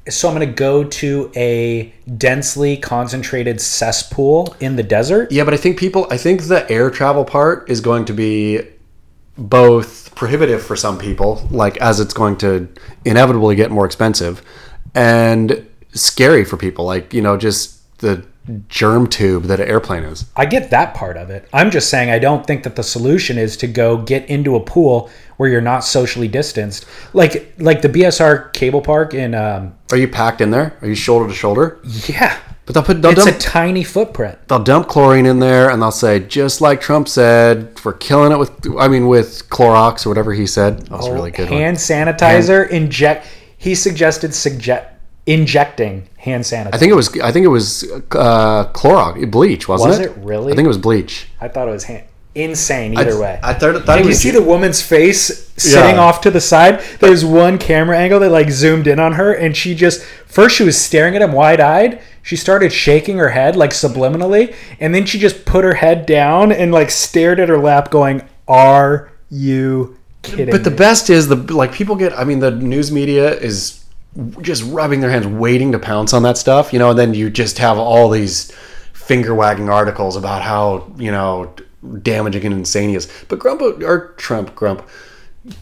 [0.09, 5.31] So I'm going to go to a densely concentrated cesspool in the desert.
[5.31, 6.07] Yeah, but I think people.
[6.09, 8.61] I think the air travel part is going to be
[9.38, 12.67] both prohibitive for some people, like as it's going to
[13.05, 14.41] inevitably get more expensive,
[14.95, 18.25] and scary for people, like you know, just the
[18.69, 20.26] germ tube that an airplane is.
[20.36, 21.48] I get that part of it.
[21.53, 24.60] I'm just saying I don't think that the solution is to go get into a
[24.60, 29.36] pool where you're not socially distanced, like like the BSR cable park in.
[29.36, 30.78] Um, Are you packed in there?
[30.82, 31.80] Are you shoulder to shoulder?
[32.07, 34.40] yeah, But they'll put they'll it's dump, a tiny footprint.
[34.48, 38.40] they'll dump chlorine in there, and they'll say just like Trump said, we're killing it
[38.40, 38.52] with.
[38.80, 40.80] I mean, with Clorox or whatever he said.
[40.88, 41.49] That was a really good.
[41.49, 41.60] one.
[41.60, 43.28] hand sanitizer inject.
[43.57, 44.86] He suggested suggest
[45.27, 46.73] injecting hand sanitizer.
[46.73, 47.19] I think it was.
[47.19, 50.11] I think it was uh, Clorox bleach, wasn't Was it?
[50.11, 50.53] it really?
[50.53, 51.27] I think it was bleach.
[51.39, 52.05] I thought it was hand.
[52.33, 53.39] Insane either way.
[53.41, 56.01] I thought, thought it you was see the woman's face sitting Yeah.
[56.01, 56.81] off to the side.
[56.99, 60.63] There's one camera angle that like zoomed in on her, and she just first she
[60.63, 61.99] was staring at him wide eyed.
[62.21, 66.51] She started shaking her head like subliminally, and then she just put her head down
[66.51, 71.29] and like stared at her lap, going, "Are you kidding?" But the me?" best is
[71.29, 72.13] the like people get.
[72.17, 73.83] I mean, the news media is
[74.41, 76.89] just rubbing their hands, waiting to pounce on that stuff, you know.
[76.91, 78.52] And then you just have all these
[78.94, 81.53] finger wagging articles about how you know
[82.02, 83.07] damaging and insane he is.
[83.27, 84.88] But Grump or Trump, Grump.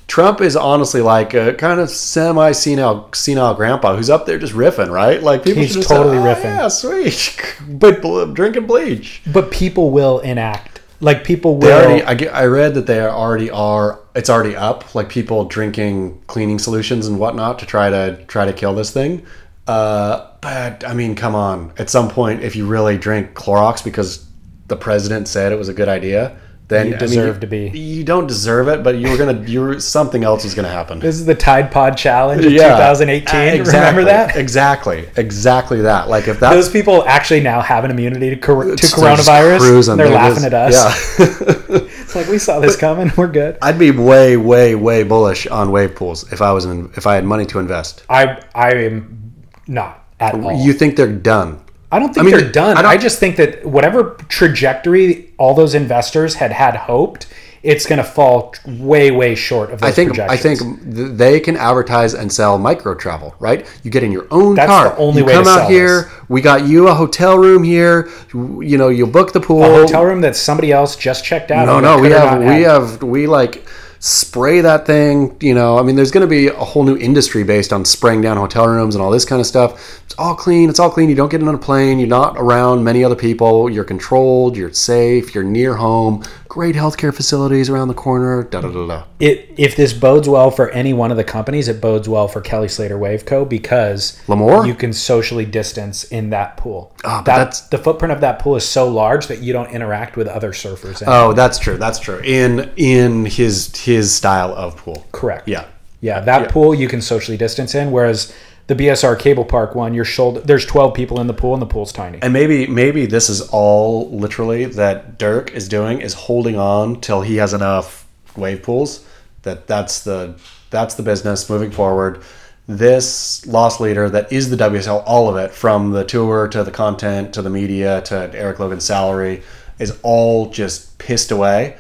[0.08, 4.54] Trump is honestly like a kind of semi senile senile grandpa who's up there just
[4.54, 5.22] riffing, right?
[5.22, 7.56] Like people He's just totally say, "Oh, riffing." Yeah, sweet.
[7.68, 8.02] But
[8.34, 9.22] drinking bleach.
[9.32, 10.82] but people will enact.
[11.02, 11.72] Like people will.
[11.72, 14.00] already, I, get- I read that they already are.
[14.16, 14.96] It's already up.
[14.96, 19.26] Like people drinking cleaning solutions and whatnot to try to try to kill this thing.
[19.68, 21.74] Uh, but I mean, come on.
[21.78, 24.26] At some point, if you really drink Clorox because
[24.68, 26.38] the president said it was a good idea,
[26.68, 27.68] then You I mean, deserve to be.
[27.78, 29.42] You don't deserve it, but you were gonna.
[29.46, 31.00] You were something else was gonna happen.
[31.00, 32.70] this is the Tide Pod Challenge of Yeah.
[32.70, 33.60] 2018.
[33.60, 33.80] Exactly.
[33.80, 34.36] Remember that?
[34.36, 35.08] Exactly.
[35.18, 36.10] Exactly that.
[36.10, 39.60] Like if that Those people actually now have an immunity to, cor- to coronavirus.
[39.60, 39.98] cruising.
[39.98, 40.44] They're There it laughing is.
[40.46, 41.20] at us.
[41.20, 41.54] Yeah.
[41.70, 43.12] It's like we saw this coming.
[43.18, 43.58] We're good.
[43.62, 47.16] I'd be way, way, way bullish on wave pools if I was in, if I
[47.16, 48.04] had money to invest.
[48.10, 49.34] I I am
[49.68, 50.54] not at all.
[50.54, 51.62] You think they're done?
[51.92, 52.78] I don't think I mean, they're done.
[52.78, 57.28] I I, just think that whatever trajectory all those investors had had hoped,
[57.66, 61.58] it's going to fall way way short of those I think I think they can
[61.58, 63.68] advertise and sell micro travel, right?
[63.84, 64.90] You get in your own That's car.
[64.90, 66.04] the only you way to come out here.
[66.04, 66.30] this.
[66.30, 68.10] We got you a hotel room here.
[68.34, 69.64] You know, you'll book the pool.
[69.64, 71.66] a hotel room that somebody else just checked out.
[71.66, 73.68] No, no, we have we have we like
[74.06, 75.36] spray that thing.
[75.42, 78.22] You know, I mean, there's going to be a whole new industry based on spraying
[78.22, 80.02] down hotel rooms and all this kind of stuff.
[80.06, 80.70] It's all clean.
[80.70, 81.10] It's all clean.
[81.10, 81.98] You don't get on a plane.
[81.98, 83.70] You're not around many other people.
[83.70, 84.56] You're controlled.
[84.56, 85.34] You're safe.
[85.34, 86.24] You're near home.
[86.56, 88.44] Great healthcare facilities around the corner.
[88.44, 89.04] Da da da da.
[89.20, 92.40] it, if this bodes well for any one of the companies, it bodes well for
[92.40, 94.66] Kelly Slater Waveco because Lemoore?
[94.66, 96.96] you can socially distance in that pool.
[97.04, 100.16] Ah, that, that's- the footprint of that pool is so large that you don't interact
[100.16, 101.02] with other surfers.
[101.02, 101.10] it.
[101.10, 101.76] Oh, that's true.
[101.76, 102.20] That's true.
[102.24, 105.06] In in his his style of pool.
[105.12, 105.50] Correct.
[105.50, 105.66] Yeah.
[106.00, 106.48] Yeah, that Yeah.
[106.52, 108.34] pool you can socially distance in, whereas
[108.68, 111.68] the BSR cable park one, your shoulder there's twelve people in the pool and the
[111.68, 112.20] pool's tiny.
[112.22, 117.22] And maybe maybe this is all literally that Dirk is doing is holding on till
[117.22, 119.06] he has enough wave pools
[119.46, 120.36] that that's the
[120.70, 122.22] that's the business moving forward.
[122.68, 126.72] this loss leader that is the WSL, all of it, from the tour to the
[126.72, 129.44] content to the media to Erik Logan's salary,
[129.78, 131.78] is all just pissed away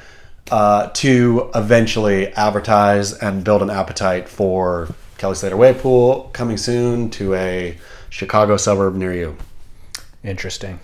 [0.51, 4.87] uh, to eventually advertise and build an appetite for
[5.17, 7.77] Kelly Slater Wave Pool coming soon to a
[8.09, 9.37] Chicago suburb near you.
[10.23, 10.79] Interesting.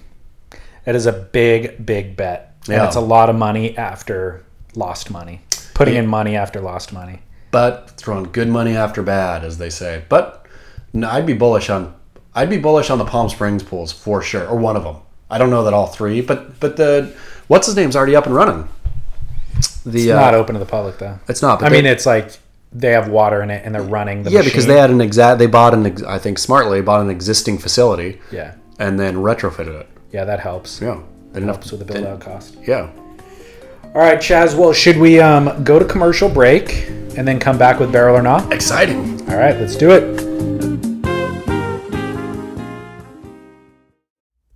[0.85, 2.55] That is a big, big bet.
[2.67, 2.85] And Yeah.
[2.87, 4.43] it's a lot of money after
[4.75, 5.41] lost money.
[5.73, 7.21] Putting in money after lost money.
[7.51, 10.03] but throwing good money after bad, as they say.
[10.07, 10.45] But
[10.93, 11.93] no, I'd be bullish on
[12.33, 14.95] I'd be bullish on the Palm Springs pools for sure, or one of them.
[15.29, 17.11] I don't know that all three, but but the
[17.47, 18.69] what's his name's already up and running.
[19.85, 21.19] The It's uh, not open to the public though.
[21.27, 21.61] it's not.
[21.61, 22.37] I mean, it's like
[22.73, 25.39] they have water in it and they're running the yeah, because they had an exact
[25.39, 28.53] they bought an ex- I think smartly bought an existing facility Yeah.
[28.79, 29.89] and then retrofitted it.
[30.11, 30.81] Yeah, that helps.
[30.81, 30.99] Yeah,
[31.33, 32.55] didn't Helps to with the build out cost.
[32.65, 32.89] Yeah,
[33.93, 34.55] All right, Chas.
[34.55, 36.87] Well, should we um, go to commercial break
[37.17, 38.51] and then come back with barrel or not?
[38.53, 39.19] exciting.
[39.29, 40.50] All right, let's do it.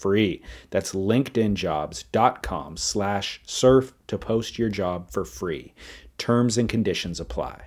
[0.00, 5.74] free that's linkedinjobs.com slash surf to post your job for free
[6.18, 7.62] terms and conditions apply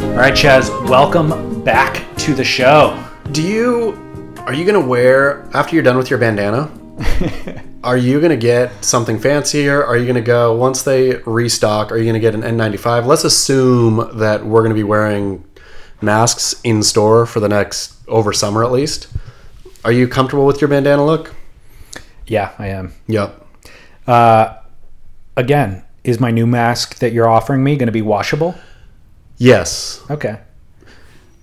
[0.00, 3.02] all right Chas welcome back to the show
[3.32, 4.08] Do you
[4.48, 6.70] are you gonna wear after you're done with your bandana?
[7.84, 9.84] are you gonna get something fancier?
[9.84, 11.92] Are you gonna go once they restock?
[11.92, 13.04] Are you gonna get an N95?
[13.04, 15.44] Let's assume that we're gonna be wearing
[16.00, 19.08] masks in store for the next over summer at least.
[19.84, 21.34] Are you comfortable with your bandana look?
[22.26, 23.46] yeah i am Yep.
[24.06, 24.54] Uh,
[25.36, 28.54] again is my new mask that you're offering me going to be washable
[29.38, 30.02] Yes.
[30.10, 30.40] okay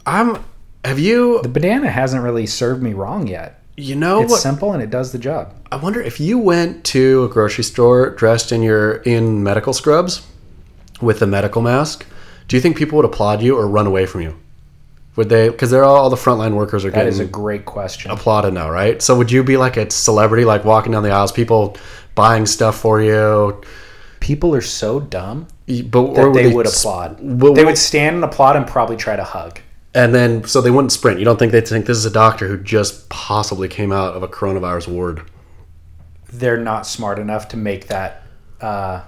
[0.05, 0.43] I'm.
[0.83, 1.39] Have you?
[1.41, 4.41] the banana hasn't really served me wrong yet You know it's what?
[4.41, 8.11] simple and it does the job I wonder if you went to a grocery store
[8.11, 10.21] dressed in your in medical scrubs
[11.01, 12.05] with a medical mask.
[12.47, 14.35] Do you think people would applaud you or run away from you?
[15.15, 15.47] Would they?
[15.49, 18.53] Because they're all, all the frontline workers are that getting is a great question applauded
[18.53, 19.01] now, right?
[19.01, 21.77] So would you be like a celebrity, like walking down the aisles, people
[22.15, 23.61] buying stuff for you?
[24.21, 27.19] people are so dumb But that or they they would s- applaud.
[27.39, 29.59] but- they would stand and applaud and probably try to hug.
[29.93, 31.19] and then so they wouldn't sprint.
[31.19, 34.23] You don't think they'd think this is a doctor who just possibly came out of
[34.23, 35.21] a coronavirus ward?
[36.33, 38.23] They're not smart enough to make that
[38.61, 39.01] uh,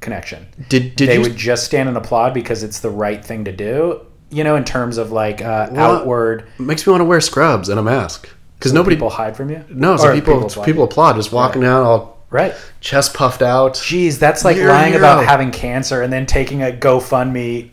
[0.00, 0.46] connection.
[0.68, 1.22] Did did they you?
[1.22, 4.04] would just stand and applaud because it's the right thing to do.
[4.30, 7.68] You know, in terms of like uh, Well, outward, makes me want to wear scrubs
[7.70, 8.28] and a mask
[8.58, 8.96] because nobody.
[8.96, 9.64] people hide from you.
[9.70, 10.84] no, so people people applaud.
[10.84, 12.54] applaud, just walking down all right?
[12.80, 13.74] chest puffed out.
[13.74, 15.28] Jeez, that's like You're lying about hero.
[15.28, 17.70] having cancer and then taking a GoFundMe.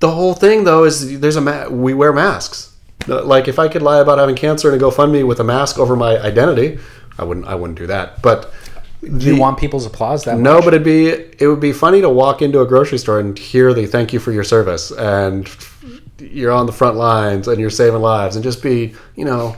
[0.00, 2.74] The whole thing though is there's a ma- we wear masks.
[3.06, 5.94] Like if I could lie about having cancer and a GoFundMe with a mask over
[5.94, 6.78] my identity,
[7.16, 8.20] I wouldn't I wouldn't do that.
[8.22, 8.52] But
[9.00, 10.64] Do you want people's applause that no, much?
[10.64, 13.72] but it'd be it would be funny to walk into a grocery store and hear
[13.74, 15.48] the thank you for your service and
[16.18, 19.56] you're on the front lines and you're saving lives and just be you know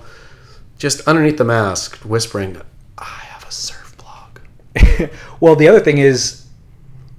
[0.78, 2.60] just underneath the mask whispering
[2.96, 5.10] I have a surf blog.
[5.40, 6.46] well, the other thing is,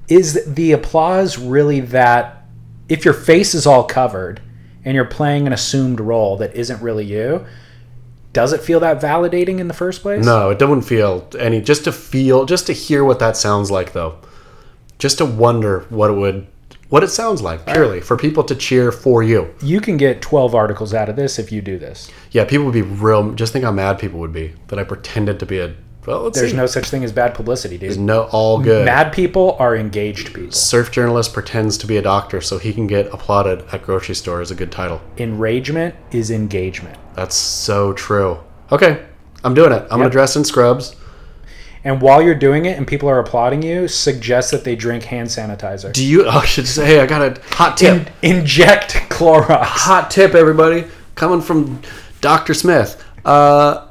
[0.07, 2.45] is the applause really that
[2.87, 4.41] if your face is all covered
[4.83, 7.45] and you're playing an assumed role that isn't really you,
[8.33, 10.23] does it feel that validating in the first place?
[10.23, 11.61] No, it doesn't feel any.
[11.61, 14.19] Just to feel, just to hear what that sounds like, though.
[14.99, 16.47] Just to wonder what it would,
[16.89, 19.53] what it sounds like, purely for people to cheer for you.
[19.61, 22.11] You can get 12 articles out of this if you do this.
[22.31, 23.31] Yeah, people would be real.
[23.33, 25.73] Just think how mad people would be that I pretended to be a,
[26.09, 26.57] Well, There's see.
[26.57, 27.99] no such thing as bad publicity, dude.
[27.99, 28.83] no all good.
[28.85, 30.51] Mad people are engaged people.
[30.51, 34.41] Surf journalist pretends to be a doctor so he can get applauded at grocery store
[34.41, 35.01] is a good title.
[35.17, 36.97] Enragement is engagement.
[37.15, 38.39] That's so true.
[38.71, 39.05] Okay,
[39.43, 39.83] I'm doing it.
[39.91, 40.95] I'm gonna dress in scrubs.
[41.83, 45.29] And while you're doing it and people are applauding you, suggest that they drink hand
[45.29, 45.93] sanitizer.
[45.93, 46.25] Do you?
[46.25, 46.85] Oh, I should say.
[46.85, 48.09] Hey, I got a hot tip.
[48.21, 49.61] In- inject Clorox.
[49.63, 51.81] hot tip, everybody, coming from
[52.19, 53.01] Doctor Smith.
[53.23, 53.87] Uh,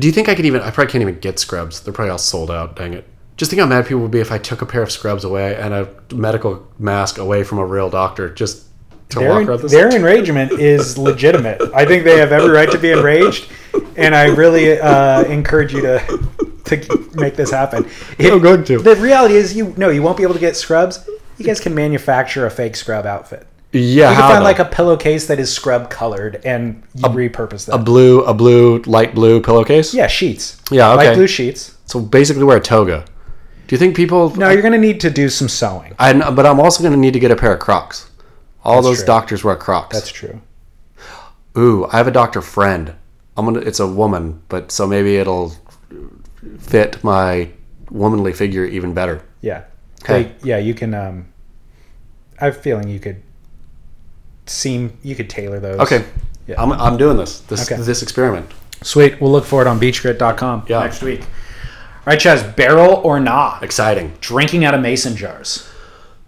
[0.00, 0.60] do you think I could even?
[0.62, 1.80] I probably can't even get scrubs.
[1.80, 2.76] They're probably all sold out.
[2.76, 3.06] Dang it!
[3.36, 5.56] Just think how mad people would be if I took a pair of scrubs away
[5.56, 8.64] and a medical mask away from a real doctor just
[9.10, 9.72] to Their, walk around this.
[9.72, 11.60] their enragement is legitimate.
[11.74, 13.50] I think they have every right to be enraged,
[13.96, 15.98] and I really uh, encourage you to
[16.66, 17.84] to make this happen.
[18.18, 18.78] If- I'm going to.
[18.78, 21.08] The reality is, you no, you won't be able to get scrubs.
[21.38, 23.46] You guys can manufacture a fake scrub outfit.
[23.72, 27.74] Yeah, You can find like a pillowcase that is scrub colored, and you repurpose that.
[27.74, 29.94] a blue, a blue, light blue pillowcase.
[29.94, 30.60] yeah, sheets.
[30.70, 31.08] Yeah, okay.
[31.08, 31.76] Light blue sheets.
[31.86, 33.04] So basically, wear a toga.
[33.66, 34.34] Do you think people?
[34.36, 35.94] No, you're going to need to do some sewing.
[35.98, 38.10] I, but I'm also going to need to get a pair of Crocs.
[38.64, 39.06] All That's those true.
[39.06, 39.94] doctors wear Crocs.
[39.96, 40.40] That's true.
[41.56, 42.94] Ooh, I have a doctor friend.
[43.36, 43.60] I'm gonna.
[43.60, 45.54] It's a woman, but so maybe it'll
[46.58, 47.48] fit my
[47.90, 49.22] womanly figure even better.
[49.40, 49.64] Yeah.
[50.02, 50.24] Okay.
[50.24, 50.92] They- yeah, you can.
[50.94, 51.32] Um,
[52.40, 53.22] I have a feeling you could
[54.46, 55.78] seem you could tailor those.
[55.80, 56.04] Okay,
[56.46, 56.60] Yeah.
[56.60, 57.40] I'm, I'm doing this.
[57.40, 57.80] This Okay.
[57.82, 58.50] this experiment.
[58.82, 59.20] Sweet.
[59.20, 60.80] We'll look for it on beachgrit.com Yeah.
[60.80, 61.20] next week.
[61.20, 61.26] All
[62.06, 63.58] right, Chas, barrel or nah?
[63.62, 64.12] Exciting.
[64.20, 65.68] Drinking out of mason jars.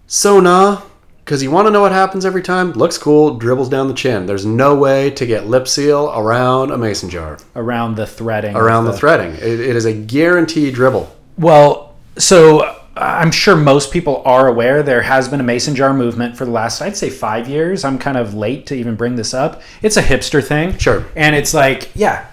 [0.07, 0.81] So nah,
[1.25, 2.71] because you want to know what happens every time.
[2.73, 4.25] Looks cool, dribbles down the chin.
[4.27, 8.55] There's no way to get lip seal around a mason jar, Around the threading.
[8.55, 9.31] around of the threading.
[9.35, 11.13] It, it is a guaranteed dribble.
[11.39, 16.37] Well, so I'm sure most people are aware there has been a mason jar movement
[16.37, 17.83] for the last, I'd say, five years.
[17.83, 19.61] I'm kind of late to even bring this up.
[19.81, 20.77] It's a hipster thing.
[20.77, 21.05] Sure.
[21.15, 22.27] And it's like, yeah,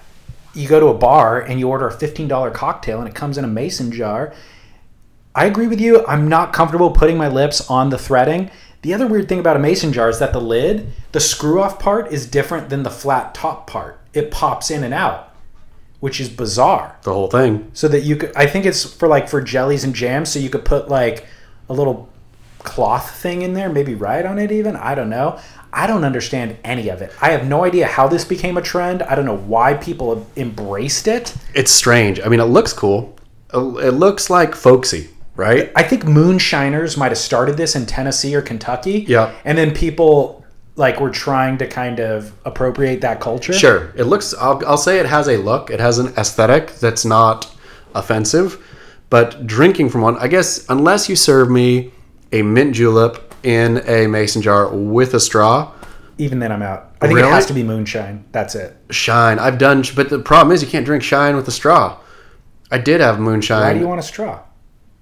[0.53, 3.43] you go to a bar and you order a $15 cocktail and it comes in
[3.43, 4.33] a mason jar.
[5.35, 6.05] I agree with you.
[6.07, 8.49] I'm not comfortable putting my lips on the threading.
[8.81, 11.79] The other weird thing about a mason jar is that the lid, the screw off
[11.79, 13.99] part, is different than the flat top part.
[14.13, 15.30] It pops in and out,
[16.01, 17.69] which is bizarre The whole thing.
[17.73, 20.49] so that you could i think it's for like for jellies and jams so you
[20.49, 21.25] could put like
[21.69, 22.09] a little
[22.59, 25.39] cloth thing in there maybe write on it even i don't know
[25.73, 29.01] i don't understand any of it i have no idea how this became a trend
[29.03, 32.19] i don't know why people have embraced it It's strange.
[32.19, 33.15] I mean, it looks cool.
[33.53, 35.71] It looks like folksy, right?
[35.75, 39.33] i think moonshiners might have started this in tennessee or kentucky Yeah.
[39.43, 40.40] and then people
[40.75, 43.91] like we're trying to kind of appropriate that culture Sure.
[43.95, 44.33] It looks.
[44.33, 45.69] I'll, I'll say it has a look.
[45.69, 47.53] It has an aesthetic that's not
[47.93, 48.65] offensive.
[49.09, 51.91] But drinking from one, I guess, unless you serve me
[52.31, 55.73] a mint julep in a mason jar with a straw,
[56.17, 57.27] even then i'm out i think Really?
[57.27, 59.39] it has to be moonshine that's it shine.
[59.39, 61.97] I've done, but the problem is you can't drink shine with a straw.
[62.69, 63.61] I did have moonshine.
[63.61, 64.41] why do you want a straw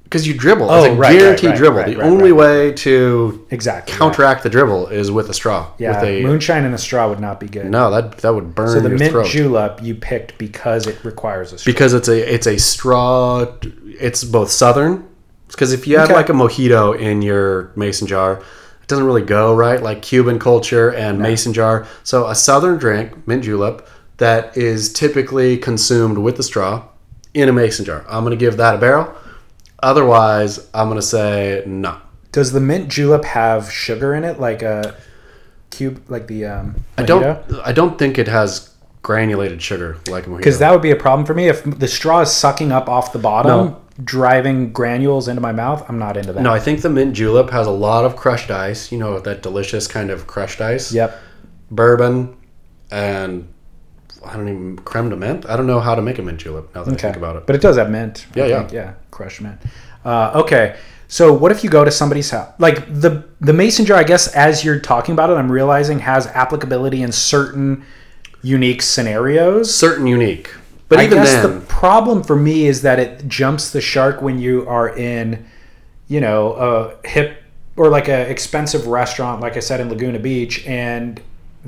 [0.10, 0.72] because you dribble.
[0.72, 1.77] Oh, it's a right, guaranteed right, dribble.
[1.77, 5.72] right, the right, only way to exactly counteract the dribble is with a straw.
[5.77, 7.68] Yeah, with a, moonshine and a straw would not be good.
[7.68, 9.27] No, that that would burn so the mint throat.
[9.27, 11.72] julep you picked because it requires a straw.
[11.72, 13.45] because it's a it's a straw.
[13.86, 15.07] It's both southern.
[15.48, 16.15] Because if you have Okay.
[16.15, 18.34] like a mojito in your mason jar,
[18.81, 19.81] it doesn't really go right.
[19.81, 21.86] Like Cuban culture and mason jar.
[22.03, 23.88] So a southern drink, mint julep,
[24.18, 26.84] that is typically consumed with the straw
[27.36, 28.06] in a mason jar.
[28.10, 29.14] I'm gonna give that a barrel.
[29.84, 31.97] Otherwise, I'm gonna say no.
[32.31, 34.95] Does the mint julep have sugar in it, like a
[35.72, 37.23] cube, like the um, I don't.
[37.65, 40.38] I don't think it has granulated sugar like a mojito.
[40.38, 43.14] Because that would be a problem for me if the straw is sucking up off
[43.14, 43.81] the bottom, No.
[44.03, 45.84] driving granules into my mouth.
[45.89, 46.43] I'm not into that.
[46.43, 48.91] no, I think the mint julep has a lot of crushed ice.
[48.91, 50.91] You know that delicious kind of crushed ice.
[50.91, 51.18] Yep.
[51.72, 52.35] bourbon,
[52.91, 53.47] and
[54.26, 55.46] I don't even creme de menthe.
[55.50, 57.48] I don't know how to make a mint julep now that I think about it.
[57.48, 58.26] But it does have mint.
[58.36, 58.60] I Yeah, yeah.
[58.60, 58.72] think.
[58.74, 58.94] yeah.
[59.12, 59.60] Crushed mint.
[60.04, 60.78] Uh, okay.
[61.08, 62.54] So what if you go to somebody's house?
[62.60, 66.28] Like the the mason jar, I guess, as you're talking about it, I'm realizing has
[66.28, 67.84] applicability in certain
[68.44, 69.74] unique scenarios.
[69.74, 70.52] Certain unique,
[70.88, 74.22] but I even guess then, the problem for me is that it jumps the shark
[74.22, 75.46] when you are in,
[76.08, 76.54] you know,
[77.04, 77.41] a hip
[77.76, 81.20] or like a expensive restaurant, like I said in Laguna Beach, and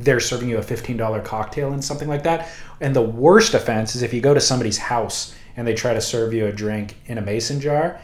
[0.03, 2.49] they're serving you a fifteen dollar cocktail and something like that.
[2.79, 6.01] And the worst offense is if you go to somebody's house and they try to
[6.01, 7.99] serve you a drink in a mason jar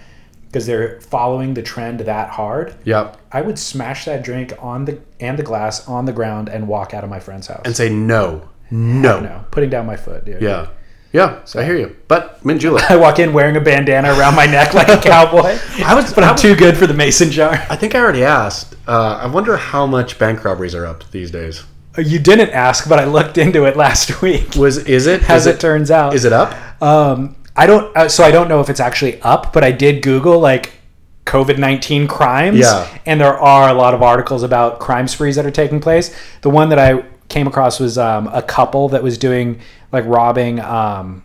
[0.48, 2.76] because they're following the trend that hard.
[2.86, 3.18] Yep.
[3.32, 6.94] I would smash that drink on the and the glass on the ground and walk
[6.94, 7.64] out of my friend's house.
[7.66, 10.42] and say no, no, no, putting down my foot, dude.
[10.42, 10.68] yeah,
[11.12, 11.44] yeah.
[11.46, 12.84] So I hear you, but mint julep.
[12.92, 15.58] I walk in wearing a bandana around my neck like a cowboy.
[15.84, 17.66] I was, but I'm too good for the mason jar.
[17.70, 18.76] I think I already asked.
[18.88, 21.64] Uh, I wonder how much bank robberies are up these days.
[21.98, 24.56] You didn't ask, but I looked into it last week.
[24.56, 25.30] Was is it?
[25.30, 26.54] As is it, turns out, is it up?
[26.82, 27.96] Um, I don't.
[27.96, 30.74] Uh, so I don't know if it's actually up, but I did Google like
[31.26, 32.60] COVID nineteen crimes.
[32.60, 32.88] Yeah.
[33.06, 36.16] and there are a lot of articles about crime sprees that are taking place.
[36.42, 39.60] The one that I came across was um, a couple that was doing
[39.92, 41.24] like robbing um,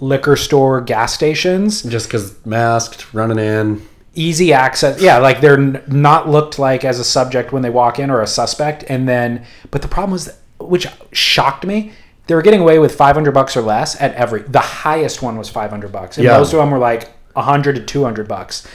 [0.00, 3.86] liquor store gas stations Just because masked, running in.
[4.14, 7.98] Easy access yeah like they're n- not looked like as a subject when they walk
[7.98, 11.92] in or a suspect and then but the problem was which shocked me
[12.26, 15.48] they were getting away with 500 bucks or less at every the highest one was
[15.48, 16.38] 500 bucks and Yeah.
[16.38, 18.66] most of them were like 100 to 200 bucks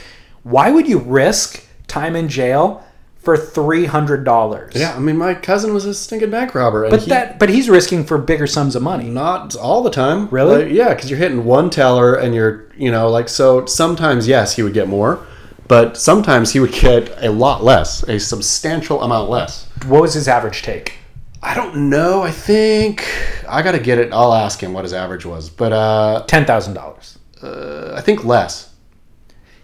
[0.44, 2.84] why would you risk time in jail
[3.22, 7.10] for $300 Yeah, I mean, my cousin was a stinking bank robber, and but he,
[7.10, 10.28] that but he's risking for bigger sums of money not all the time.
[10.30, 10.66] Really?
[10.66, 13.66] Like, yeah, because you're hitting one teller, and you're, you know, like so.
[13.66, 15.26] Sometimes, yes, he would get more,
[15.70, 19.68] but sometimes he would get a lot less, a substantial amount less.
[19.86, 20.96] what was his average take
[21.42, 22.22] I don't know.
[22.22, 23.08] I think
[23.48, 24.12] I got to get it.
[24.12, 28.74] I'll ask him what his average was, but uh, $10000 uh, I think less.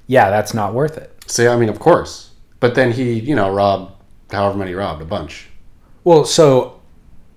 [0.08, 3.52] yeah that's not worth it So I mean, of course, but then he, you know,
[3.52, 3.92] robbed
[4.32, 5.50] however many he robbed a bunch.
[6.04, 6.80] Well, so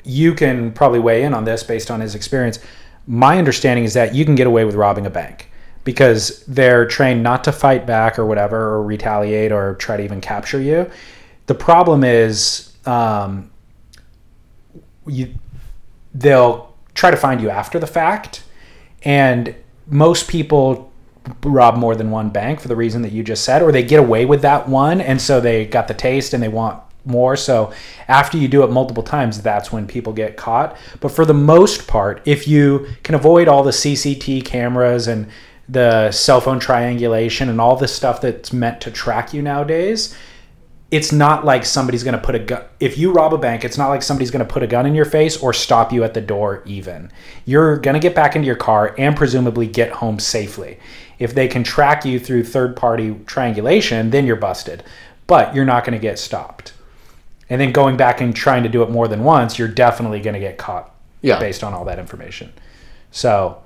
[0.04, 2.58] you can probably weigh in on this based on his experience.
[3.06, 5.47] My understanding is that you can get away with robbing a bank
[5.88, 10.20] because they're trained not to fight back or whatever, or retaliate or try to even
[10.20, 10.86] capture you.
[11.46, 13.50] The problem is um,
[15.06, 15.32] you
[16.12, 18.44] they'll try to find you after the fact,
[19.02, 19.54] and
[19.86, 20.92] most people
[21.42, 23.98] rob more than one bank for the reason that you just said, or they get
[23.98, 27.34] away with that one, and so they got the taste and they want more.
[27.34, 27.72] So
[28.08, 30.76] after you do it multiple times, that's when people get caught.
[31.00, 35.28] But for the most part, if you can avoid all the CCT cameras and
[35.68, 40.16] the cell phone triangulation and all this stuff that's meant to track you nowadays,
[40.90, 43.76] it's not like somebody's going to put a gun if you rob a bank it's
[43.76, 46.14] not like somebody's going to put a gun in your face or stop you at
[46.14, 47.10] the door even.
[47.44, 50.78] You're going to get back into your car and presumably get home safely.
[51.18, 54.82] If they can track you through third party triangulation then you're busted
[55.26, 56.72] but you're not going to get stopped.
[57.50, 60.34] And then going back and trying to do it more than once you're definitely going
[60.34, 61.38] to get caught Yeah.
[61.38, 62.50] based on all that information.
[63.10, 63.62] So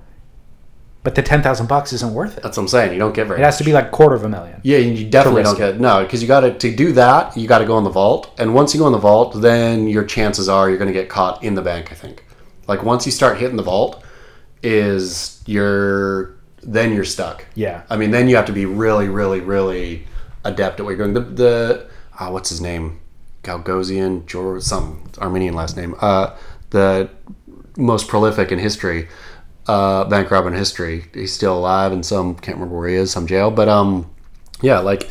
[1.04, 2.92] but the 10,000 bucks isn't worth it That's what I'm saying.
[2.92, 3.40] You don't get very.
[3.40, 5.80] it has to be like quarter of a million Yeah, you you definitely don't get
[5.80, 7.36] no because you got to to do that.
[7.36, 9.88] You got to go in the vault, and once you go in the vault, then
[9.88, 11.90] your chances are you're going to get caught in the bank.
[11.90, 12.24] I think,
[12.68, 14.02] like once you start hitting the vault,
[14.62, 17.44] is you're then you're stuck.
[17.54, 17.82] Yeah.
[17.90, 20.06] I mean, then you have to be really, really, really
[20.44, 21.14] adept at what you're doing.
[21.14, 23.00] The the uh, what's his name,
[23.42, 25.94] Gagosian, George, some Armenian last name.
[26.00, 26.36] Uh,
[26.70, 27.10] the
[27.76, 29.08] most prolific in history,
[29.66, 31.04] uh, bank robber in history.
[31.14, 33.50] He's still alive in some can't remember where he is, some jail.
[33.50, 34.10] But um,
[34.60, 35.10] yeah, like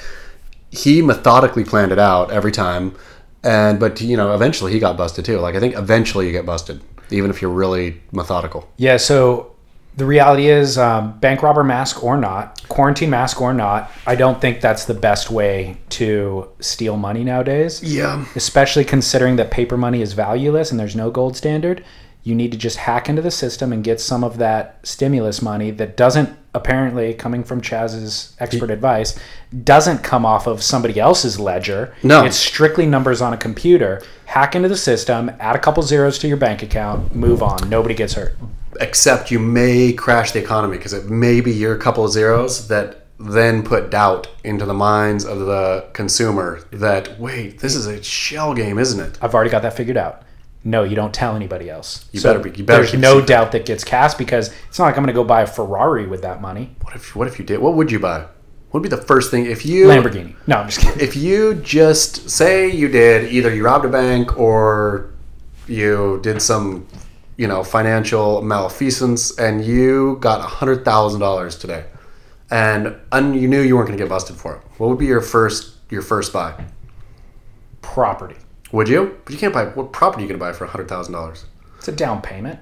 [0.70, 2.96] he methodically planned it out every time,
[3.44, 5.40] and but you know eventually he got busted too.
[5.40, 8.70] Like I think eventually you get busted, even if you're really methodical.
[8.78, 9.52] Yeah, so
[9.98, 14.40] the reality is, um, bank robber mask or not, quarantine mask or not, I don't
[14.40, 17.84] think that's the best way to steal money nowadays.
[17.84, 18.26] Yeah.
[18.36, 21.84] Especially considering that paper money is valueless and there's no gold standard.
[22.24, 25.72] You need to just hack into the system and get some of that stimulus money
[25.72, 29.18] that doesn't apparently coming from Chas's expert advice
[29.64, 31.96] doesn't come off of somebody else's ledger.
[32.04, 32.26] No.
[32.26, 34.02] It's strictly numbers on a computer.
[34.26, 37.70] Hack into the system, add a couple zeros to your bank account, move on.
[37.70, 38.36] Nobody gets hurt.
[38.80, 43.06] except you may crash the economy because it may be your couple of zeros that
[43.20, 48.54] then put doubt into the minds of the consumer that wait this is a shell
[48.56, 50.24] game isn't it I've already got that figured out.
[50.64, 52.06] No, you don't tell anybody else.
[52.12, 53.28] You better be- you better there's no secret.
[53.28, 56.06] doubt that gets cast because it's not like I'm going to go buy a Ferrari
[56.06, 56.76] with that money.
[56.82, 58.20] what if what if you did what would you buy
[58.70, 60.36] what would be the first thing if you Lamborghini.
[60.48, 61.02] No, I'm just kidding.
[61.02, 65.12] if you just say you did either you robbed a bank or
[65.68, 66.88] you did some
[67.38, 71.86] you know financial malfeasance and you got a hundred thousand dollars today
[72.52, 75.06] and un- you knew you weren't going to get busted for it what would be
[75.08, 76.54] your first your first buy
[77.82, 78.36] Property.
[78.72, 80.68] Would you but you can't buy what property are you going to buy for a
[80.68, 81.46] hundred thousand dollars
[81.78, 82.60] It's a down payment.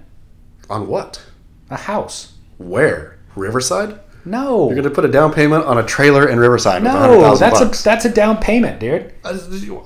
[0.70, 1.22] on what
[1.70, 2.34] A house.
[2.58, 4.66] where riverside No.
[4.68, 7.82] you're going to put a down payment on a trailer in riverside no, that's bucks
[7.82, 9.14] a that's a down payment, dude.
[9.24, 9.38] Uh,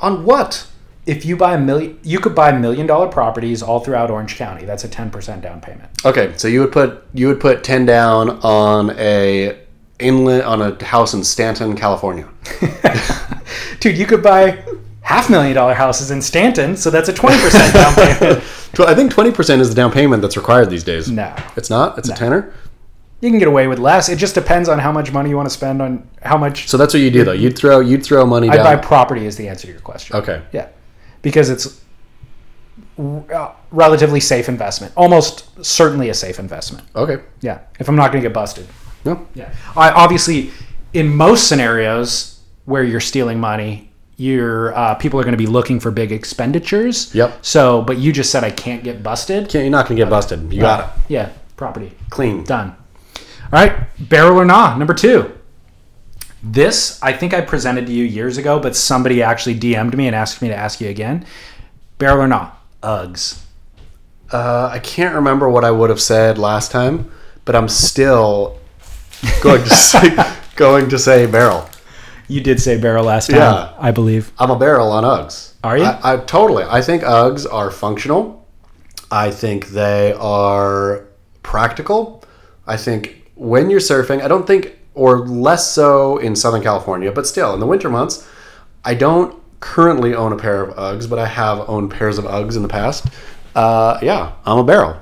[0.02, 0.66] on what
[1.06, 4.64] If you buy a million, you could buy million dollar properties all throughout Orange County.
[4.66, 5.90] That's a ten percent down payment.
[6.06, 9.60] Okay, so you would put you would put ten down on a
[10.00, 12.28] inlet on a house in Stanton, California.
[13.82, 14.64] Dude, you could buy
[15.04, 18.44] half million dollar houses in Stanton, so that's a twenty percent down payment.
[18.80, 21.10] I think twenty percent is the down payment that's required these days.
[21.12, 21.34] No.
[21.56, 21.98] it's not.
[21.98, 22.54] It's a tenner.
[23.22, 24.10] You can get away with less.
[24.10, 26.68] It just depends on how much money you want to spend on how much.
[26.68, 27.32] So that's what you do though.
[27.32, 28.66] You'd throw you'd throw money I'd down.
[28.66, 30.16] buy property is the answer to your question.
[30.18, 30.68] okay, Yeah,
[31.22, 31.80] because it's
[33.00, 34.92] uh, relatively safe investment.
[34.98, 36.86] Almost certainly a safe investment.
[36.96, 37.24] Okay.
[37.42, 38.68] Yeah, if I'm not going to get busted.
[39.06, 39.26] No.
[39.36, 39.54] Yeah.
[39.76, 40.52] I, obviously,
[40.94, 45.80] in most scenarios where you're stealing money, you're uh, people are going to be looking
[45.80, 47.14] for big expenditures.
[47.16, 47.46] Yep.
[47.46, 49.50] So, but you just said I can't get busted.
[49.50, 50.52] Can't, you're not gonna get busted.
[50.54, 51.02] You got it.
[51.10, 51.32] Yeah.
[51.56, 51.92] Property.
[52.10, 52.44] Clean.
[52.44, 52.76] Done.
[53.18, 53.74] All right.
[54.00, 55.32] Barrel or nah, number two.
[56.42, 60.16] This I think I presented to you years ago, but somebody actually DM'd me and
[60.16, 61.26] asked me to ask you again.
[61.98, 63.42] Barrel or nah, Uggs.
[64.32, 67.12] Uh, I can't remember what I would have said last time,
[67.46, 68.60] but I'm still
[69.42, 71.70] going to say, going to say barrel.
[72.28, 73.74] You did say barrel last time, Yeah.
[73.78, 74.32] I believe.
[74.40, 75.54] I'm a barrel on Uggs.
[75.64, 75.84] Are you?
[75.84, 76.64] I, I totally.
[76.64, 78.48] I think Uggs are functional.
[79.12, 81.06] I think they are
[81.44, 82.24] practical.
[82.66, 87.28] I think when you're surfing, I don't think, or less so in Southern California, but
[87.28, 88.28] still in the winter months,
[88.86, 92.56] I don't currently own a pair of Uggs, but I have owned pairs of Uggs
[92.56, 93.08] in the past.
[93.56, 94.98] Uh, yeah, I'm a barrel.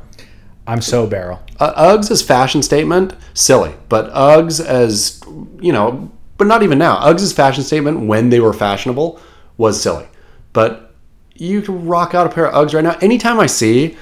[0.68, 1.40] I'm so barrel.
[1.60, 3.74] Uh, Uggs as fashion statement, silly.
[3.90, 5.22] But Uggs as
[5.60, 6.12] you know,
[6.42, 6.98] but not even now.
[7.02, 9.20] Uggs fashion statement when they were fashionable
[9.58, 10.08] was silly.
[10.54, 10.92] But
[11.36, 12.98] you can rock out a pair of Uggs right now.
[13.00, 13.96] Anytime I see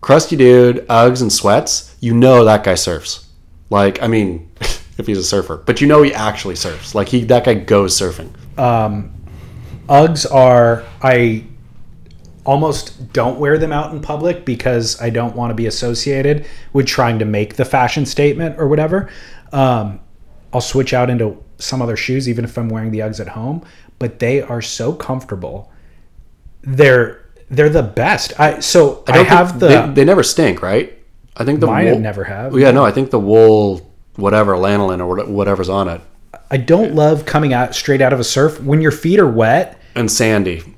[0.00, 3.28] crusty dude Uggs and sweats, you know that guy surfs.
[3.70, 4.50] Like I mean,
[4.98, 6.96] if he's a surfer, but you know he actually surfs.
[6.96, 8.32] Like he that guy goes surfing.
[9.88, 11.44] Uggs are I
[12.44, 16.88] almost don't wear them out in public because I don't want to be associated with
[16.88, 19.08] trying to make the fashion statement or whatever.
[19.52, 20.00] Um,
[20.52, 23.64] I'll switch out into some other shoes even if I'm wearing the Uggs at home,
[23.98, 25.70] but they are so comfortable.
[26.62, 28.38] They're they're the best.
[28.38, 30.96] I so I, don't have the they, they never stink, right?
[31.36, 32.58] I think the mine wool, never have.
[32.58, 36.00] Yeah, no, I think the wool, whatever lanolin or whatever's on it,
[36.50, 39.80] I don't love coming out straight out of a surf when your feet are wet.
[39.94, 40.74] and sandy.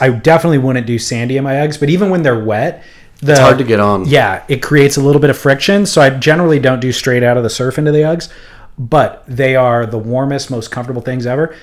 [0.00, 2.84] I definitely wouldn't do sandy in my Uggs, but even when they're wet,
[3.20, 4.04] the, It's hard to get on.
[4.06, 5.86] Yeah, it creates a little bit of friction.
[5.86, 8.28] So I generally don't do straight out of the surf into the Uggs,
[8.78, 11.54] but they are the warmest, most comfortable things ever.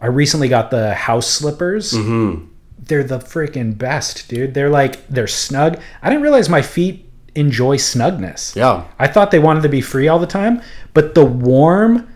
[0.00, 1.92] I recently got the house slippers.
[1.92, 2.46] Mm-hmm.
[2.78, 4.54] They're the freaking best, dude.
[4.54, 5.80] They're like they're snug.
[6.02, 8.54] I didn't realize my feet enjoy snugness.
[8.56, 8.84] Yeah.
[8.98, 10.62] I thought they wanted to be free all the time,
[10.94, 12.08] but the warm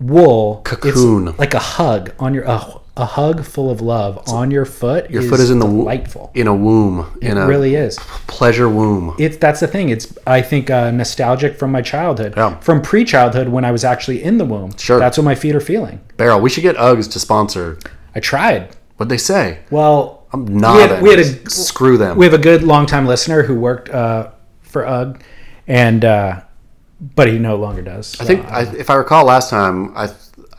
[0.00, 1.36] wool Cocoon.
[1.36, 5.10] like a hug on your a, a hug full of love on your foot.
[5.10, 6.30] Your foot is in the delightful.
[6.34, 7.98] in a womb, in It a really is.
[8.28, 9.14] pleasure womb.
[9.18, 9.88] It's that's the thing.
[9.88, 12.56] It's I think uh, nostalgic from my childhood, Yeah.
[12.60, 14.76] from pre-childhood when I was actually in the womb.
[14.76, 14.98] Sure.
[15.00, 16.00] that's what my feet are feeling.
[16.16, 16.40] Barrel.
[16.40, 17.78] We should get Uggs to sponsor.
[18.14, 18.76] I tried.
[18.96, 19.58] What'd they say?
[19.72, 20.88] Well, I'm we not.
[20.88, 22.16] had, we had a screw them.
[22.16, 24.30] we have a good longtime listener who worked uh,
[24.62, 25.20] for UGG,
[25.66, 26.42] and uh,
[27.16, 28.14] but he no longer does.
[28.20, 30.08] I think, I, if I recall, last time I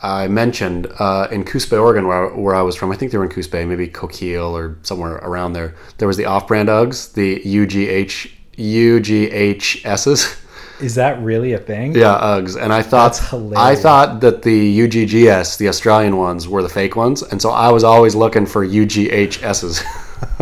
[0.02, 2.92] I mentioned uh, in Coos Bay, Oregon, where, where I was from.
[2.92, 5.74] I think they were in Coos Bay, maybe Coquille or somewhere around there.
[5.98, 10.42] There was the off-brand Uggs, the UGH UGHSs.
[10.80, 11.94] is that really a thing?
[11.94, 12.60] Yeah, Uggs.
[12.60, 13.32] And I thought That's.
[13.56, 17.70] I thought that the UGGS, the Australian ones, were the fake ones, and so I
[17.70, 20.02] was always looking for UGHSs.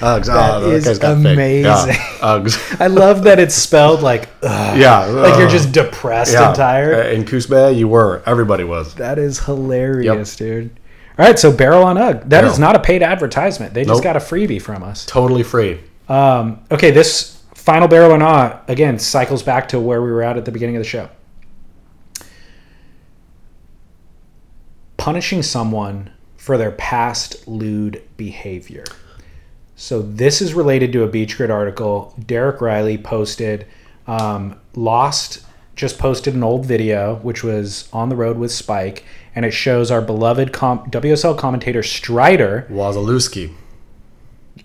[0.00, 0.26] Uggs.
[0.26, 1.64] That oh, is amazing.
[1.64, 1.86] Yeah,
[2.20, 2.80] Uggs.
[2.80, 6.48] I love that it's spelled like ugh, yeah, like you're uh, just depressed yeah.
[6.48, 7.06] and tired.
[7.06, 8.22] Uh, In Bay, you were.
[8.26, 8.94] Everybody was.
[8.94, 10.78] That is hilarious, dude.
[11.18, 12.28] All right, so Barrel on UGG.
[12.28, 12.60] That is Barrel.
[12.60, 13.74] not a paid advertisement.
[13.74, 14.04] They just Nope.
[14.04, 15.06] got a freebie from us.
[15.06, 15.80] Totally free.
[16.08, 20.36] Um, okay, this final barrel or not again cycles back to where we were at
[20.36, 21.08] at the beginning of the show.
[24.96, 28.84] Punishing someone for their past lewd behavior.
[29.76, 32.14] So this is related to a Beach Grit article.
[32.26, 33.66] Derek Riley posted,
[34.06, 35.42] um, Lost
[35.74, 39.04] just posted an old video which was on the road with Spike,
[39.34, 43.52] and it shows our beloved com- WSL commentator Strider Wasilewski.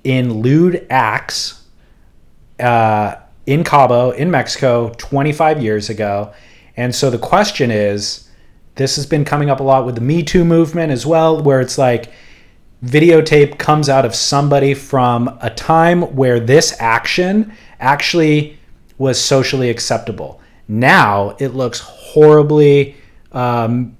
[0.05, 1.65] in lewd acts
[2.61, 3.15] uh,
[3.45, 6.33] in Cabo, in Mexico, 25 years ago.
[6.77, 8.29] And so the question is
[8.75, 11.59] this has been coming up a lot with the Me Too movement as well, where
[11.59, 12.09] it's like
[12.83, 18.57] videotape comes out of somebody from a time where this action actually
[18.97, 20.41] was socially acceptable.
[20.67, 22.95] Now it looks horribly
[23.31, 23.97] um,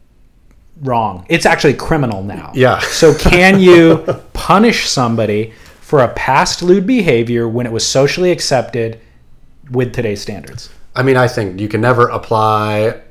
[0.81, 1.25] wrong.
[1.29, 2.51] It's actually criminal now.
[2.55, 2.79] Yeah.
[2.79, 3.97] So can you
[4.33, 8.99] punish somebody for a past lewd behavior when it was socially accepted
[9.69, 10.69] with today's standards?
[10.95, 13.01] I mean, I think you can never apply.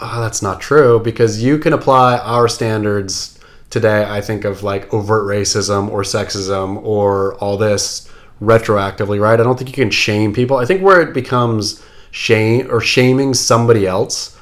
[0.00, 3.33] Oh, that's not true because you can apply our standards
[3.70, 4.04] today.
[4.04, 8.10] I think of like overt racism or sexism or all this
[8.40, 9.40] retroactively, right?
[9.40, 10.56] I don't think you can shame people.
[10.56, 14.38] I think where it becomes shame or shaming somebody else,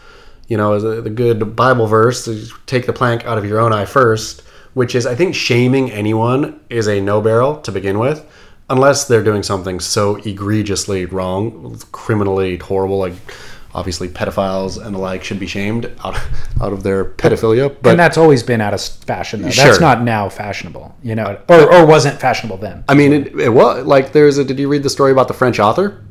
[0.48, 2.28] you know, the, the good Bible verse,
[2.66, 4.42] take the plank out of your own eye first,
[4.74, 8.26] which is I think shaming anyone is a no barrel to begin with.
[8.72, 13.12] unless they're doing something so egregiously wrong, criminally horrible, like
[13.74, 16.18] obviously pedophiles and the like should be shamed out,
[16.60, 17.74] out of their pedophilia.
[17.82, 19.50] But and that's always been out of fashion though.
[19.50, 19.64] Sure.
[19.66, 22.84] That's not now fashionable, you know, or, or wasn't fashionable then.
[22.88, 24.44] I mean, it, it was like there's a.
[24.44, 26.04] Did you read the story about the French author?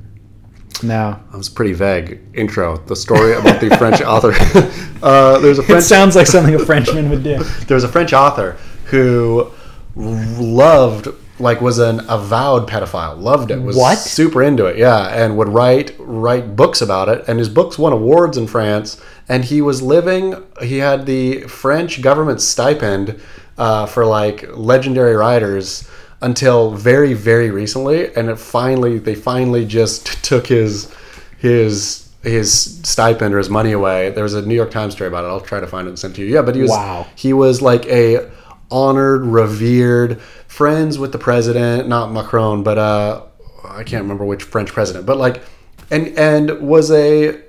[0.83, 2.77] No, That was a pretty vague intro.
[2.77, 4.33] The story about the French author.
[5.03, 7.37] uh, there's a it sounds like something a Frenchman would do.
[7.67, 9.51] there was a French author who
[9.95, 11.09] loved,
[11.41, 13.19] like, was an avowed pedophile.
[13.19, 13.61] Loved it.
[13.61, 13.97] Was What?
[13.97, 14.77] super into it.
[14.77, 17.23] Yeah, and would write write books about it.
[17.27, 19.01] And his books won awards in France.
[19.27, 20.35] And he was living.
[20.61, 23.19] He had the French government stipend
[23.57, 25.87] uh, for like legendary writers
[26.21, 28.13] until very very recently.
[28.15, 30.91] And it finally they finally just took his
[31.37, 34.11] his his stipend or his money away.
[34.11, 35.27] There was a New York Times story about it.
[35.29, 36.35] I'll try to find it and send it to you.
[36.35, 37.07] Yeah, but he was Wow.
[37.15, 38.29] he was like a
[38.71, 43.23] honored, revered, friends with the president, not Macron, but uh,
[43.63, 45.41] I can't remember which French president, but like,
[45.89, 47.41] and and was a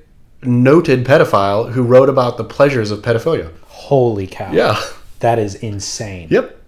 [0.42, 3.52] noted pedophile who wrote about the pleasures of pedophilia.
[3.66, 4.52] Holy cow!
[4.52, 4.82] Yeah.
[5.20, 6.28] that is insane.
[6.30, 6.58] Yep.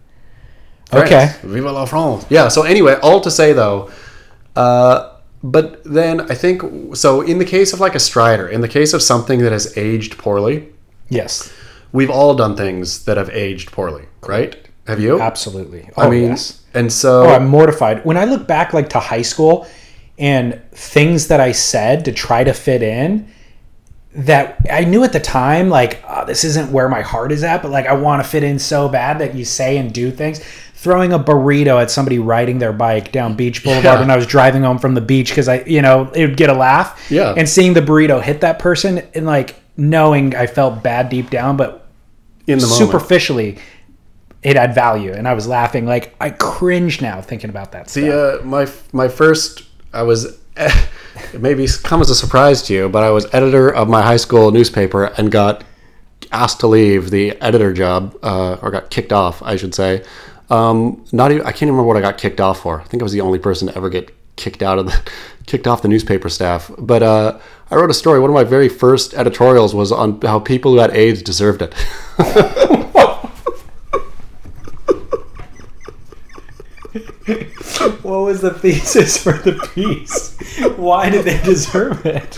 [0.93, 1.09] Okay.
[1.09, 1.37] France.
[1.43, 2.27] Vive la France.
[2.31, 2.49] Yeah.
[2.49, 3.91] So anyway, all to say though,
[4.55, 7.21] uh, but then I think so.
[7.21, 10.19] In the case of like a Strider, in the case of something that has aged
[10.19, 10.69] poorly,
[11.09, 11.53] Yes,
[11.95, 14.55] we've all done things that have aged poorly, right?
[14.87, 15.19] Have you?
[15.21, 15.89] absolutely.
[15.97, 16.61] I Oh, mean, yes.
[16.75, 18.05] and so Oh, I'm mortified.
[18.05, 19.67] When I look back like to high school
[20.19, 23.29] and things that I said to try to fit in
[24.15, 27.63] that I knew at the time like "Oh, this isn't where my heart is at,
[27.63, 30.41] but like I want to fit in so bad that you say and do things.
[30.75, 34.01] Throwing a burrito at somebody riding their bike down Beach Boulevard Yeah.
[34.01, 36.51] when I was driving home from the beach because I, you know, it would get
[36.51, 37.07] a laugh.
[37.11, 37.33] Yeah.
[37.37, 41.57] And seeing the burrito hit that person and like knowing I felt bad deep down,
[41.57, 41.84] but
[42.47, 42.91] in the moment.
[42.91, 43.59] superficially
[44.43, 45.87] it had value and I was laughing.
[45.87, 48.05] Like I cringe now thinking about that stuff.
[48.05, 49.63] The uh, my my first
[49.93, 50.87] I was it
[51.41, 54.51] maybe come as a surprise to you, but I was editor of my high school
[54.51, 55.65] newspaper and got
[56.31, 60.05] asked to leave the editor job uh, or got kicked off, I should say.
[60.51, 62.81] Um, not even I can't remember what I got kicked off for.
[62.81, 65.11] I think I was the only person to ever get kicked out of the
[65.47, 66.71] kicked off the newspaper staff.
[66.79, 67.39] But uh,
[67.71, 68.21] I wrote a story.
[68.21, 71.75] One of my very first editorials was on how people who had AIDS deserved it.
[78.05, 80.37] What was the thesis for the piece?
[80.77, 82.31] Why did they deserve it?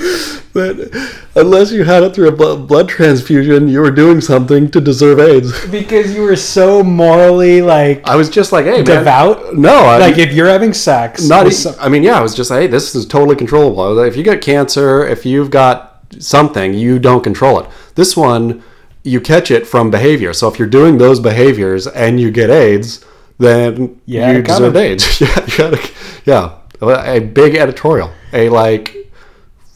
[0.54, 5.18] that unless you had it through a blood transfusion, you were doing something to deserve
[5.18, 5.66] AIDS.
[5.68, 8.84] Because you were so morally like I was just like, hey, man.
[8.84, 9.54] devout.
[9.54, 11.52] No, I, Like if you're having sex, not.
[11.52, 13.98] some- I mean, yeah, I was just like, hey, this is totally controllable.
[13.98, 17.68] If you get cancer, if you've got something, you don't control it.
[17.96, 18.62] This one,
[19.02, 20.32] you catch it from behavior.
[20.32, 23.04] So if you're doing those behaviors and you get AIDS,
[23.38, 24.76] then Yeah, you deserve.
[24.76, 25.20] AIDS.
[25.20, 25.90] yeah, you gotta,
[26.24, 28.94] yeah, a big editorial, a like,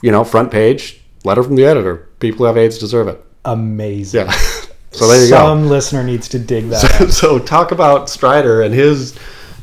[0.03, 2.09] you know, front page letter from the editor.
[2.21, 3.23] People who have AIDS deserve it.
[3.45, 4.27] amazing.
[4.27, 4.31] Yeah.
[4.91, 5.37] so there you go.
[5.37, 7.01] Some listener needs to dig that.
[7.01, 7.11] out.
[7.11, 9.15] so talk about Strider and his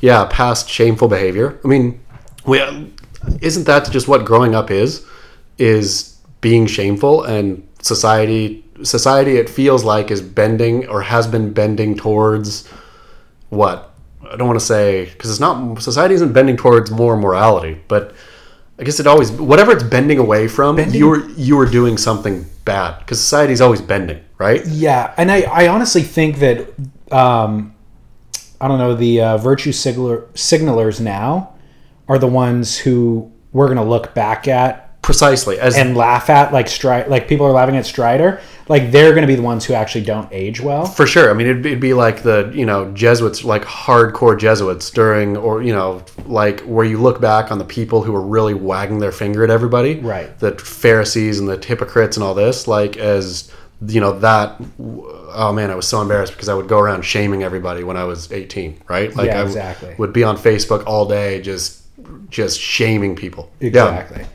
[0.02, 1.60] yeah past shameful behavior.
[1.64, 1.99] I mean,
[2.45, 2.61] we,
[3.41, 5.06] isn't that just what growing up is?
[5.57, 11.98] Is being shameful and society society it feels like is bending or has been bending
[11.98, 12.69] towards
[13.49, 13.94] what
[14.32, 18.14] I don't want to say because it's not society isn't bending towards more morality, but
[18.80, 22.99] I guess it always whatever it's bending away from you're you are doing something bad
[22.99, 24.65] because society's always bending, right?
[24.68, 26.69] Yeah, and I, I honestly think that
[27.11, 27.74] um,
[28.60, 31.53] I don't know the uh, virtue signaler, signalers now
[32.07, 36.65] are the ones who we're gonna look back at Precisely as and laugh at like
[36.65, 40.03] Stri- like people are laughing at Strider like they're gonna be the ones who actually
[40.03, 40.85] don't age well.
[40.85, 41.30] For sure.
[41.30, 45.61] I mean, it'd, it'd be like the you know Jesuits, like hardcore Jesuits during, or
[45.61, 49.11] you know, like where you look back on the people who were really wagging their
[49.11, 50.38] finger at everybody, Right.
[50.39, 53.52] The Pharisees and the hypocrites and all this, like as
[53.85, 54.60] you know that.
[54.80, 58.06] Oh man, I was so embarrassed because I would go around shaming everybody when I
[58.06, 59.15] was eighteen, right?
[59.15, 59.95] Like Yeah, I exactly.
[59.98, 61.84] would be on Facebook all day, just
[62.30, 63.52] just shaming people.
[63.60, 63.68] Yeah.
[63.68, 64.26] Exactly.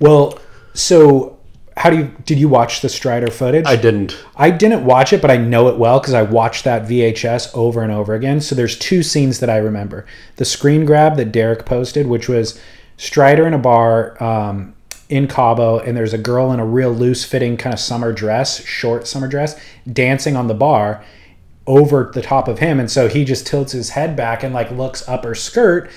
[0.00, 0.38] Well,
[0.74, 1.37] so
[1.78, 3.64] how do you did you watch the Strider footage?
[3.64, 4.18] I didn't.
[4.36, 7.82] I didn't watch it, but I know it well because I watched that VHS over
[7.82, 8.40] and over again.
[8.40, 10.04] So there's two scenes that I remember:
[10.36, 12.60] the screen grab that Derek posted, which was
[12.96, 14.74] Strider in a bar um,
[15.08, 19.06] in Cabo, and there's a girl in a real loose-fitting kind of summer dress, short
[19.06, 19.58] summer dress,
[19.90, 21.04] dancing on the bar
[21.68, 24.70] over the top of him, and so he just tilts his head back and like
[24.72, 25.88] looks up her skirt.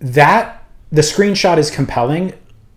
[0.00, 2.32] That the screenshot is compelling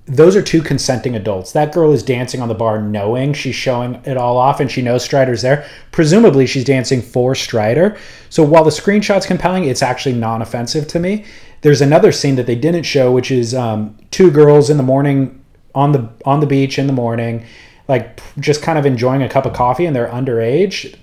[0.10, 1.52] those are two consenting adults.
[1.52, 4.82] That girl is dancing on the bar knowing she's showing it all off and she
[4.82, 5.68] knows Strider's there.
[5.92, 7.96] Presumably she's dancing for Strider.
[8.30, 11.26] So while the screenshot's compelling, it's actually non offensive to me.
[11.62, 15.44] there's another scene that they didn't show, which is um, two girls in the morning
[15.76, 17.46] on the on the beach in the morning,
[17.88, 20.98] like just kind of enjoying a cup of coffee, and they're underage.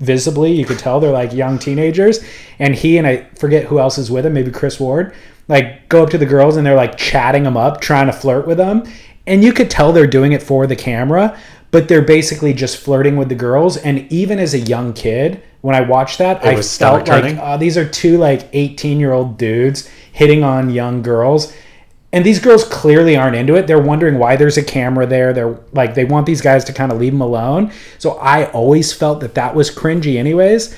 [0.00, 2.20] Visibly, you could tell they're like young teenagers.
[2.58, 5.14] And he and I forget who else is with him, maybe Chris Ward,
[5.48, 8.46] like go up to the girls and they're like chatting them up, trying to flirt
[8.46, 8.84] with them.
[9.26, 11.38] And you could tell they're doing it for the camera,
[11.70, 13.76] but they're basically just flirting with the girls.
[13.76, 17.76] And even as a young kid, when I watched that, I felt like uh, these
[17.76, 21.54] are two like 18 year old dudes hitting on young girls.
[22.12, 23.68] And these girls clearly aren't into it.
[23.68, 25.32] They're wondering why there's a camera there.
[25.32, 27.72] They're like, they want these guys to kind of leave them alone.
[27.98, 30.74] So I always felt that that was cringy, anyways.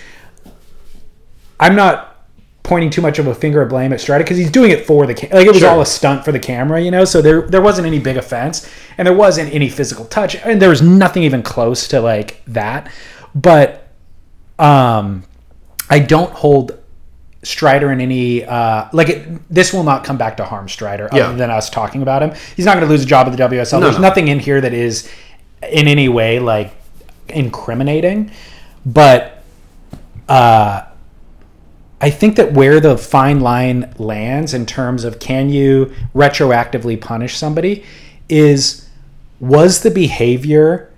[1.59, 2.27] I'm not
[2.65, 5.07] pointing too much of a finger of blame at Strider because he's doing it for
[5.07, 5.71] the ca- like it was Sure.
[5.71, 7.05] all a stunt for the camera, you know.
[7.05, 8.69] So there there wasn't any big offense,
[8.99, 12.91] and there wasn't any physical touch, and there was nothing even close to like that.
[13.35, 13.89] But
[14.59, 15.25] um,
[15.91, 16.79] I don't hold
[17.45, 21.25] Strider in any uh, like it, this will not come back to harm Strider Yeah.
[21.29, 22.33] other than us talking about him.
[22.57, 23.73] He's not going to lose a job at the WSL.
[23.81, 24.03] No, There's no.
[24.03, 25.11] nothing in here that is
[25.69, 26.73] in any way like
[27.29, 28.31] incriminating,
[28.87, 29.43] but
[30.29, 30.85] uh,
[32.01, 37.37] I think that where the fine line lands in terms of can you retroactively punish
[37.37, 37.85] somebody
[38.29, 38.89] is
[39.41, 40.91] was the behavior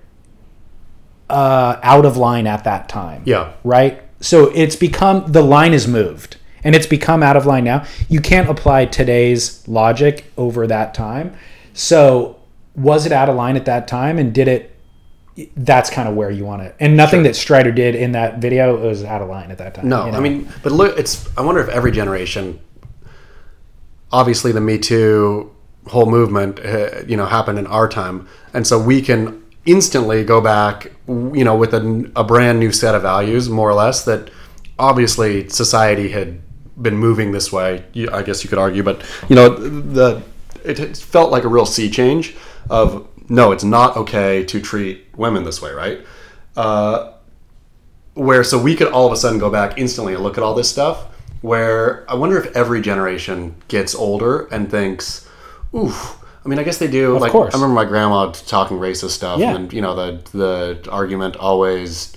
[1.30, 3.22] uh, out of line at that time?
[3.24, 3.52] Yeah.
[3.64, 4.02] Right?
[4.20, 7.84] So it's become the line is moved and it's become out of line now.
[8.08, 11.36] You can't apply today's logic over that time.
[11.74, 12.40] So
[12.74, 14.74] was it out of line at that time and did it
[15.56, 16.76] that's kind of where you want it.
[16.78, 19.88] And nothing that Strider did in that video was out of line at that time.
[19.88, 20.18] No, you know?
[20.18, 21.28] I mean, but look, it's.
[21.36, 22.60] I wonder if every generation.
[24.12, 25.52] Obviously, the Me Too
[25.88, 30.40] whole movement, uh, you know, happened in our time, and so we can instantly go
[30.40, 34.04] back, you know, with a, a brand new set of values, more or less.
[34.04, 34.30] That
[34.78, 36.40] obviously society had
[36.80, 37.84] been moving this way.
[38.12, 40.22] I guess you could argue, but you know, the
[40.64, 42.34] it, felt like a real sea change
[42.68, 46.00] of no, it's not okay to treat women this way, right?
[46.56, 47.14] Uh,
[48.14, 50.54] where so we could all of a sudden go back instantly and look at all
[50.54, 51.06] this stuff
[51.42, 55.28] where i wonder if every generation gets older and thinks
[55.74, 57.54] oof i mean i guess they do like course.
[57.54, 59.54] i remember my grandma talking racist stuff Yeah.
[59.54, 60.30] and you know the
[60.82, 62.14] the argument always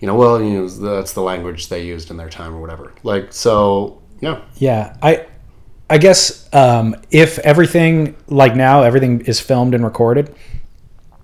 [0.00, 2.92] you know well you know that's the language they used in their time or whatever
[3.02, 5.26] like so yeah Yeah, I
[5.90, 10.34] I guess um, if everything like now everything is filmed and recorded,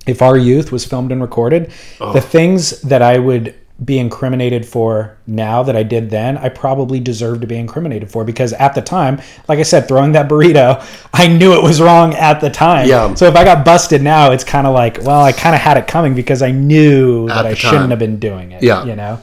[0.06, 5.16] if our youth was filmed and recorded, the things that I would be incriminated for
[5.26, 8.82] now that I did then, I probably deserve to be incriminated for because at the
[8.82, 10.84] time, like I said, throwing that burrito,
[11.14, 12.88] I knew it was wrong at the time.
[12.88, 13.14] Yeah.
[13.14, 15.76] So if I got busted now, it's kind of like, well, I kind of had
[15.76, 18.62] it coming because I knew that the I shouldn't have been doing it.
[18.62, 18.84] Yeah.
[18.84, 19.20] You know.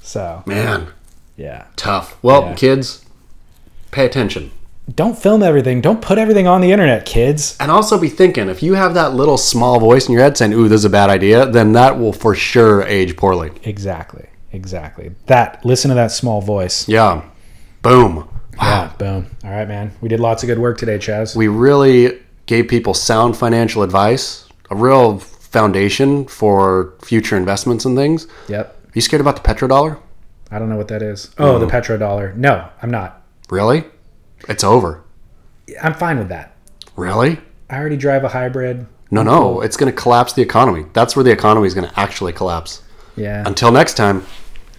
[0.00, 0.88] So man
[1.36, 1.66] yeah.
[1.76, 2.54] tough well Yeah.
[2.54, 3.04] kids
[3.90, 4.50] pay attention
[4.94, 5.80] Don't film everything.
[5.80, 7.56] Don't put everything on the internet, kids.
[7.58, 10.52] and also be thinking if you have that little small voice in your head saying
[10.52, 14.26] ooh this is a bad idea then that will for sure age poorly Exactly.
[14.52, 15.10] Exactly.
[15.26, 16.88] That listen to that small voice.
[16.88, 17.22] yeah
[17.82, 18.90] boom Yeah.
[18.96, 19.26] Boom.
[19.44, 19.92] All right, man.
[20.00, 21.36] We did lots of good work today, Chas.
[21.36, 28.26] we really gave people sound financial advice, a real foundation for future investments and things.
[28.48, 28.68] yep.
[28.86, 29.98] Are you scared about the petrodollar?
[30.50, 31.34] I don't know what that is.
[31.38, 31.70] Oh, the mm.
[31.70, 32.34] petrodollar.
[32.34, 33.22] No, I'm not.
[33.50, 33.84] Really?
[34.48, 35.04] It's over.
[35.82, 36.56] I'm fine with that.
[36.96, 37.38] Really?
[37.68, 38.86] I already drive a hybrid.
[39.10, 39.60] No, no.
[39.60, 40.86] It's going to collapse the economy.
[40.92, 42.82] That's where the economy is going to actually collapse.
[43.16, 43.42] Yeah.
[43.46, 44.24] Until next time,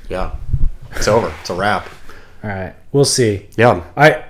[0.09, 0.35] yeah,
[0.91, 1.33] it's over.
[1.41, 1.89] It's a wrap.
[2.43, 2.75] All right.
[2.91, 3.47] We'll see.
[3.57, 3.83] Yeah.
[3.95, 4.23] I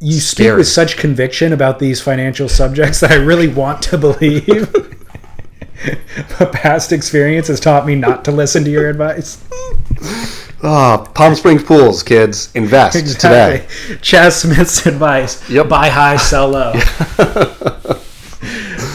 [0.00, 4.72] you speak with such conviction about these financial subjects that I really want to believe.
[6.38, 9.44] but past experience has taught me not to listen to your advice.
[10.62, 13.66] Oh, Palm Springs pools, kids, invest today.
[14.02, 15.48] Chas Smith's advice.
[15.48, 15.68] Yep.
[15.68, 16.72] Buy high, sell low.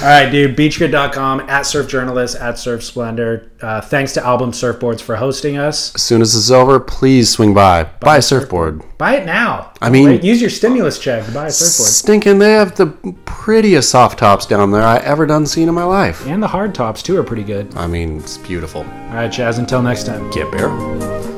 [0.03, 0.57] All right, dude.
[0.57, 3.49] BeachGrit.com, at Surf Journalist, at Surf Splendor.
[3.61, 5.95] Uh, thanks to Album Surfboards for hosting us.
[5.95, 7.85] As soon as this is over, please swing by.
[8.01, 8.81] Buy a surfboard.
[8.97, 9.71] Buy it now.
[9.81, 11.89] I mean- Wait, use your stimulus check to buy a surfboard.
[11.89, 12.87] Stinking, they have the
[13.23, 16.27] prettiest soft tops down there I ever done seen in my life.
[16.27, 17.73] And the hard tops, too, are pretty good.
[17.77, 18.81] I mean, it's beautiful.
[18.81, 19.57] All right, Chas.
[19.57, 20.29] Until next time.
[20.31, 21.32] Get bear.